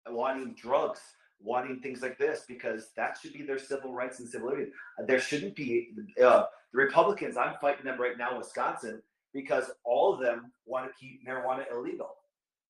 [0.08, 1.02] wanting drugs,
[1.42, 4.74] wanting things like this because that should be their civil rights and civil liberties.
[5.06, 5.90] There shouldn't be
[6.24, 7.38] uh, the Republicans.
[7.38, 9.02] I'm fighting them right now in Wisconsin
[9.34, 12.16] because all of them want to keep marijuana illegal.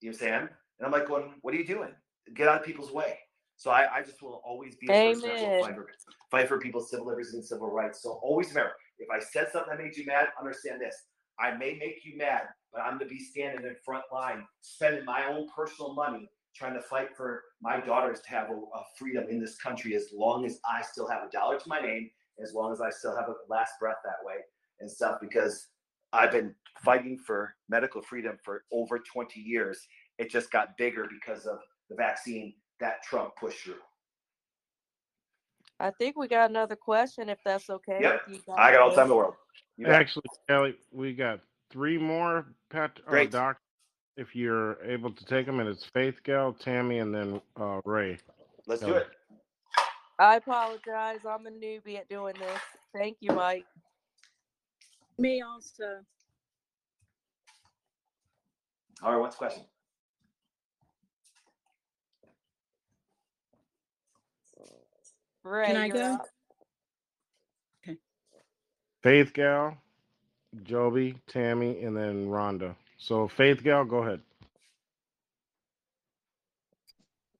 [0.01, 0.49] You know what I'm saying?
[0.79, 1.91] And I'm like, going, what are you doing?
[2.35, 3.19] Get out of people's way.
[3.55, 5.13] So I, I just will always be a Amen.
[5.13, 5.87] person that will fight for,
[6.31, 8.01] fight for people's civil liberties and civil rights.
[8.01, 10.95] So always remember, if I said something that made you mad, understand this.
[11.39, 15.05] I may make you mad, but I'm going to be standing in front line, spending
[15.05, 19.25] my own personal money trying to fight for my daughters to have a, a, freedom
[19.29, 22.11] in this country as long as I still have a dollar to my name,
[22.41, 24.35] as long as I still have a last breath that way
[24.79, 25.67] and stuff, because
[26.11, 26.53] I've been
[26.83, 29.79] fighting for medical freedom for over 20 years.
[30.19, 31.57] It just got bigger because of
[31.89, 32.53] the vaccine
[32.83, 33.75] that Trump pushed through.
[35.79, 37.99] I think we got another question, if that's okay.
[38.01, 38.17] Yeah,
[38.57, 39.35] I got all the time in the world.
[39.87, 41.39] Actually, Kelly, we got
[41.71, 43.57] three more pet uh, doc
[44.17, 48.17] if you're able to take them, and it's Faith Gal, Tammy, and then uh, Ray.
[48.67, 49.07] Let's do it.
[50.19, 51.19] I apologize.
[51.27, 52.61] I'm a newbie at doing this.
[52.93, 53.65] Thank you, Mike.
[55.17, 56.01] Me also.
[59.01, 59.63] All right, what's the question?
[65.43, 66.13] Ray, Can I go?
[66.13, 66.27] Up.
[67.83, 67.97] Okay.
[69.01, 69.77] Faith Gal,
[70.63, 72.75] Joby, Tammy, and then Rhonda.
[72.97, 74.21] So Faith Gal, go ahead.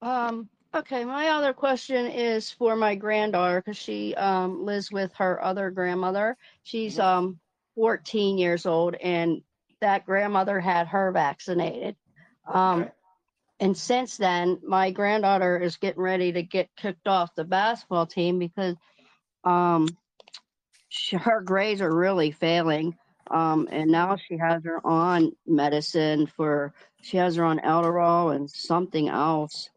[0.02, 5.42] Um, okay, my other question is for my granddaughter because she um, lives with her
[5.42, 6.36] other grandmother.
[6.64, 7.26] She's mm-hmm.
[7.28, 7.40] um
[7.76, 9.42] 14 years old, and
[9.80, 11.96] that grandmother had her vaccinated.
[12.46, 12.92] Um, okay.
[13.64, 18.38] And since then, my granddaughter is getting ready to get kicked off the basketball team
[18.38, 18.76] because
[19.46, 19.88] um,
[20.90, 22.98] she, her grades are really failing.
[23.32, 26.74] Um, and now she has her on medicine for
[27.04, 29.70] she has her on Adderall and something else.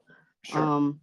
[0.42, 0.60] Sure.
[0.60, 0.98] Um,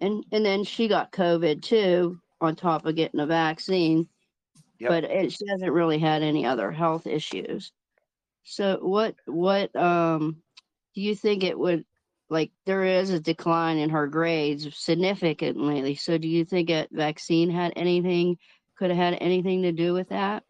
[0.00, 4.08] and and then she got COVID too, on top of getting a vaccine.
[4.78, 4.88] Yep.
[4.88, 7.72] But it, she hasn't really had any other health issues.
[8.44, 10.40] So what what um
[11.00, 11.86] do you think it would
[12.28, 15.94] like there is a decline in her grades significantly?
[15.94, 18.36] So do you think that vaccine had anything
[18.76, 20.44] could have had anything to do with that?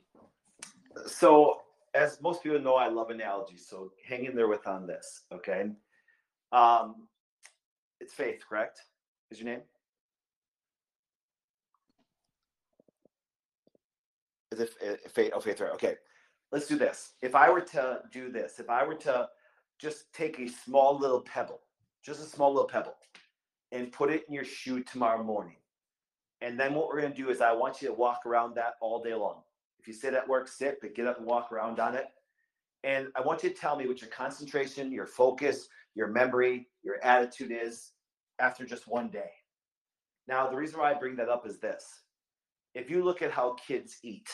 [1.06, 1.60] so
[1.94, 3.64] as most people know, I love analogies.
[3.68, 5.70] So hang in there with on this, okay?
[6.50, 7.06] Um,
[8.00, 8.80] it's Faith, correct?
[9.30, 9.60] Is your name?
[14.50, 15.30] Is it Faith?
[15.32, 15.72] Oh, Faith, right?
[15.74, 15.94] Okay.
[16.50, 17.12] Let's do this.
[17.22, 19.28] If I were to do this, if I were to
[19.80, 21.60] just take a small little pebble,
[22.04, 22.96] just a small little pebble,
[23.72, 25.56] and put it in your shoe tomorrow morning,
[26.42, 28.74] and then what we're going to do is I want you to walk around that
[28.80, 29.42] all day long.
[29.78, 32.06] If you sit at work, sit, but get up and walk around on it.
[32.82, 37.02] And I want you to tell me what your concentration, your focus, your memory, your
[37.04, 37.92] attitude is
[38.38, 39.30] after just one day.
[40.28, 41.84] Now, the reason why I bring that up is this.
[42.74, 44.28] If you look at how kids eat,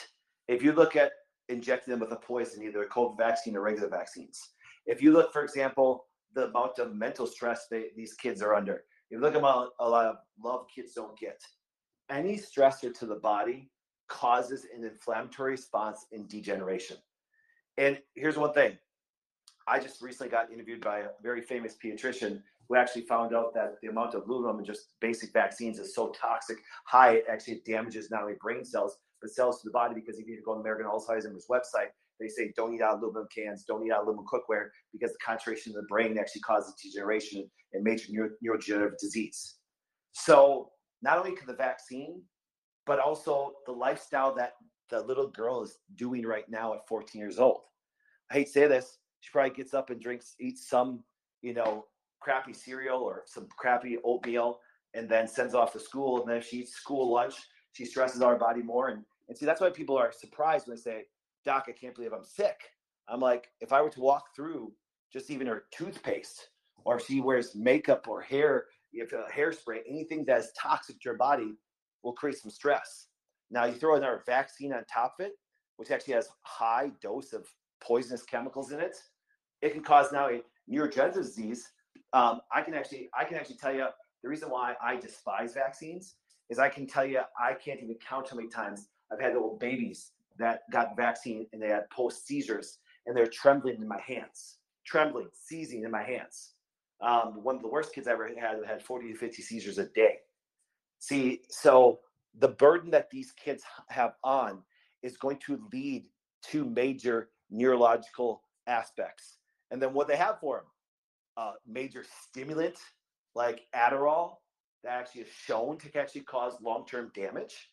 [0.47, 1.13] if you look at
[1.49, 4.41] injecting them with a poison, either a COVID vaccine or regular vaccines,
[4.87, 8.85] if you look, for example, the amount of mental stress they, these kids are under,
[9.11, 11.41] you look at a lot of love kids don't get,
[12.11, 13.71] any stressor to the body
[14.09, 16.97] causes an inflammatory response in degeneration.
[17.79, 18.79] And here's one thing
[19.67, 23.75] I just recently got interviewed by a very famous pediatrician who actually found out that
[23.83, 28.11] the amount of aluminum in just basic vaccines is so toxic, high, it actually damages
[28.11, 29.95] not only brain cells, but cells to the body.
[29.95, 33.65] Because if you go on American Alzheimer's website, they say don't eat out aluminum cans,
[33.65, 37.85] don't eat out aluminum cookware, because the concentration in the brain actually causes degeneration and
[37.85, 39.57] major neuro- neurodegenerative disease.
[40.13, 40.71] So
[41.03, 42.23] not only can the vaccine,
[42.87, 44.55] but also the lifestyle that
[44.89, 47.61] the little girl is doing right now at 14 years old.
[48.31, 51.03] I hate to say this, she probably gets up and drinks, eats some,
[51.43, 51.87] you know,
[52.21, 54.61] crappy cereal or some crappy oatmeal,
[54.95, 56.21] and then sends off to school.
[56.21, 57.35] And then if she eats school lunch,
[57.73, 58.89] she stresses our body more.
[58.89, 61.05] And, and see, that's why people are surprised when they say,
[61.47, 62.59] Doc, I can't believe I'm sick.
[63.09, 64.73] I'm like, if I were to walk through
[65.13, 66.49] just even her toothpaste,
[66.85, 71.05] or if she wears makeup or hair, if a hairspray, anything that is toxic to
[71.05, 71.55] your body
[72.03, 73.07] will create some stress.
[73.51, 75.33] Now you throw another vaccine on top of it,
[75.77, 77.47] which actually has high dose of
[77.81, 78.97] poisonous chemicals in it.
[79.63, 81.71] It can cause now a neurodegenerative disease.
[82.13, 83.87] Um, I can actually, I can actually tell you
[84.23, 86.17] the reason why I despise vaccines
[86.51, 89.57] is I can tell you I can't even count how many times I've had little
[89.61, 94.57] babies that got vaccine and they had post seizures and they're trembling in my hands,
[94.85, 96.53] trembling, seizing in my hands.
[97.01, 99.87] Um, one of the worst kids I ever had had 40 to 50 seizures a
[99.87, 100.17] day.
[100.99, 102.01] See, so
[102.39, 104.63] the burden that these kids have on
[105.03, 106.07] is going to lead
[106.51, 109.39] to major neurological aspects.
[109.71, 110.65] And then what they have for them,
[111.37, 112.79] uh, major stimulant
[113.35, 114.37] like Adderall
[114.83, 117.69] that actually is shown to actually cause long-term damage.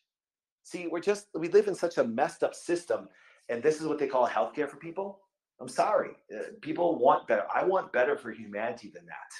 [0.64, 3.08] See, we're just we live in such a messed up system,
[3.50, 5.20] and this is what they call healthcare for people.
[5.60, 7.44] I'm sorry, uh, people want better.
[7.54, 9.30] I want better for humanity than that.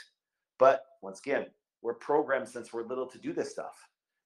[0.59, 1.47] But once again,
[1.83, 3.75] we're programmed since we're little to do this stuff.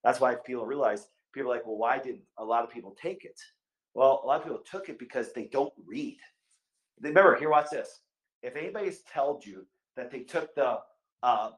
[0.03, 3.25] That's why people realize people are like, well, why did a lot of people take
[3.25, 3.41] it?
[3.95, 6.19] Well, a lot of people took it because they don't read.
[7.01, 8.01] Remember, here, watch this.
[8.43, 9.65] If anybody's told you
[9.97, 10.79] that they took the
[11.23, 11.51] uh,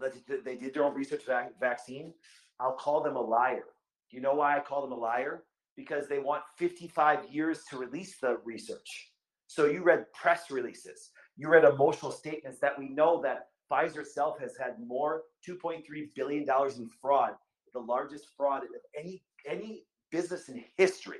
[0.00, 1.22] that they did their own research
[1.58, 2.12] vaccine,
[2.60, 3.64] I'll call them a liar.
[4.10, 5.44] Do you know why I call them a liar?
[5.76, 9.10] Because they want 55 years to release the research.
[9.46, 14.38] So you read press releases, you read emotional statements that we know that Pfizer itself
[14.40, 15.82] has had more 2.3
[16.14, 17.32] billion dollars in fraud,
[17.72, 21.18] the largest fraud of any any business in history.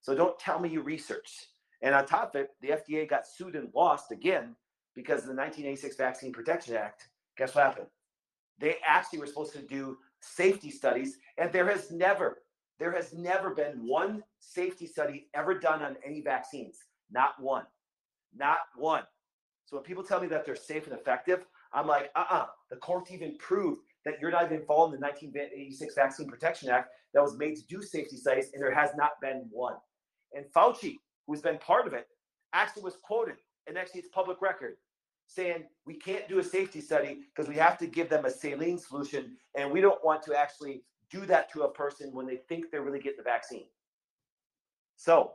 [0.00, 1.48] So don't tell me you researched.
[1.82, 4.54] And on top of it, the FDA got sued and lost again
[4.94, 7.08] because of the 1986 Vaccine Protection Act.
[7.36, 7.86] Guess what happened?
[8.58, 12.38] They actually were supposed to do safety studies, and there has never,
[12.78, 16.78] there has never been one safety study ever done on any vaccines.
[17.10, 17.64] Not one.
[18.34, 19.02] Not one.
[19.66, 22.46] So when people tell me that they're safe and effective, I'm like, uh-uh.
[22.70, 27.22] The court even proved that you're not even following the 1986 Vaccine Protection Act that
[27.22, 29.74] was made to do safety studies, and there has not been one.
[30.34, 30.96] And Fauci,
[31.26, 32.06] who's been part of it,
[32.52, 33.36] actually was quoted,
[33.66, 34.76] and actually it's public record,
[35.26, 38.78] saying we can't do a safety study because we have to give them a saline
[38.78, 42.70] solution, and we don't want to actually do that to a person when they think
[42.70, 43.64] they're really getting the vaccine.
[44.96, 45.32] So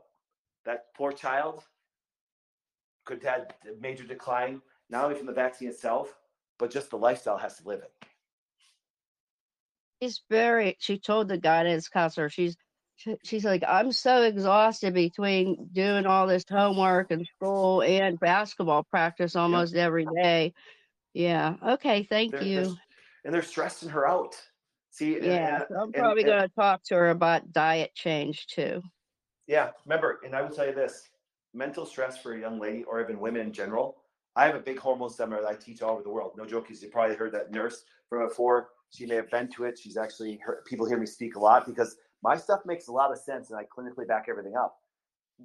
[0.65, 1.64] that poor child
[3.05, 6.15] could have had a major decline, not only from the vaccine itself,
[6.59, 7.91] but just the lifestyle has to live it.
[10.01, 12.55] She's very, she told the guidance counselor, she's
[13.24, 19.36] she's like, I'm so exhausted between doing all this homework and school and basketball practice
[19.36, 19.86] almost yep.
[19.86, 20.53] every day.
[21.14, 21.56] Yeah.
[21.65, 22.03] Okay.
[22.10, 22.64] Thank they're, you.
[22.64, 22.74] They're,
[23.26, 24.36] and they're stressing her out.
[24.91, 25.57] See, yeah.
[25.57, 28.82] And, so I'm probably going to talk to her about diet change too.
[29.48, 29.69] Yeah.
[29.86, 31.10] Remember, and I will tell you this
[31.53, 33.98] mental stress for a young lady or even women in general.
[34.36, 36.34] I have a big hormone seminar that I teach all over the world.
[36.38, 38.69] No joke, you probably heard that nurse from before.
[38.91, 39.80] She may have been to it.
[39.80, 43.11] She's actually heard people hear me speak a lot because my stuff makes a lot
[43.11, 44.77] of sense and I clinically back everything up.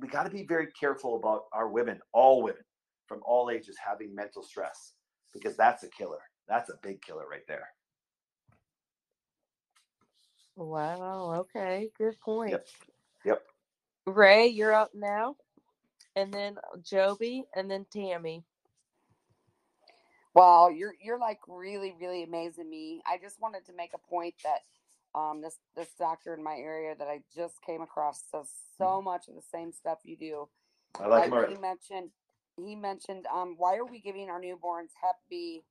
[0.01, 2.62] We got to be very careful about our women, all women
[3.07, 4.94] from all ages having mental stress
[5.35, 6.20] because that's a killer.
[6.49, 7.69] That's a big killer right there.
[10.57, 11.35] Wow.
[11.40, 11.90] Okay.
[11.97, 12.53] Good point.
[12.53, 12.66] Yep.
[13.24, 13.43] Yep.
[14.07, 15.36] Ray, you're up now.
[16.16, 18.44] And then uh, Joby and then Tammy.
[20.35, 23.03] Wow, you're you're like really, really amazing me.
[23.07, 24.61] I just wanted to make a point that
[25.15, 28.49] um, this this doctor in my area that I just came across does
[28.79, 29.05] so mm.
[29.05, 30.49] much of the same stuff you do.
[31.01, 32.11] I like, like you mentioned,
[32.57, 35.63] he mentioned, um, why are we giving our newborns Hep B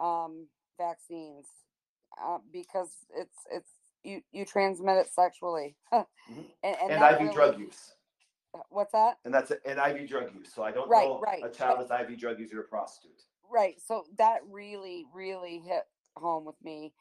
[0.00, 1.46] um, vaccines?
[2.22, 3.70] Uh, because it's it's
[4.02, 6.40] you you transmit it sexually, mm-hmm.
[6.62, 7.94] and, and, and IV really, drug use.
[8.54, 9.18] Uh, what's that?
[9.24, 10.52] And that's an IV drug use.
[10.54, 13.22] So I don't right, know right, a child that's IV drug user or prostitute.
[13.50, 13.80] Right.
[13.84, 15.82] So that really, really hit
[16.16, 16.92] home with me.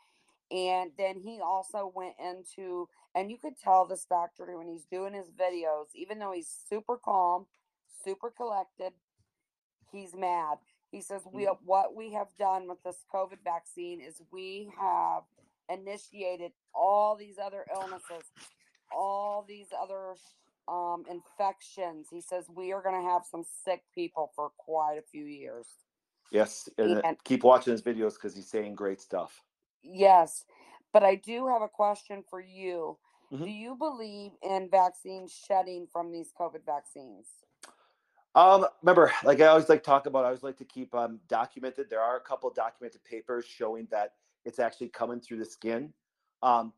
[0.50, 5.14] And then he also went into, and you could tell this doctor when he's doing
[5.14, 7.48] his videos, even though he's super calm,
[8.06, 8.94] super collected,
[9.92, 10.58] he's mad.
[10.90, 11.66] He says, "We mm-hmm.
[11.66, 15.24] what we have done with this COVID vaccine is we have
[15.70, 18.32] initiated all these other illnesses,
[18.96, 20.16] all these other
[20.68, 22.08] um, infections.
[22.10, 25.68] He says we are going to have some sick people for quite a few years.
[26.32, 29.44] Yes, and, and keep watching his videos because he's saying great stuff.
[29.90, 30.46] Yes,
[30.94, 32.98] but I do have a question for you.
[33.32, 33.44] Mm-hmm.
[33.44, 37.28] Do you believe in vaccine shedding from these COVID vaccines?
[38.36, 41.90] Um, remember, like I always like talk about, I always like to keep um, documented.
[41.90, 44.14] There are a couple documented papers showing that
[44.46, 45.92] it's actually coming through the skin.
[46.44, 46.72] Um,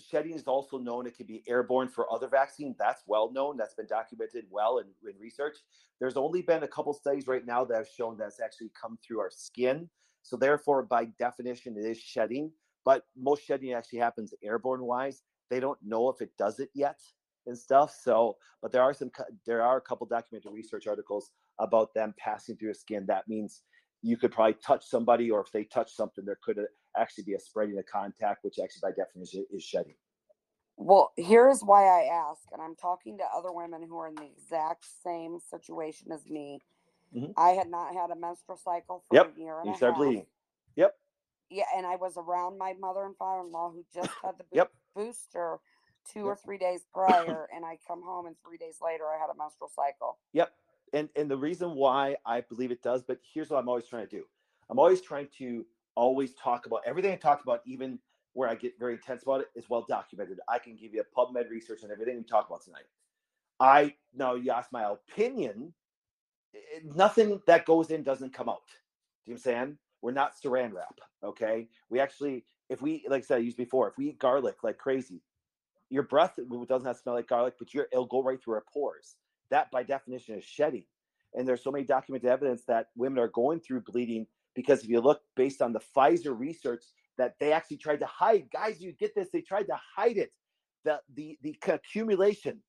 [0.00, 2.76] shedding is also known; it can be airborne for other vaccines.
[2.78, 3.56] That's well known.
[3.56, 5.58] That's been documented well in, in research.
[6.00, 9.20] There's only been a couple studies right now that have shown that's actually come through
[9.20, 9.88] our skin.
[10.24, 12.50] So therefore, by definition, it is shedding.
[12.84, 15.22] But most shedding actually happens airborne wise.
[15.50, 16.98] They don't know if it does it yet
[17.46, 17.94] and stuff.
[18.02, 19.10] So, but there are some
[19.46, 21.30] there are a couple documented research articles
[21.60, 23.04] about them passing through the skin.
[23.06, 23.62] That means
[24.02, 26.62] you could probably touch somebody, or if they touch something, there could uh,
[26.96, 29.94] actually be a spreading of contact, which actually by definition is shedding.
[30.76, 34.24] Well, here's why I ask, and I'm talking to other women who are in the
[34.24, 36.60] exact same situation as me.
[37.14, 37.32] Mm-hmm.
[37.36, 39.32] I had not had a menstrual cycle for yep.
[39.36, 39.96] a year and you a half.
[39.96, 40.26] bleeding.
[40.76, 40.94] Yep.
[41.50, 44.72] Yeah, and I was around my mother and father-in-law who just had the yep.
[44.96, 45.58] booster
[46.12, 49.30] two or three days prior, and I come home and three days later I had
[49.32, 50.18] a menstrual cycle.
[50.32, 50.52] Yep.
[50.92, 54.06] And and the reason why I believe it does, but here's what I'm always trying
[54.06, 54.24] to do.
[54.70, 55.64] I'm always trying to
[55.94, 57.98] always talk about everything I talk about, even
[58.32, 60.40] where I get very intense about it, is well documented.
[60.48, 62.84] I can give you a PubMed research on everything we talk about tonight.
[63.60, 65.72] I now you ask my opinion.
[66.54, 68.66] Eh, nothing that goes in doesn't come out.
[69.24, 69.76] Do you understand?
[70.02, 70.98] We're not saran wrap.
[71.22, 71.68] Okay.
[71.88, 74.78] We actually, if we, like I said, I used before, if we eat garlic like
[74.78, 75.22] crazy,
[75.90, 78.64] your breath doesn't have to smell like garlic, but your, it'll go right through our
[78.72, 79.16] pores.
[79.50, 80.84] That by definition is shedding.
[81.34, 85.00] And there's so many documented evidence that women are going through bleeding because if you
[85.00, 86.84] look based on the Pfizer research
[87.18, 90.32] that they actually tried to hide, guys, you get this, they tried to hide it.
[90.84, 92.60] The the the accumulation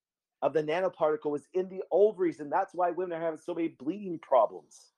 [0.45, 3.69] of the nanoparticle was in the ovaries, and that's why women are having so many
[3.69, 4.91] bleeding problems.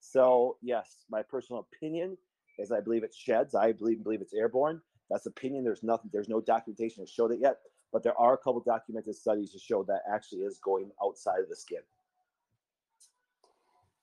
[0.00, 2.16] So yes, my personal opinion
[2.58, 3.54] is I believe it sheds.
[3.54, 4.80] I believe believe it's airborne.
[5.10, 5.64] That's opinion.
[5.64, 6.08] There's nothing.
[6.14, 7.58] There's no documentation to show that yet,
[7.92, 11.50] but there are a couple documented studies to show that actually is going outside of
[11.50, 11.80] the skin.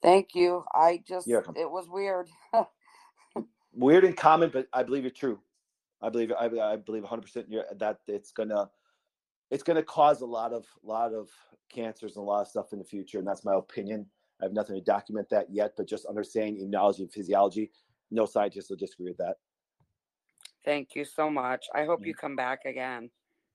[0.03, 0.63] Thank you.
[0.75, 2.29] I just it was weird.
[3.73, 5.39] weird and common, but I believe it's true.
[6.03, 7.47] I believe I, I believe 100 percent
[7.79, 8.69] that it's gonna
[9.51, 11.29] it's gonna cause a lot of lot of
[11.69, 14.05] cancers and a lot of stuff in the future, and that's my opinion.
[14.41, 17.69] I have nothing to document that yet, but just understanding immunology and physiology,
[18.09, 19.35] no scientist will disagree with that.
[20.65, 21.65] Thank you so much.
[21.75, 22.17] I hope you mm.
[22.17, 23.11] come back again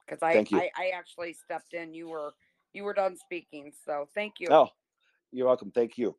[0.07, 1.95] because I, I I actually stepped in.
[1.95, 2.35] You were
[2.73, 4.49] you were done speaking, so thank you.
[4.51, 4.69] Oh,
[5.33, 5.71] you're welcome.
[5.71, 6.15] Thank you.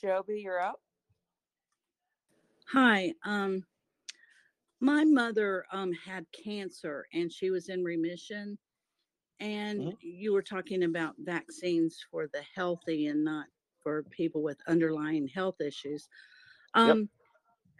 [0.00, 0.80] Joby, you're up.
[2.72, 3.14] Hi.
[3.24, 3.64] Um,
[4.82, 8.58] my mother um had cancer and she was in remission.
[9.38, 9.96] And mm-hmm.
[10.02, 13.46] you were talking about vaccines for the healthy and not
[13.82, 16.08] for people with underlying health issues.
[16.74, 17.08] Um,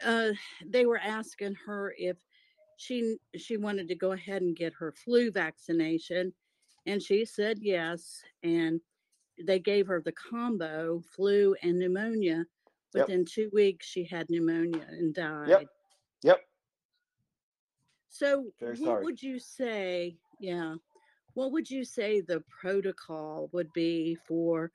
[0.01, 0.09] yep.
[0.09, 0.33] uh,
[0.67, 2.17] they were asking her if
[2.77, 6.33] she she wanted to go ahead and get her flu vaccination,
[6.87, 8.23] and she said yes.
[8.43, 8.81] And
[9.45, 12.45] they gave her the combo flu and pneumonia.
[12.95, 13.29] Within yep.
[13.29, 15.49] two weeks, she had pneumonia and died.
[15.49, 15.67] Yep.
[16.25, 16.41] Yep.
[18.13, 19.05] So, Very what sorry.
[19.05, 20.17] would you say?
[20.39, 20.75] Yeah.
[21.33, 24.71] What would you say the protocol would be for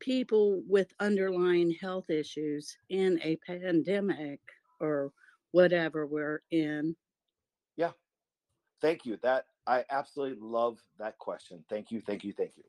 [0.00, 4.38] people with underlying health issues in a pandemic
[4.80, 5.12] or
[5.52, 6.94] whatever we're in?
[7.76, 7.92] Yeah.
[8.82, 9.16] Thank you.
[9.22, 11.64] That I absolutely love that question.
[11.70, 12.02] Thank you.
[12.02, 12.34] Thank you.
[12.34, 12.64] Thank you.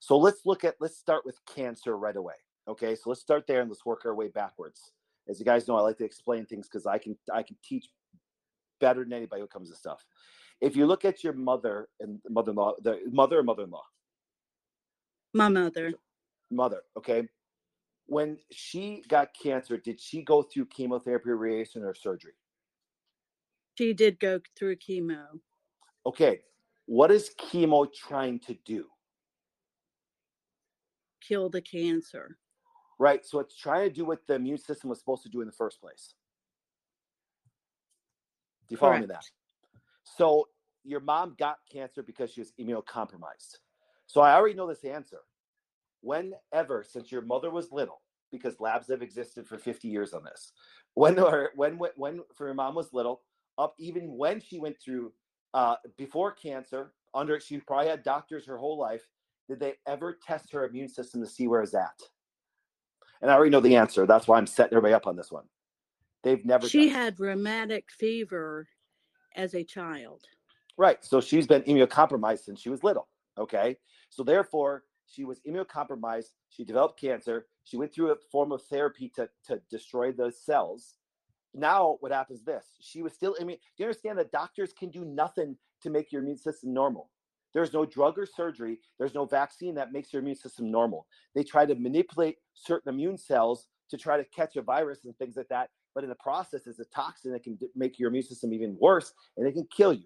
[0.00, 2.34] So let's look at let's start with cancer right away.
[2.66, 4.90] Okay, so let's start there and let's work our way backwards.
[5.28, 7.86] As you guys know, I like to explain things because I can I can teach
[8.80, 10.04] better than anybody who comes to stuff.
[10.60, 13.84] If you look at your mother and mother-in-law, the mother or mother-in-law,
[15.34, 15.92] my mother,
[16.50, 16.82] mother.
[16.96, 17.28] Okay,
[18.06, 22.32] when she got cancer, did she go through chemotherapy, radiation, or surgery?
[23.76, 25.26] She did go through chemo.
[26.06, 26.40] Okay,
[26.86, 28.86] what is chemo trying to do?
[31.20, 32.38] Kill the cancer.
[32.98, 33.26] Right.
[33.26, 35.52] So it's trying to do what the immune system was supposed to do in the
[35.52, 36.14] first place.
[38.68, 39.08] Do you follow Correct.
[39.08, 39.24] me that?
[40.04, 40.48] So
[40.84, 43.58] your mom got cancer because she was immunocompromised.
[44.06, 45.18] So I already know this answer.
[46.00, 50.52] Whenever, since your mother was little, because labs have existed for 50 years on this,
[50.94, 53.22] when or when when for your mom was little,
[53.58, 55.12] up even when she went through
[55.54, 59.02] uh, before cancer, under she probably had doctors her whole life.
[59.48, 62.00] Did they ever test her immune system to see where it's at?
[63.22, 64.06] And I already know the answer.
[64.06, 65.44] That's why I'm setting everybody up on this one.
[66.26, 66.68] They've never.
[66.68, 68.66] She had rheumatic fever
[69.36, 70.22] as a child.
[70.76, 71.02] Right.
[71.04, 73.06] So she's been immunocompromised since she was little.
[73.38, 73.76] Okay.
[74.10, 76.32] So therefore, she was immunocompromised.
[76.50, 77.46] She developed cancer.
[77.62, 80.96] She went through a form of therapy to, to destroy those cells.
[81.54, 82.64] Now, what happens this?
[82.80, 83.58] She was still immune.
[83.76, 87.08] Do you understand that doctors can do nothing to make your immune system normal?
[87.54, 88.80] There's no drug or surgery.
[88.98, 91.06] There's no vaccine that makes your immune system normal.
[91.36, 95.36] They try to manipulate certain immune cells to try to catch a virus and things
[95.36, 95.70] like that.
[95.96, 99.14] But in the process, it's a toxin that can make your immune system even worse
[99.38, 100.04] and it can kill you.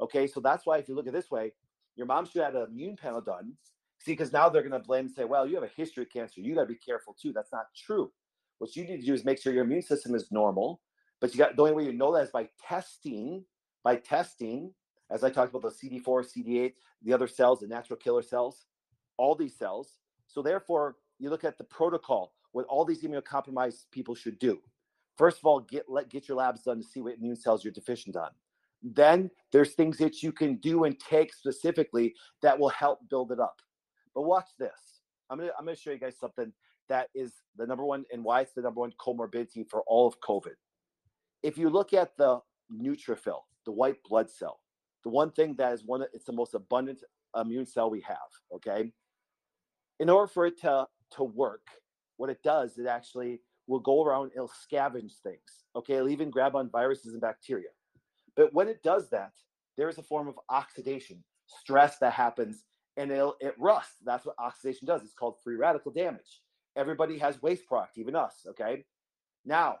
[0.00, 1.52] Okay, so that's why if you look at this way,
[1.96, 3.54] your mom should have an immune panel done.
[3.98, 6.10] See, because now they're going to blame and say, well, you have a history of
[6.10, 6.40] cancer.
[6.40, 7.32] You got to be careful too.
[7.32, 8.12] That's not true.
[8.58, 10.80] What you need to do is make sure your immune system is normal.
[11.20, 13.44] But you got the only way you know that is by testing,
[13.82, 14.72] by testing,
[15.10, 18.66] as I talked about the CD4, CD8, the other cells, the natural killer cells,
[19.16, 19.98] all these cells.
[20.28, 24.60] So therefore, you look at the protocol, what all these immunocompromised people should do.
[25.16, 27.72] First of all, get let get your labs done to see what immune cells you're
[27.72, 28.30] deficient on
[28.82, 33.40] then there's things that you can do and take specifically that will help build it
[33.40, 33.60] up.
[34.14, 35.00] But watch this.
[35.30, 36.52] I'm gonna I'm gonna show you guys something
[36.88, 40.20] that is the number one and why it's the number one comorbidity for all of
[40.20, 40.54] COVID.
[41.42, 42.40] If you look at the
[42.72, 44.60] neutrophil, the white blood cell,
[45.04, 47.02] the one thing that is one of it's the most abundant
[47.40, 48.16] immune cell we have.
[48.54, 48.92] Okay,
[50.00, 51.68] in order for it to to work,
[52.16, 53.40] what it does, it actually
[53.72, 54.24] will go around.
[54.24, 55.64] and It'll scavenge things.
[55.74, 57.70] Okay, it'll even grab on viruses and bacteria.
[58.36, 59.32] But when it does that,
[59.76, 62.64] there is a form of oxidation, stress that happens,
[62.96, 63.96] and it'll, it rusts.
[64.04, 65.02] That's what oxidation does.
[65.02, 66.42] It's called free radical damage.
[66.76, 68.46] Everybody has waste product, even us.
[68.48, 68.84] Okay.
[69.44, 69.76] Now,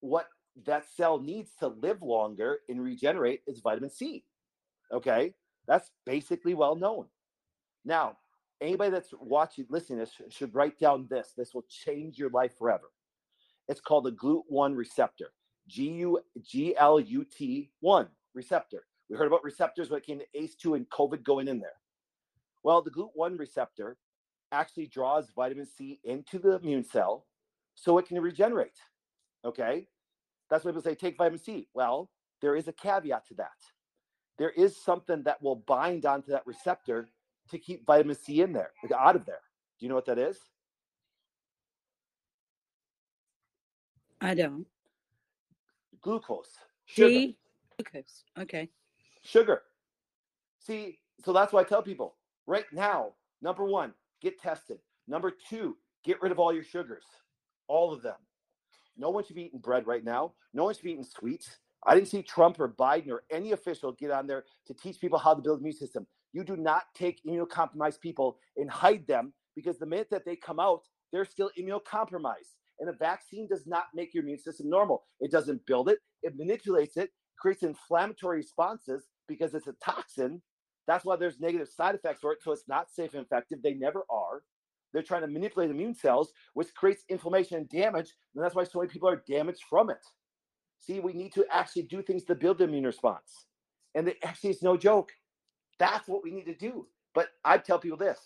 [0.00, 0.28] what
[0.66, 4.24] that cell needs to live longer and regenerate is vitamin C.
[4.92, 5.34] Okay.
[5.66, 7.06] That's basically well known.
[7.84, 8.16] Now,
[8.60, 11.32] anybody that's watching, listening this should write down this.
[11.36, 12.90] This will change your life forever.
[13.68, 15.32] It's called the GLUT1 receptor.
[15.68, 18.84] G U G L U T 1 receptor.
[19.08, 21.76] We heard about receptors when it came to ACE2 and COVID going in there.
[22.62, 23.96] Well, the GLUT1 receptor
[24.50, 27.26] actually draws vitamin C into the immune cell
[27.74, 28.78] so it can regenerate.
[29.44, 29.88] Okay?
[30.50, 31.68] That's why people say take vitamin C.
[31.74, 32.10] Well,
[32.40, 33.48] there is a caveat to that.
[34.38, 37.08] There is something that will bind onto that receptor
[37.50, 39.40] to keep vitamin C in there, out of there.
[39.78, 40.38] Do you know what that is?
[44.22, 44.66] I don't
[46.00, 46.50] glucose.
[46.86, 47.32] Sugar.
[47.76, 48.24] Glucose.
[48.38, 48.68] Okay.
[49.24, 49.62] Sugar.
[50.58, 52.14] See, so that's why I tell people
[52.46, 54.78] right now, number one, get tested.
[55.08, 57.04] Number two, get rid of all your sugars,
[57.66, 58.16] all of them.
[58.96, 60.34] No one should be eating bread right now.
[60.54, 61.58] No one should be eating sweets.
[61.84, 65.18] I didn't see Trump or Biden or any official get on there to teach people
[65.18, 66.06] how to build immune system.
[66.32, 70.60] You do not take immunocompromised people and hide them because the minute that they come
[70.60, 70.82] out,
[71.12, 72.54] they're still immunocompromised.
[72.82, 75.04] And a vaccine does not make your immune system normal.
[75.20, 80.42] It doesn't build it, it manipulates it, creates inflammatory responses because it's a toxin.
[80.88, 82.42] That's why there's negative side effects for it.
[82.42, 83.60] So it's not safe and effective.
[83.62, 84.42] They never are.
[84.92, 88.10] They're trying to manipulate immune cells, which creates inflammation and damage.
[88.34, 90.04] And that's why so many people are damaged from it.
[90.80, 93.46] See, we need to actually do things to build the immune response.
[93.94, 95.12] And it actually is no joke.
[95.78, 96.88] That's what we need to do.
[97.14, 98.18] But I tell people this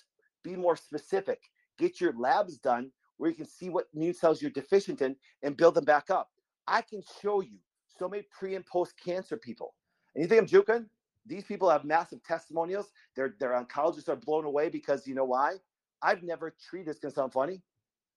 [0.43, 1.41] be more specific.
[1.79, 5.57] Get your labs done where you can see what immune cells you're deficient in and
[5.57, 6.31] build them back up.
[6.67, 7.59] I can show you
[7.99, 9.75] so many pre and post cancer people.
[10.15, 10.87] And you think I'm joking?
[11.27, 12.91] These people have massive testimonials.
[13.15, 15.57] Their their oncologists are blown away because you know why?
[16.03, 16.91] I've never treated.
[16.91, 17.63] It's gonna sound funny.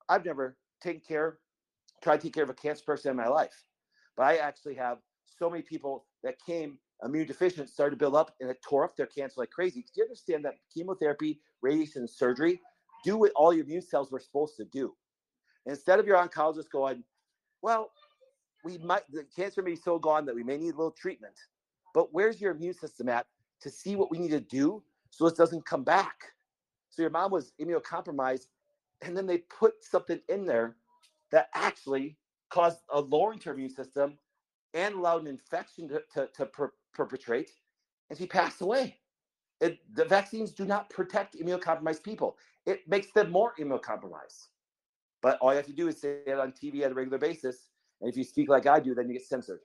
[0.07, 1.39] I've never taken care,
[2.03, 3.63] tried to take care of a cancer person in my life,
[4.17, 8.35] but I actually have so many people that came immune deficient, started to build up,
[8.39, 9.81] and it tore up their cancer like crazy.
[9.81, 12.61] Do you understand that chemotherapy, radiation, and surgery
[13.03, 14.95] do what all your immune cells were supposed to do.
[15.65, 17.03] Instead of your oncologist going,
[17.61, 17.91] well,
[18.63, 21.35] we might the cancer may be so gone that we may need a little treatment,
[21.93, 23.27] but where's your immune system at
[23.61, 26.33] to see what we need to do so it doesn't come back?
[26.89, 28.47] So your mom was immunocompromised,
[29.01, 30.77] and then they put something in there
[31.31, 32.17] that actually
[32.49, 34.17] caused a lowering to her immune system
[34.73, 37.51] and allowed an infection to, to, to per- perpetrate,
[38.09, 38.99] and she passed away.
[39.61, 42.37] It, the vaccines do not protect immunocompromised people.
[42.65, 44.47] It makes them more immunocompromised.
[45.21, 47.67] But all you have to do is say it on TV at a regular basis.
[48.01, 49.59] And if you speak like I do, then you get censored.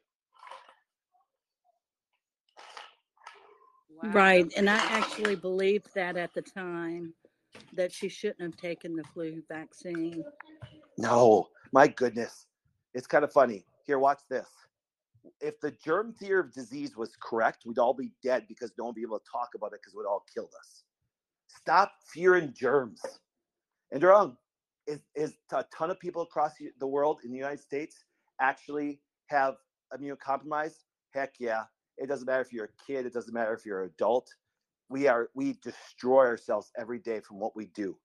[4.03, 4.11] Wow.
[4.11, 4.53] Right.
[4.57, 7.15] And I actually believed that at the time
[7.75, 10.25] that she shouldn't have taken the flu vaccine.
[10.99, 12.47] No, my goodness.
[12.95, 13.65] It's kind of funny.
[13.87, 14.49] Here, watch this.
[15.41, 18.91] If the germ theory of disease was correct, we'd all be dead because no one
[18.91, 20.85] would be able to talk about it because it would all kill us.
[21.49, 23.01] Stop fearing germs.
[23.93, 24.37] And wrong.
[24.87, 28.05] Is, is a ton of people across the world in the United States
[28.41, 29.55] actually have
[29.99, 30.81] immunocompromised?
[31.15, 31.63] Heck yeah.
[31.97, 34.29] It doesn't matter if you're a kid, it doesn't matter if you're an adult.
[34.91, 37.97] We are we destroy ourselves every day from what we do.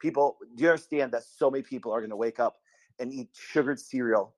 [0.00, 2.56] People, do you understand that so many people are going to wake up
[2.98, 4.34] and eat sugared cereal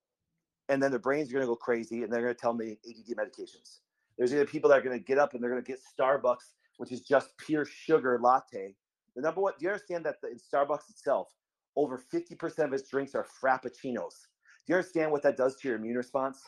[0.69, 2.79] and then their brains are going to go crazy and they're going to tell me
[2.89, 3.81] ADD medications.
[4.17, 6.55] There's be people that are going to get up and they're going to get Starbucks,
[6.79, 8.75] which is just pure sugar latte.
[9.17, 11.29] The number one, do you understand that the, in Starbucks itself,
[11.77, 14.27] over 50% of its drinks are frappuccinos?
[14.67, 16.43] Do you understand what that does to your immune response?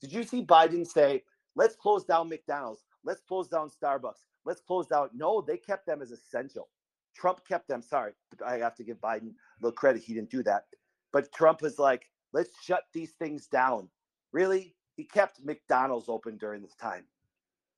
[0.00, 1.22] Did you see Biden say,
[1.54, 5.08] let's close down McDonald's, let's close down Starbucks, let's close down?
[5.14, 6.68] No, they kept them as essential.
[7.14, 7.80] Trump kept them.
[7.80, 8.12] Sorry,
[8.44, 10.02] I have to give Biden a little credit.
[10.02, 10.66] He didn't do that.
[11.12, 13.88] But Trump was like, let's shut these things down.
[14.32, 14.76] Really?
[14.94, 17.06] He kept McDonald's open during this time.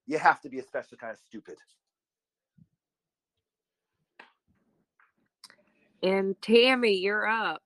[0.06, 1.58] You have to be a special kind of stupid.
[6.02, 7.62] And Tammy, you're up.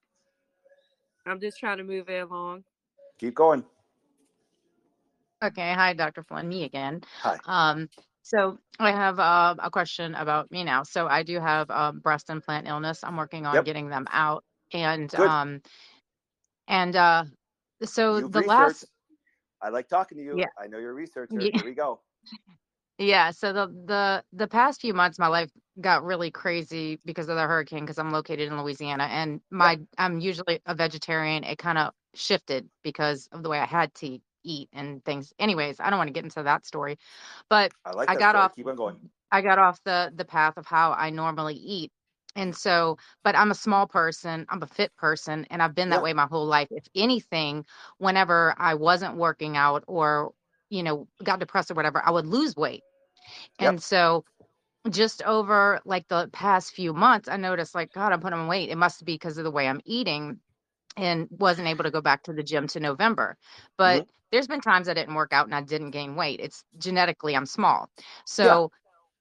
[1.27, 2.65] I'm just trying to move it along.
[3.19, 3.65] Keep going.
[5.43, 5.73] Okay.
[5.73, 6.23] Hi, Dr.
[6.23, 6.49] Flynn.
[6.49, 7.03] Me again.
[7.21, 7.39] Hi.
[7.47, 7.89] Um,
[8.23, 10.83] so I have uh, a question about me now.
[10.85, 13.03] So I do have um, breast implant illness.
[13.05, 13.65] I'm working on Yep.
[13.65, 15.25] getting them out, and Good.
[15.25, 15.63] um,
[16.73, 17.25] and uh,
[17.85, 18.49] so You've the researched.
[18.49, 18.87] last
[19.63, 20.39] I like talking to you.
[20.39, 21.51] yeah I know you're a researcher.
[21.51, 22.01] yeah Here we go.
[22.99, 23.31] yeah.
[23.33, 25.51] So the the the past few months, my life
[25.81, 27.81] got really crazy because of the hurricane.
[27.81, 31.45] Because I'm located in Louisiana, and my I'm usually a vegetarian.
[31.45, 35.33] It kind of shifted because of the way I had to eat and things.
[35.39, 36.99] Anyways, I don't want to get into that story,
[37.51, 38.45] but I like I got story.
[38.45, 39.11] off Keep on going.
[39.33, 41.93] I got off the the path of how I normally eat.
[42.35, 46.03] And so, but I'm a small person, I'm a fit person, and I've been that
[46.03, 46.69] way my whole life.
[46.71, 47.65] If anything,
[47.99, 50.33] whenever I wasn't working out or,
[50.71, 52.85] you know, got depressed or whatever, I would lose weight.
[53.61, 53.77] Yep.
[53.77, 54.25] And so,
[54.91, 58.71] just over like the past few months, I noticed like, God, I'm putting on weight.
[58.71, 60.41] It must be because of the way I'm eating
[60.97, 63.37] and wasn't able to go back to the gym to November.
[63.79, 64.09] But Mhm.
[64.33, 66.41] there's been times I didn't work out and I didn't gain weight.
[66.41, 67.91] It's genetically I'm small.
[68.41, 68.59] Yeah.
[68.59, 68.73] So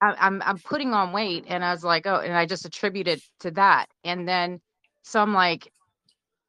[0.01, 3.21] I, I'm I'm putting on weight and I was like, oh, and I just attributed
[3.41, 3.87] to that.
[4.05, 4.61] And then
[5.03, 5.71] so I'm like,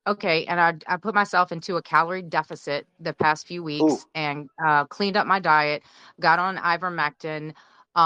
[0.08, 4.06] okay, and I I put myself into a calorie deficit the past few Ooh, weeks
[4.14, 5.84] and uh, cleaned up my diet,
[6.20, 7.54] got on ivermectin.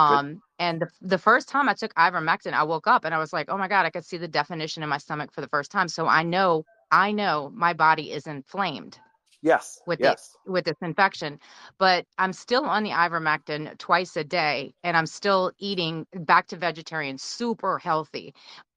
[0.07, 0.21] good.
[0.21, 3.33] Um, and the the first time I took ivermectin, I woke up and I was
[3.35, 5.73] like, oh my God, I could see the definition in my stomach for the first
[5.73, 5.89] time.
[5.89, 8.99] So I know I know my body is inflamed
[9.47, 9.81] Yes.
[9.87, 10.37] with Yes.
[10.47, 11.39] with this infection
[11.79, 16.57] but i'm still on the ivermectin twice a day and i'm still eating back to
[16.57, 18.35] vegetarian super healthy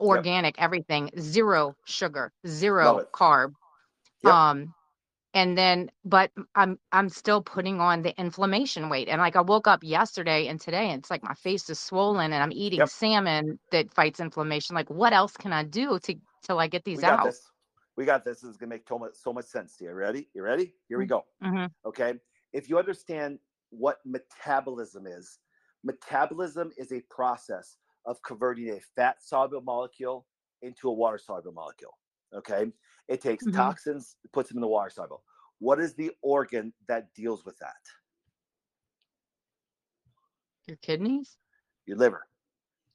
[0.09, 0.25] Yep.
[0.25, 3.53] organic everything zero sugar zero carb
[4.23, 4.35] Yep.
[4.35, 4.73] um
[5.35, 9.67] and then but i'm i'm still putting on the inflammation weight and like i woke
[9.67, 12.87] up yesterday and today and it's like my face is swollen and i'm eating Yep.
[12.87, 17.03] salmon that fights inflammation like what else can i do to till i get these
[17.03, 17.51] out this.
[17.99, 18.39] We got this.
[18.39, 19.91] This is gonna make so much, so much sense to you.
[19.91, 20.29] Ready?
[20.33, 20.73] You ready?
[20.87, 21.25] Here we go.
[21.43, 21.65] mm-hmm.
[21.85, 22.13] Okay.
[22.53, 23.39] If you understand
[23.71, 25.39] what metabolism is,
[25.83, 30.25] metabolism is a process of converting a fat soluble molecule
[30.61, 31.91] into a water soluble molecule.
[32.33, 32.71] Okay.
[33.09, 33.57] It takes Mm-hmm.
[33.57, 35.23] toxins, puts them in the water soluble.
[35.59, 37.83] What is the organ that deals with that?
[40.67, 41.35] your kidneys
[41.85, 42.27] Your liver.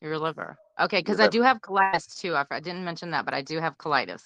[0.01, 0.57] Your liver.
[0.81, 2.35] Okay, because I do have colitis too.
[2.35, 4.23] I, I didn't mention that, but I do have colitis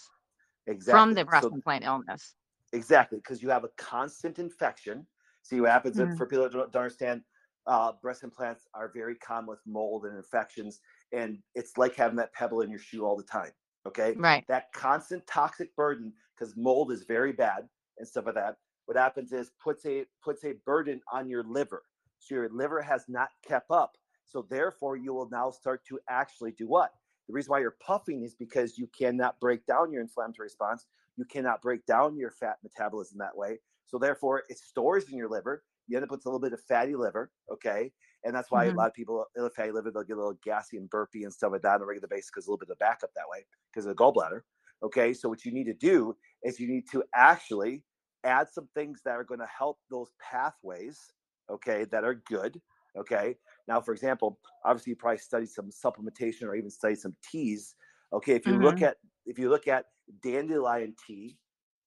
[0.89, 1.15] from Exactly.
[1.15, 2.35] the breast So implant illness.
[2.73, 5.07] Exactly, because you have a constant infection.
[5.43, 6.17] See what happens Mhm.
[6.17, 7.23] for people that don't, don't understand.
[7.67, 10.81] Uh, breast implants are very common with mold and infections,
[11.13, 13.53] and it's like having that pebble in your shoe all the time.
[13.87, 14.47] Okay, Right.
[14.49, 17.69] that constant toxic burden, because mold is very bad
[17.99, 18.57] and stuff like that.
[18.87, 21.85] What happens is puts a puts a burden on your liver,
[22.19, 23.93] so your liver has not kept up.
[24.25, 26.93] So therefore, you will now start to actually do what?
[27.29, 30.87] The reason why you're puffing is because you cannot break down your inflammatory response
[31.17, 33.59] you cannot break down your fat metabolism that way.
[33.87, 35.65] So therefore, it stores in your liver.
[35.89, 37.93] You end up with a little bit of fatty liver, okay?
[38.25, 38.67] And that's why Mhm.
[38.67, 41.33] a lot of people a fatty liver, they'll get a little gassy and burpy and
[41.33, 43.47] stuff like that on a regular basis because a little bit of backup that way
[43.73, 44.43] because of the gallbladder.
[44.83, 47.85] Okay, so what you need to do is you need to actually
[48.23, 51.13] add some things that are going to help those pathways,
[51.51, 52.61] okay, that are good.
[52.97, 53.37] Okay,
[53.69, 57.75] Now, for example, obviously you probably study some supplementation or even study some teas.
[58.15, 58.65] Okay, if you mm-hmm.
[58.65, 58.97] look at
[59.27, 59.85] if you look at
[60.23, 61.37] dandelion tea,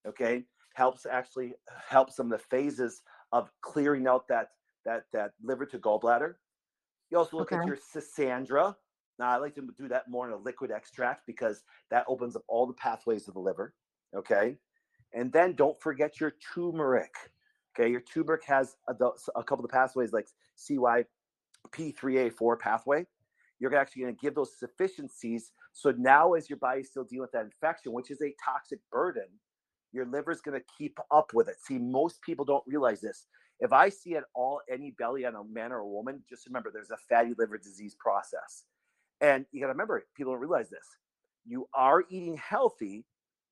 [0.08, 0.44] okay,
[0.76, 1.54] helps actually
[1.90, 3.02] help some of the phases
[3.32, 4.50] of clearing out that
[4.86, 6.36] that that liver to gallbladder.
[7.10, 7.60] You also look okay.
[7.62, 8.76] at your schisandra.
[9.18, 12.44] Now I like to do that more in a liquid extract because that opens up
[12.48, 13.74] all the pathways of the liver.
[14.16, 14.58] Okay,
[15.14, 17.14] and then don't forget your turmeric.
[17.76, 18.94] Okay, your turmeric has a,
[19.36, 20.28] a couple of pathways like
[21.76, 23.06] CYP3A4 pathway.
[23.60, 25.52] You're actually going to give those sufficiencies.
[25.74, 29.28] So now, as your body's still dealing with that infection, which is a toxic burden,
[29.94, 31.56] your liver's going to keep up with it.
[31.62, 33.28] See, most people don't realize this.
[33.60, 36.72] If I see at all any belly on a man or a woman, just remember
[36.74, 38.64] there's a fatty liver disease process.
[39.22, 40.88] And you got to remember, people don't realize this.
[41.46, 43.06] You are eating healthy,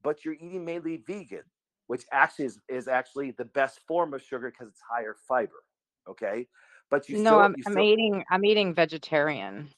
[0.04, 1.44] but you're eating mainly vegan,
[1.86, 5.64] which actually is, is actually the best form of sugar because it's higher fiber.
[6.10, 6.48] Okay.
[6.90, 9.70] But you no, still, I'm, you I'm still, eating, I'm eating vegetarian.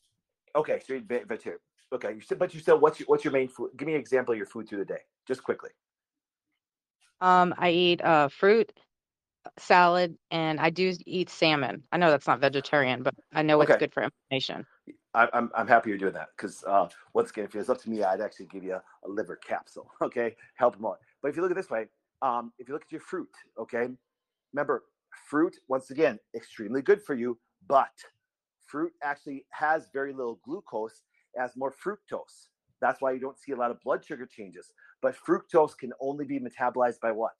[0.55, 0.79] Okay.
[0.85, 1.59] So you're vegetarian.
[1.93, 2.13] Okay.
[2.13, 3.71] You still, but you still, what's your, what's your main food?
[3.77, 5.71] Give me an example of your food through the day, just quickly.
[7.21, 8.73] Um, I eat uh fruit,
[9.59, 11.83] salad, and I do eat salmon.
[11.91, 13.77] I know that's not vegetarian, but I know it's Okay.
[13.77, 14.65] good for inflammation.
[15.13, 17.81] I, I'm I'm happy you're doing that because uh, once again, if it was up
[17.81, 19.91] to me, I'd actually give you a, a liver capsule.
[20.01, 20.99] Okay, help them out.
[21.21, 21.88] But if you look at this way,
[22.21, 23.89] um, if you look at your fruit, okay,
[24.53, 24.85] remember
[25.29, 27.91] fruit once again extremely good for you, but
[28.67, 31.03] fruit actually has very little glucose,
[31.39, 32.47] as more fructose.
[32.81, 34.71] That's why you don't see a lot of blood sugar changes.
[35.01, 37.35] But fructose can only be metabolized by what?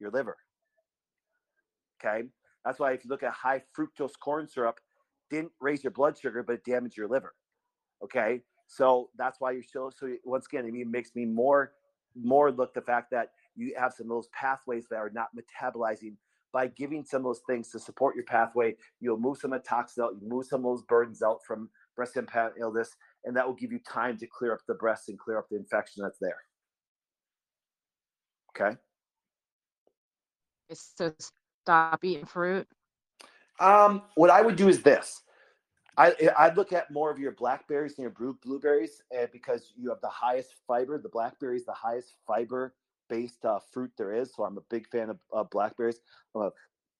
[0.00, 0.36] Your liver.
[2.02, 2.24] Okay.
[2.64, 4.78] That's why if you look at high fructose corn syrup,
[5.30, 7.34] didn't raise your blood sugar, but it damaged your liver.
[8.02, 8.40] Okay.
[8.66, 11.72] So that's why you're still so once again, it makes me more
[12.20, 16.16] more look the fact that you have some of those pathways that are not metabolizing
[16.54, 19.68] by giving some of those things to support your pathway, you'll move some of the
[19.68, 22.94] toxins out, you move some of those burdens out from breast implant illness,
[23.24, 25.56] and that will give you time to clear up the breast and clear up the
[25.56, 26.36] infection that's there.
[28.56, 28.76] Okay.
[30.72, 31.12] So
[31.64, 32.68] stop eating fruit.
[33.58, 35.22] Um, what I would do is this.
[35.96, 39.88] I I'd look at more of your blackberries and your blue blueberries, and because you
[39.90, 42.74] have the highest fiber, the blackberry is the highest fiber
[43.08, 44.32] based uh, fruit there is.
[44.34, 46.00] So I'm a big fan of uh, blackberries.
[46.34, 46.50] I'm a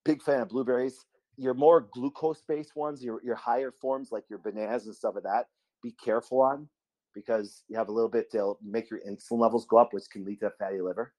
[0.05, 1.05] big fan of blueberries.
[1.37, 5.25] Your more glucose based ones, your your higher forms like your bananas and stuff like
[5.25, 5.47] that,
[5.83, 6.69] be careful on
[7.15, 10.25] because you have a little bit they'll make your insulin levels go up, which can
[10.25, 11.13] lead to a fatty liver.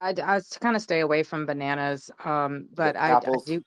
[0.00, 3.62] I, I kind of stay away from bananas, um, but I, I do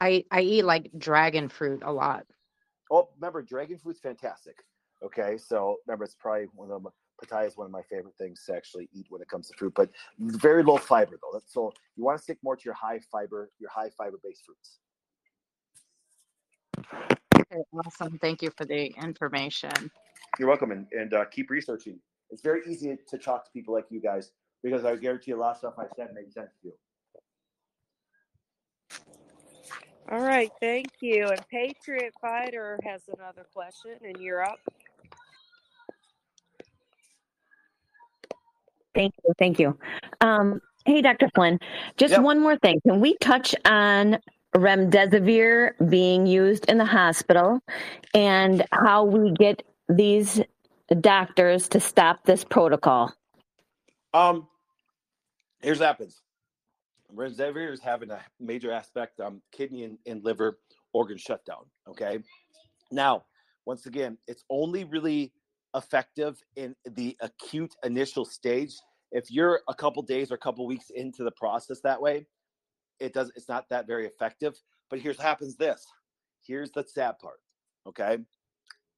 [0.00, 2.24] I I eat like dragon fruit a lot.
[2.90, 4.56] Oh, remember, dragon fruit's fantastic.
[5.02, 6.92] Okay, so remember, it's probably one of them.
[7.22, 9.72] Pitaya is one of my favorite things to actually eat when it comes to fruit,
[9.74, 11.40] but very low fiber though.
[11.46, 14.78] So you want to stick more to your high fiber, your high fiber based fruits.
[17.36, 18.18] Okay, awesome.
[18.18, 19.90] Thank you for the information.
[20.38, 21.98] You're welcome, and, and uh, keep researching.
[22.30, 24.32] It's very easy to talk to people like you guys
[24.62, 26.72] because I guarantee a lot of stuff I said makes sense to you.
[30.10, 31.28] All right, thank you.
[31.28, 34.58] And Patriot Fighter has another question, and you're up.
[38.94, 39.32] Thank you.
[39.38, 39.78] Thank you.
[40.20, 41.28] Um, hey, Dr.
[41.34, 41.58] Flynn,
[41.96, 42.22] just Yep.
[42.22, 42.80] one more thing.
[42.86, 44.18] Can we touch on
[44.54, 47.60] remdesivir being used in the hospital
[48.14, 50.40] and how we get these
[51.00, 53.12] doctors to stop this protocol?
[54.12, 54.46] Um,
[55.60, 56.20] here's what happens.
[57.14, 60.58] Remdesivir is having a major aspect um kidney and, and liver
[60.92, 61.64] organ shutdown.
[61.88, 62.18] Okay.
[62.90, 63.24] Now,
[63.66, 65.32] once again, it's only really
[65.74, 68.74] effective in the acute initial stage.
[69.10, 72.26] If you're a couple days or a couple weeks into the process that way,
[73.00, 74.54] it does it's not that very effective.
[74.90, 75.86] But here's what happens this.
[76.46, 77.40] Here's the sad part.
[77.86, 78.18] Okay.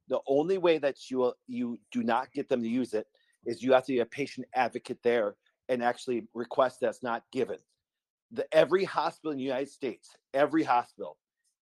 [0.09, 3.07] The only way that you you do not get them to use it
[3.47, 5.37] is you have to be a patient advocate there
[5.69, 7.59] and actually request that's not given.
[8.33, 11.17] The every hospital in the United States, every hospital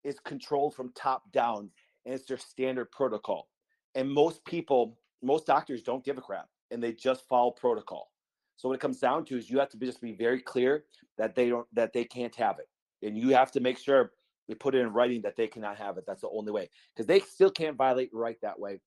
[0.05, 1.70] is controlled from top down
[2.05, 3.48] and it's their standard protocol.
[3.94, 8.11] And most people, most doctors don't give a crap and they just follow protocol.
[8.57, 10.85] So what it comes down to is you have to be, just be very clear
[11.19, 12.69] that they don't that they can't have it.
[13.07, 14.12] And you have to make sure
[14.49, 16.05] they put it in writing that they cannot have it.
[16.07, 16.70] That's the only way.
[16.94, 18.81] Because they still can't violate right that way.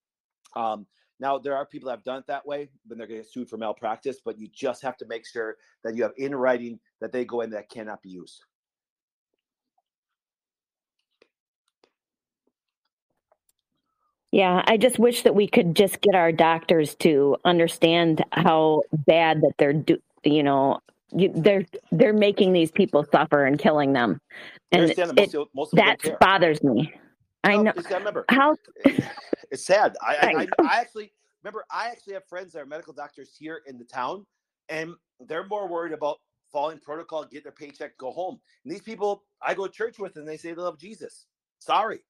[0.54, 0.86] Um,
[1.18, 3.32] now there are people that have done it that way when they're going to get
[3.32, 6.78] sued for malpractice, but you just have to make sure that you have in writing
[7.00, 8.42] that they go in that cannot be used.
[14.36, 19.40] Yeah, I just wish that we could just get our doctors to understand how bad
[19.40, 20.80] that they're do, you know,
[21.10, 24.20] you, they're they're making these people suffer and killing them,
[24.72, 26.92] and that it, most, most that bothers me.
[27.44, 27.72] I know.
[27.72, 28.56] Just remember how.
[29.50, 29.96] it's sad.
[30.06, 31.64] I, I, I, I actually remember.
[31.70, 34.26] I actually have friends that are medical doctors here in the town,
[34.68, 34.92] and
[35.28, 36.18] they're more worried about
[36.52, 38.38] following protocol, get their paycheck, go home.
[38.66, 41.24] And these people I go to church with, and they say they love Jesus.
[41.58, 42.00] Sorry,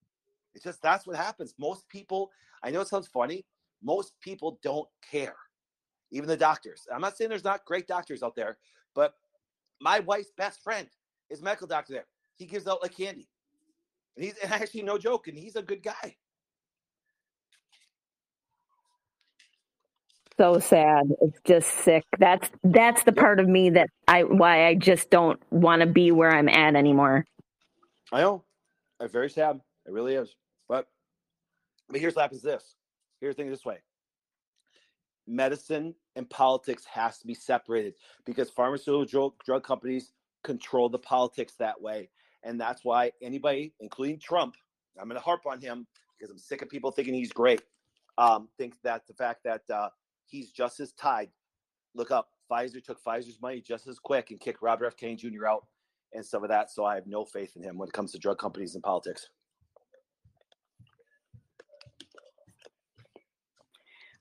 [0.56, 1.54] it's just that's what happens.
[1.58, 2.32] Most people.
[2.62, 3.44] I know it sounds funny.
[3.84, 5.36] Most people don't care.
[6.10, 6.86] Even the doctors.
[6.92, 8.56] I'm not saying there's not great doctors out there,
[8.94, 9.12] but
[9.80, 10.88] my wife's best friend
[11.28, 12.06] is medical doctor there.
[12.36, 13.28] He gives out like candy.
[14.16, 16.16] And he's actually no joke, and he's a good guy.
[20.38, 21.04] So sad.
[21.20, 22.04] It's just sick.
[22.18, 26.12] That's that's the part of me that I why I just don't want to be
[26.12, 27.26] where I'm at anymore.
[28.10, 28.44] I know.
[28.98, 29.60] I'm very sad.
[29.86, 30.34] It really is.
[30.68, 30.86] But
[31.88, 32.76] but here's what happens this.
[33.20, 33.78] Here's the thing this way.
[35.26, 37.94] Medicine and politics has to be separated
[38.24, 40.12] because pharmaceutical drug, companies
[40.44, 42.10] control the politics that way.
[42.44, 44.56] And that's why anybody, including Trump,
[45.00, 45.86] I'm going to harp on him
[46.16, 47.62] because I'm sick of people thinking he's great.
[48.18, 49.88] Um, think that the fact that uh,
[50.26, 51.30] he's just as tied.
[51.94, 54.96] Look up, Pfizer took Pfizer's money just as quick and kicked Robert F.
[54.96, 55.46] Kennedy Jr.
[55.46, 55.66] out
[56.12, 56.70] and some of that.
[56.70, 59.28] So I have no faith in him when it comes to drug companies and politics.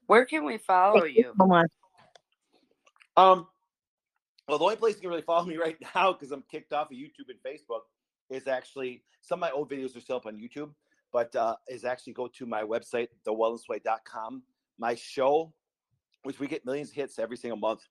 [0.07, 1.33] Where can we follow you?
[3.17, 3.47] Um,
[4.47, 6.91] well, the only place you can really follow me right now, because I'm kicked off
[6.91, 7.81] of YouTube and Facebook,
[8.29, 10.71] is actually some of my old videos are still up on YouTube,
[11.11, 14.43] but uh, is actually go to my website, thewellnessway.com.
[14.77, 15.53] My show,
[16.23, 17.81] which we get millions of hits every single month,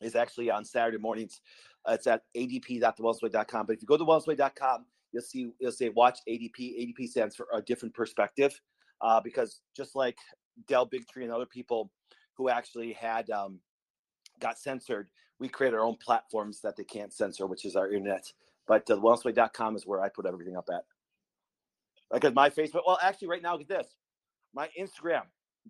[0.00, 1.40] is actually on Saturday mornings.
[1.88, 3.66] Uh, it's at adp.thewellnessway.com.
[3.66, 6.58] But if you go to thewellnessway.com, you'll see you'll say watch ADP.
[6.58, 8.60] ADP stands for a different perspective,
[9.00, 10.18] uh, because just like
[10.66, 11.90] Del Bigtree and other people
[12.34, 13.60] who actually had um,
[14.40, 15.08] got censored,
[15.38, 18.32] we create our own platforms that they can't censor, which is our internet.
[18.66, 20.84] But uh, wellnessway.com is where I put everything up at.
[22.12, 23.88] Because my Facebook, well, actually, right now, get this
[24.54, 25.22] my Instagram,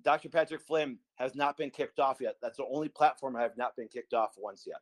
[0.02, 0.28] Dr.
[0.28, 2.36] Patrick Flynn, has not been kicked off yet.
[2.42, 4.80] That's the only platform I have not been kicked off once yet.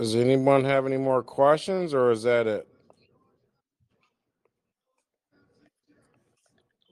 [0.00, 2.66] Does anyone have any more questions or is that it?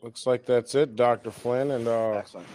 [0.03, 1.31] Looks like that's it, Dr.
[1.31, 1.71] Flynn.
[1.71, 2.47] And uh, Excellent.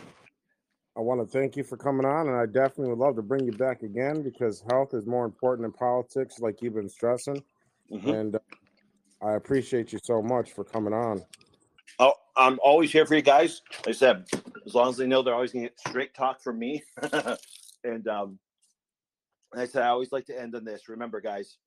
[0.96, 2.28] I want to thank you for coming on.
[2.28, 5.66] And I definitely would love to bring you back again because health is more important
[5.66, 7.44] than politics, like you've been stressing.
[7.92, 8.10] Mm-hmm.
[8.10, 8.40] And uh,
[9.24, 11.24] I appreciate you so much for coming on.
[11.98, 13.64] Oh, I'm always here for you guys.
[13.78, 14.26] Like I said,
[14.68, 16.84] as long as they know they're always going to get straight talk from me.
[17.84, 18.38] and um,
[19.54, 20.90] and I said, I always like to end on this.
[20.90, 21.58] Remember, guys,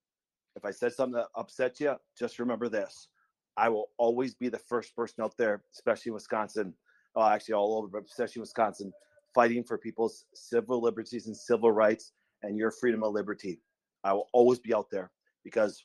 [0.57, 3.09] if I said something that upsets you, just remember this.
[3.57, 6.75] I will always be the first person out there, especially in Wisconsin,
[7.17, 8.93] uh, actually all over, but especially in Wisconsin,
[9.35, 13.61] fighting for people's civil liberties and civil rights and your freedom of liberty.
[14.05, 15.11] I will always be out there
[15.45, 15.85] because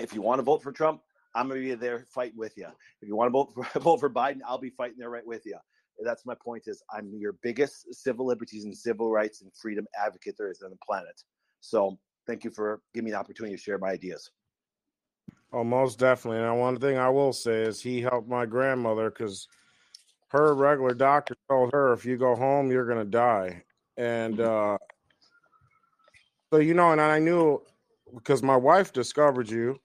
[0.00, 1.00] if you want to vote for Trump,
[1.34, 2.68] I'm going to be there fighting with you.
[3.00, 5.46] If you want to vote for, vote for Biden, I'll be fighting there right with
[5.46, 5.56] you
[6.04, 10.34] that's my point is i'm your biggest civil liberties and civil rights and freedom advocate
[10.38, 11.22] there is on the planet
[11.60, 14.30] so thank you for giving me the opportunity to share my ideas
[15.52, 19.48] oh most definitely and one thing i will say is he helped my grandmother because
[20.28, 23.62] her regular doctor told her if you go home you're going to die
[23.96, 24.74] and mm-hmm.
[24.74, 24.76] uh
[26.52, 27.60] so you know and i knew
[28.14, 29.78] because my wife discovered you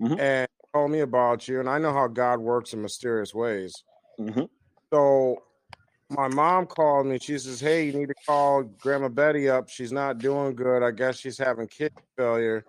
[0.00, 0.18] mm-hmm.
[0.18, 3.84] and told me about you and i know how god works in mysterious ways
[4.18, 4.44] mm-hmm.
[4.94, 5.42] So
[6.08, 7.18] my mom called me.
[7.18, 9.68] She says, "Hey, you need to call Grandma Betty up.
[9.68, 10.84] She's not doing good.
[10.84, 12.64] I guess she's having kidney failure."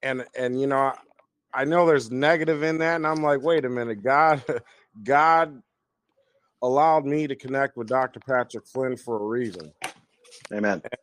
[0.00, 0.96] And and you know, I,
[1.52, 4.44] I know there's negative in that, and I'm like, wait a minute, God,
[5.02, 5.60] God
[6.62, 8.20] allowed me to connect with Dr.
[8.20, 9.72] Patrick Flynn for a reason.
[10.52, 10.80] Amen.
[10.84, 11.00] And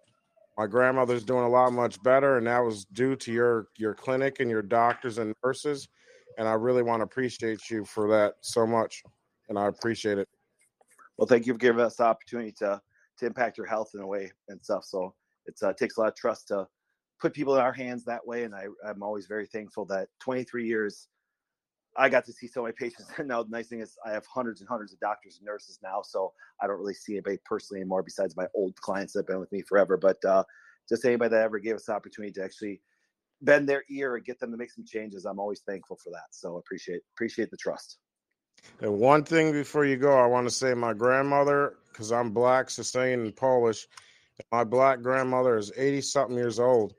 [0.57, 4.39] my grandmother's doing a lot much better, and that was due to your your clinic
[4.39, 5.89] and your doctors and nurses.
[6.37, 9.03] And I really want to appreciate you for that so much,
[9.49, 10.29] and I appreciate it.
[11.23, 12.81] Well, thank you for giving us the opportunity to
[13.19, 14.83] to impact your health in a way and stuff.
[14.83, 16.67] So it uh, takes a lot of trust to
[17.21, 20.67] put people in our hands that way, and I, I'm always very thankful that 23
[20.67, 21.07] years
[21.95, 23.09] I got to see so many patients.
[23.17, 25.79] And now the nice thing is I have hundreds and hundreds of doctors and nurses
[25.81, 29.27] now, so I don't really see anybody personally anymore besides my old clients that have
[29.27, 29.95] been with me forever.
[29.95, 30.43] But uh,
[30.89, 32.81] just anybody that ever gave us the opportunity to actually
[33.41, 36.31] bend their ear and get them to make some changes, I'm always thankful for that.
[36.31, 37.99] So appreciate appreciate the trust.
[38.81, 42.69] And one thing before you go, I want to say my grandmother, because I'm black,
[42.69, 43.87] Sicilian, and Polish.
[44.51, 46.93] My black grandmother is 80 something years old.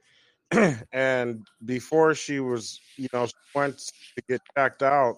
[0.93, 5.16] and before she was, you know, she went to get checked out,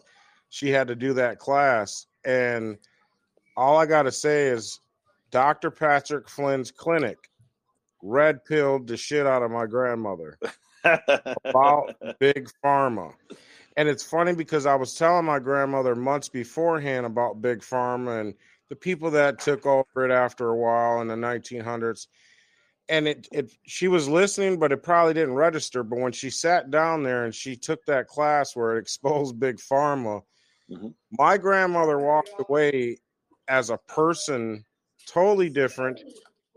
[0.48, 2.06] she had to do that class.
[2.24, 2.78] And
[3.56, 4.80] all I got to say is
[5.30, 5.70] Dr.
[5.70, 7.18] Patrick Flynn's clinic
[8.02, 10.38] red pilled the shit out of my grandmother
[11.44, 13.12] about big pharma.
[13.76, 18.34] And it's funny because I was telling my grandmother months beforehand about big pharma and
[18.70, 22.06] the people that took over it after a while in the 1900s.
[22.88, 25.82] And it, it, she was listening, but it probably didn't register.
[25.82, 29.56] But when she sat down there and she took that class where it exposed big
[29.56, 30.22] pharma,
[30.70, 30.88] mm-hmm.
[31.12, 32.98] my grandmother walked away
[33.48, 34.64] as a person
[35.06, 36.00] totally different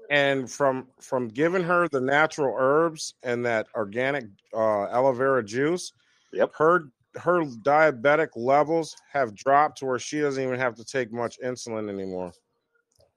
[0.09, 5.93] and from from giving her the natural herbs and that organic uh, aloe vera juice,
[6.33, 6.89] yep, her
[7.19, 11.89] her diabetic levels have dropped to where she doesn't even have to take much insulin
[11.89, 12.31] anymore.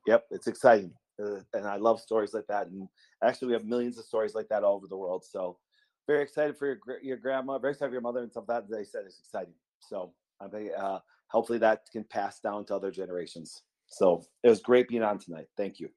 [0.06, 0.92] Yep, it's exciting,
[1.22, 2.66] uh, and I love stories like that.
[2.66, 2.88] And
[3.22, 5.24] actually, we have millions of stories like that all over the world.
[5.24, 5.58] So,
[6.06, 8.84] very excited for your your grandma, very excited for your mother, and stuff that they
[8.84, 9.54] said is exciting.
[9.78, 10.98] So, I think uh,
[11.28, 13.62] hopefully that can pass down to other generations.
[13.86, 15.46] So, it was great being on tonight.
[15.56, 15.88] Thank you.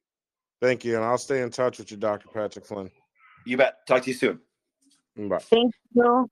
[0.62, 2.28] Thank you, and I'll stay in touch with you, Dr.
[2.30, 2.92] Patrick Flynn.
[3.46, 3.86] You bet.
[3.88, 4.40] Talk to you soon.
[5.18, 5.40] Bye.
[5.40, 6.30] Thank you.